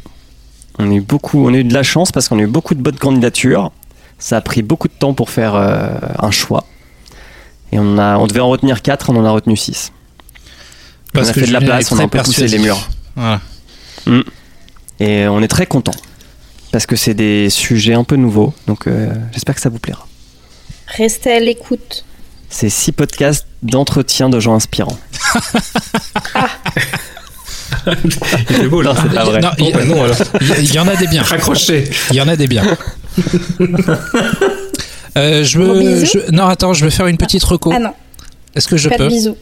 on 0.77 0.89
a 0.89 0.93
eu 0.93 1.01
beaucoup, 1.01 1.45
on 1.45 1.53
a 1.53 1.57
eu 1.57 1.63
de 1.65 1.73
la 1.73 1.83
chance 1.83 2.11
parce 2.13 2.29
qu'on 2.29 2.39
a 2.39 2.43
eu 2.43 2.47
beaucoup 2.47 2.73
de 2.73 2.81
bonnes 2.81 2.97
candidatures. 2.97 3.71
Ça 4.17 4.37
a 4.37 4.41
pris 4.41 4.61
beaucoup 4.61 4.87
de 4.87 4.93
temps 4.93 5.13
pour 5.13 5.29
faire 5.29 5.55
euh, 5.55 5.89
un 6.19 6.31
choix. 6.31 6.63
Et 7.71 7.79
on 7.79 7.97
a, 7.97 8.17
on 8.17 8.27
devait 8.27 8.39
en 8.39 8.49
retenir 8.49 8.81
4, 8.81 9.09
on 9.09 9.15
en 9.17 9.25
a 9.25 9.31
retenu 9.31 9.57
6. 9.57 9.91
on 11.15 11.19
a 11.19 11.33
fait 11.33 11.47
de 11.47 11.53
la 11.53 11.59
place, 11.61 11.91
on 11.91 11.99
a 11.99 12.03
un 12.03 12.07
peu 12.07 12.19
poussé 12.19 12.47
les 12.47 12.59
murs. 12.59 12.79
Voilà. 13.15 13.41
Et 15.01 15.27
on 15.27 15.41
est 15.41 15.47
très 15.49 15.65
content 15.65 15.91
parce 16.71 16.85
que 16.85 16.95
c'est 16.95 17.13
des 17.13 17.49
sujets 17.49 17.93
un 17.93 18.03
peu 18.03 18.15
nouveaux. 18.15 18.53
Donc 18.67 18.87
euh, 18.87 19.09
j'espère 19.31 19.55
que 19.55 19.61
ça 19.61 19.69
vous 19.69 19.79
plaira. 19.79 20.07
Restez 20.87 21.31
à 21.33 21.39
l'écoute. 21.39 22.05
C'est 22.49 22.69
6 22.69 22.93
podcasts 22.93 23.45
d'entretien 23.61 24.29
de 24.29 24.39
gens 24.39 24.55
inspirants. 24.55 24.97
C'est 28.47 28.67
beau 28.67 28.81
là. 28.81 28.93
C'est 29.01 29.13
pas 29.13 29.23
vrai. 29.25 29.39
Non, 29.41 29.49
il, 29.59 29.71
bah 29.71 29.85
non 29.85 30.03
alors. 30.03 30.15
il- 30.41 30.63
il 30.65 30.73
y 30.73 30.79
en 30.79 30.87
a 30.87 30.95
des 30.95 31.07
biens. 31.07 31.21
Raccroché. 31.23 31.83
Il 32.09 32.15
y 32.15 32.21
en 32.21 32.27
a 32.27 32.35
des 32.35 32.47
biens. 32.47 32.65
Euh, 35.17 35.43
je 35.43 35.59
Gros 35.59 35.73
veux. 35.73 35.79
bisous. 36.01 36.05
je- 36.27 36.31
non, 36.31 36.45
attends, 36.45 36.73
je 36.73 36.83
veux 36.85 36.91
faire 36.91 37.07
une 37.07 37.17
petite 37.17 37.43
reco. 37.43 37.71
Ah 37.75 37.79
non, 37.79 37.93
Est-ce 38.55 38.67
que 38.67 38.77
je 38.77 38.87
pas 38.89 38.95
de 38.97 39.03
peux 39.03 39.09
bisous. 39.09 39.35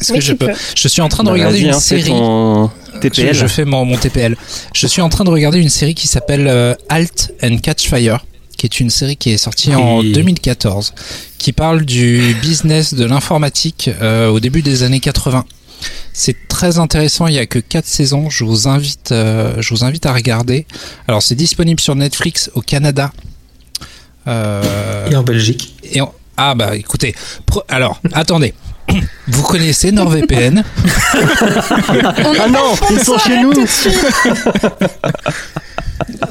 Est-ce 0.00 0.12
Oui, 0.12 0.18
que 0.18 0.24
je 0.24 0.32
tu 0.32 0.36
peux 0.38 0.46
peux. 0.46 0.52
Je 0.76 0.88
suis 0.88 1.02
en 1.02 1.08
train 1.08 1.22
de 1.22 1.28
Bah, 1.28 1.34
regarder 1.34 1.58
une 1.60 1.70
hein, 1.70 1.80
série. 1.80 2.04
ton 2.10 2.70
TPL. 3.00 3.34
Je, 3.34 3.40
je 3.40 3.46
fais 3.46 3.64
mon, 3.64 3.84
mon 3.84 3.96
TPL. 3.96 4.36
Je 4.74 4.86
suis 4.86 5.02
en 5.02 5.08
train 5.08 5.24
de 5.24 5.30
regarder 5.30 5.58
une 5.58 5.68
série 5.70 5.94
qui 5.94 6.08
s'appelle 6.08 6.46
euh, 6.48 6.74
Halt 6.88 7.32
and 7.42 7.58
Catch 7.58 7.88
Fire, 7.88 8.24
qui 8.56 8.66
est 8.66 8.80
une 8.80 8.90
série 8.90 9.16
qui 9.16 9.30
est 9.30 9.38
sortie 9.38 9.74
en 9.74 9.98
Oui. 10.00 10.12
2014, 10.12 10.94
qui 11.38 11.52
parle 11.52 11.84
du 11.84 12.34
business 12.42 12.94
de 12.94 13.04
l'informatique 13.04 13.90
euh, 14.00 14.28
au 14.28 14.40
début 14.40 14.62
des 14.62 14.82
années 14.82 15.00
80. 15.00 15.44
C'est 16.12 16.36
très 16.48 16.78
intéressant. 16.78 17.26
Il 17.26 17.34
y 17.34 17.38
a 17.38 17.46
que 17.46 17.58
quatre 17.58 17.86
saisons. 17.86 18.28
Je 18.28 18.44
vous 18.44 18.68
invite, 18.68 19.12
euh, 19.12 19.54
je 19.60 19.72
vous 19.72 19.84
invite 19.84 20.04
à 20.06 20.12
regarder. 20.12 20.66
Alors 21.08 21.22
c'est 21.22 21.34
disponible 21.34 21.80
sur 21.80 21.94
Netflix 21.94 22.50
au 22.54 22.60
Canada. 22.60 23.12
Euh, 24.28 25.08
Et 25.10 25.16
en 25.16 25.22
Belgique. 25.22 25.74
et 25.82 26.00
ah 26.36 26.54
bah 26.54 26.76
écoutez, 26.76 27.14
pro- 27.46 27.62
alors 27.68 28.00
attendez. 28.12 28.54
Vous 29.28 29.42
connaissez 29.42 29.92
NordVPN 29.92 30.64
Ah 32.40 32.48
non, 32.48 32.74
ils 32.90 33.00
sont 33.00 33.18
chez 33.18 33.40
nous. 33.40 33.52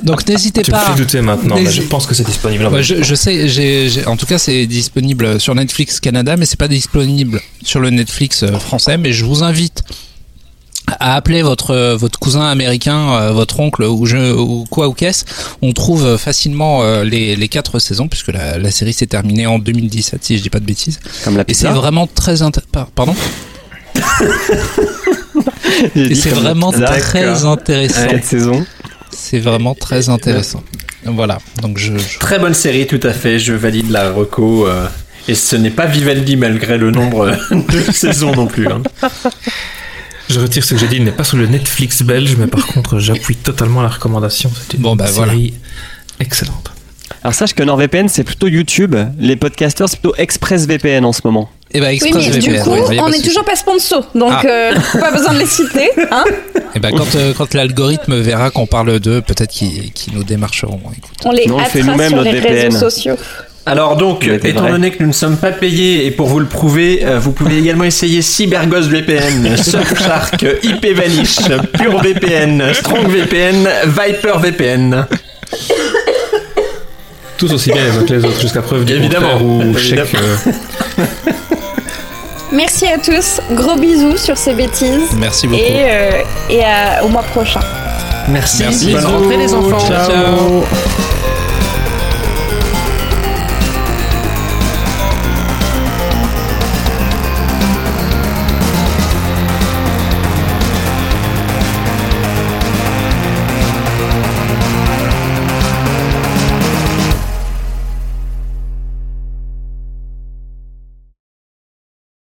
Donc 0.03 0.27
n'hésitez 0.27 0.61
Tu 0.63 0.71
me 0.71 0.75
pas. 0.75 0.83
fais 0.91 0.95
douter 0.97 1.21
maintenant, 1.21 1.55
Mais 1.55 1.69
je 1.69 1.81
pense 1.83 2.05
que 2.07 2.13
c'est 2.15 2.23
disponible. 2.25 2.65
en 2.65 2.71
Belgique. 2.71 2.97
je, 2.99 3.03
je 3.03 3.15
sais, 3.15 3.47
j'ai, 3.47 3.89
j'ai- 3.89 4.05
en 4.07 4.17
tout 4.17 4.25
cas, 4.25 4.37
c'est 4.39 4.65
disponible 4.65 5.39
sur 5.39 5.53
Netflix 5.55 5.99
Canada, 5.99 6.35
mais 6.37 6.45
c'est 6.45 6.57
pas 6.59 6.67
disponible 6.67 7.39
sur 7.63 7.79
le 7.79 7.89
Netflix 7.91 8.43
euh, 8.43 8.57
français. 8.59 8.97
Mais 8.97 9.11
je 9.13 9.25
vous 9.25 9.43
invite 9.43 9.83
à 10.99 11.15
appeler 11.15 11.41
votre 11.41 11.93
votre 11.95 12.19
cousin 12.19 12.45
américain, 12.47 13.13
euh, 13.13 13.31
votre 13.31 13.59
oncle 13.59 13.83
ou 13.83 14.05
je 14.05 14.33
ou 14.33 14.65
quoi 14.69 14.87
ou 14.87 14.93
qu'est-ce. 14.93 15.25
On 15.61 15.73
trouve 15.73 16.05
euh, 16.05 16.17
facilement 16.17 16.83
euh, 16.83 17.03
les, 17.03 17.35
les 17.35 17.47
quatre 17.47 17.79
saisons 17.79 18.07
puisque 18.07 18.29
la, 18.31 18.57
la 18.57 18.71
série 18.71 18.93
s'est 18.93 19.07
terminée 19.07 19.45
en 19.47 19.59
2017 19.59 20.23
si 20.23 20.37
je 20.37 20.43
dis 20.43 20.49
pas 20.49 20.59
de 20.59 20.65
bêtises. 20.65 20.99
Comme 21.23 21.37
la 21.37 21.43
Et 21.47 21.53
c'est 21.53 21.67
vraiment 21.67 22.07
très 22.07 22.41
int- 22.41 22.51
par- 22.71 22.87
pardon? 22.87 23.15
Et 25.95 26.15
c'est 26.15 26.29
vraiment 26.31 26.71
très 26.71 27.45
intéressant. 27.45 28.09
Cette 28.09 28.25
saison. 28.25 28.65
C'est 29.11 29.39
vraiment 29.39 29.75
très 29.75 30.09
intéressant. 30.09 30.63
Voilà, 31.05 31.39
donc 31.61 31.77
je, 31.77 31.97
je- 31.97 32.19
Très 32.19 32.39
bonne 32.39 32.53
série, 32.53 32.85
tout 32.85 32.99
à 33.03 33.13
fait. 33.13 33.39
Je 33.39 33.53
valide 33.53 33.89
la 33.89 34.11
reco. 34.11 34.67
euh, 34.67 34.85
et 35.27 35.35
ce 35.35 35.55
n'est 35.55 35.69
pas 35.69 35.85
Vivaldi 35.85 36.35
malgré 36.35 36.77
le 36.77 36.91
nombre 36.91 37.31
de 37.51 37.91
saisons 37.91 38.33
non 38.33 38.47
plus. 38.47 38.67
hein. 38.67 38.81
Je 40.29 40.39
retire 40.39 40.63
ce 40.63 40.73
que 40.75 40.79
j'ai 40.79 40.87
dit, 40.87 40.97
il 40.97 41.03
n'est 41.03 41.11
pas 41.11 41.23
sur 41.23 41.37
le 41.37 41.47
Netflix 41.47 42.03
belge, 42.03 42.35
mais 42.37 42.47
par 42.47 42.65
contre, 42.67 42.99
j'appuie 42.99 43.35
totalement 43.35 43.81
la 43.81 43.89
recommandation. 43.89 44.51
C'est 44.53 44.77
une 44.77 44.83
Bon, 44.83 44.95
bah, 44.95 45.07
série 45.07 45.53
excellente. 46.19 46.71
Alors 47.23 47.33
sache 47.33 47.53
que 47.53 47.63
NordVPN 47.63 48.07
c'est 48.07 48.23
plutôt 48.23 48.47
YouTube, 48.47 48.95
les 49.17 49.35
podcasters 49.35 49.89
c'est 49.89 49.99
plutôt 49.99 50.15
ExpressVPN 50.17 51.03
en 51.03 51.11
ce 51.11 51.21
moment. 51.25 51.49
Eh 51.71 51.81
ben, 51.81 51.89
Oui, 52.01 52.11
mais 52.13 52.37
du 52.39 52.53
coup, 52.61 52.69
on 52.71 53.09
n'est 53.09 53.19
toujours 53.21 53.43
pas 53.43 53.55
sponsor, 53.55 54.07
donc 54.15 54.31
Ah. 54.31 54.41
euh, 54.45 54.73
pas 54.99 55.11
besoin 55.11 55.33
de 55.33 55.39
les 55.39 55.45
citer. 55.45 55.89
Hein 56.11 56.23
Eh 56.75 56.79
ben, 56.79 56.91
quand, 56.95 57.15
euh, 57.15 57.33
quand 57.35 57.53
l'algorithme 57.55 58.15
verra 58.19 58.51
qu'on 58.51 58.67
parle 58.67 58.99
d'eux, 58.99 59.21
peut-être 59.21 59.49
qu'ils 59.51 59.91
qu'ils 59.91 60.13
nous 60.13 60.23
démarcheront. 60.23 60.79
Écoute. 60.95 61.11
on 61.25 61.31
les 61.31 61.49
on 61.51 61.57
fait 61.59 61.79
attrape 61.79 61.91
nous-mêmes 61.93 62.07
sur 62.09 62.17
notre 62.17 62.31
les 62.31 62.39
VPN. 62.39 62.65
réseaux 62.73 62.89
sociaux. 62.89 63.15
Alors 63.71 63.95
donc, 63.97 64.27
étant 64.27 64.61
vrai. 64.61 64.71
donné 64.71 64.91
que 64.91 65.01
nous 65.03 65.07
ne 65.09 65.13
sommes 65.13 65.37
pas 65.37 65.51
payés, 65.51 66.05
et 66.07 66.11
pour 66.11 66.27
vous 66.27 66.39
le 66.39 66.45
prouver, 66.47 67.01
euh, 67.05 67.19
vous 67.19 67.31
pouvez 67.31 67.57
également 67.59 67.83
essayer 67.83 68.21
CyberGhost 68.21 68.89
VPN, 68.89 69.55
Surfshark, 69.63 70.43
IPVanish, 70.63 71.37
PureVPN, 71.77 72.73
StrongVPN, 72.73 73.69
ViperVPN. 73.85 75.05
Tous 77.37 77.53
aussi 77.53 77.71
bien 77.71 77.83
les 77.83 77.97
uns 77.97 78.03
que 78.05 78.13
les 78.13 78.25
autres, 78.25 78.41
jusqu'à 78.41 78.61
preuve 78.61 78.83
du 78.85 78.93
Évidemment. 78.93 79.37
contraire, 79.37 79.67
ou 79.69 79.77
chèque, 79.77 80.15
euh, 80.15 81.03
Merci 82.51 82.87
à 82.87 82.97
tous, 82.97 83.39
gros 83.51 83.75
bisous 83.77 84.17
sur 84.17 84.35
ces 84.35 84.53
bêtises 84.53 85.11
Merci 85.19 85.47
beaucoup. 85.47 85.61
et, 85.61 85.83
euh, 85.83 86.11
et 86.49 86.63
à- 86.63 87.03
au 87.05 87.07
mois 87.07 87.21
prochain. 87.21 87.59
Merci, 88.29 88.63
Merci. 88.63 88.91
bonne 88.93 89.05
rentrée 89.05 89.37
les 89.37 89.53
enfants. 89.53 89.79
Ciao. 89.87 90.63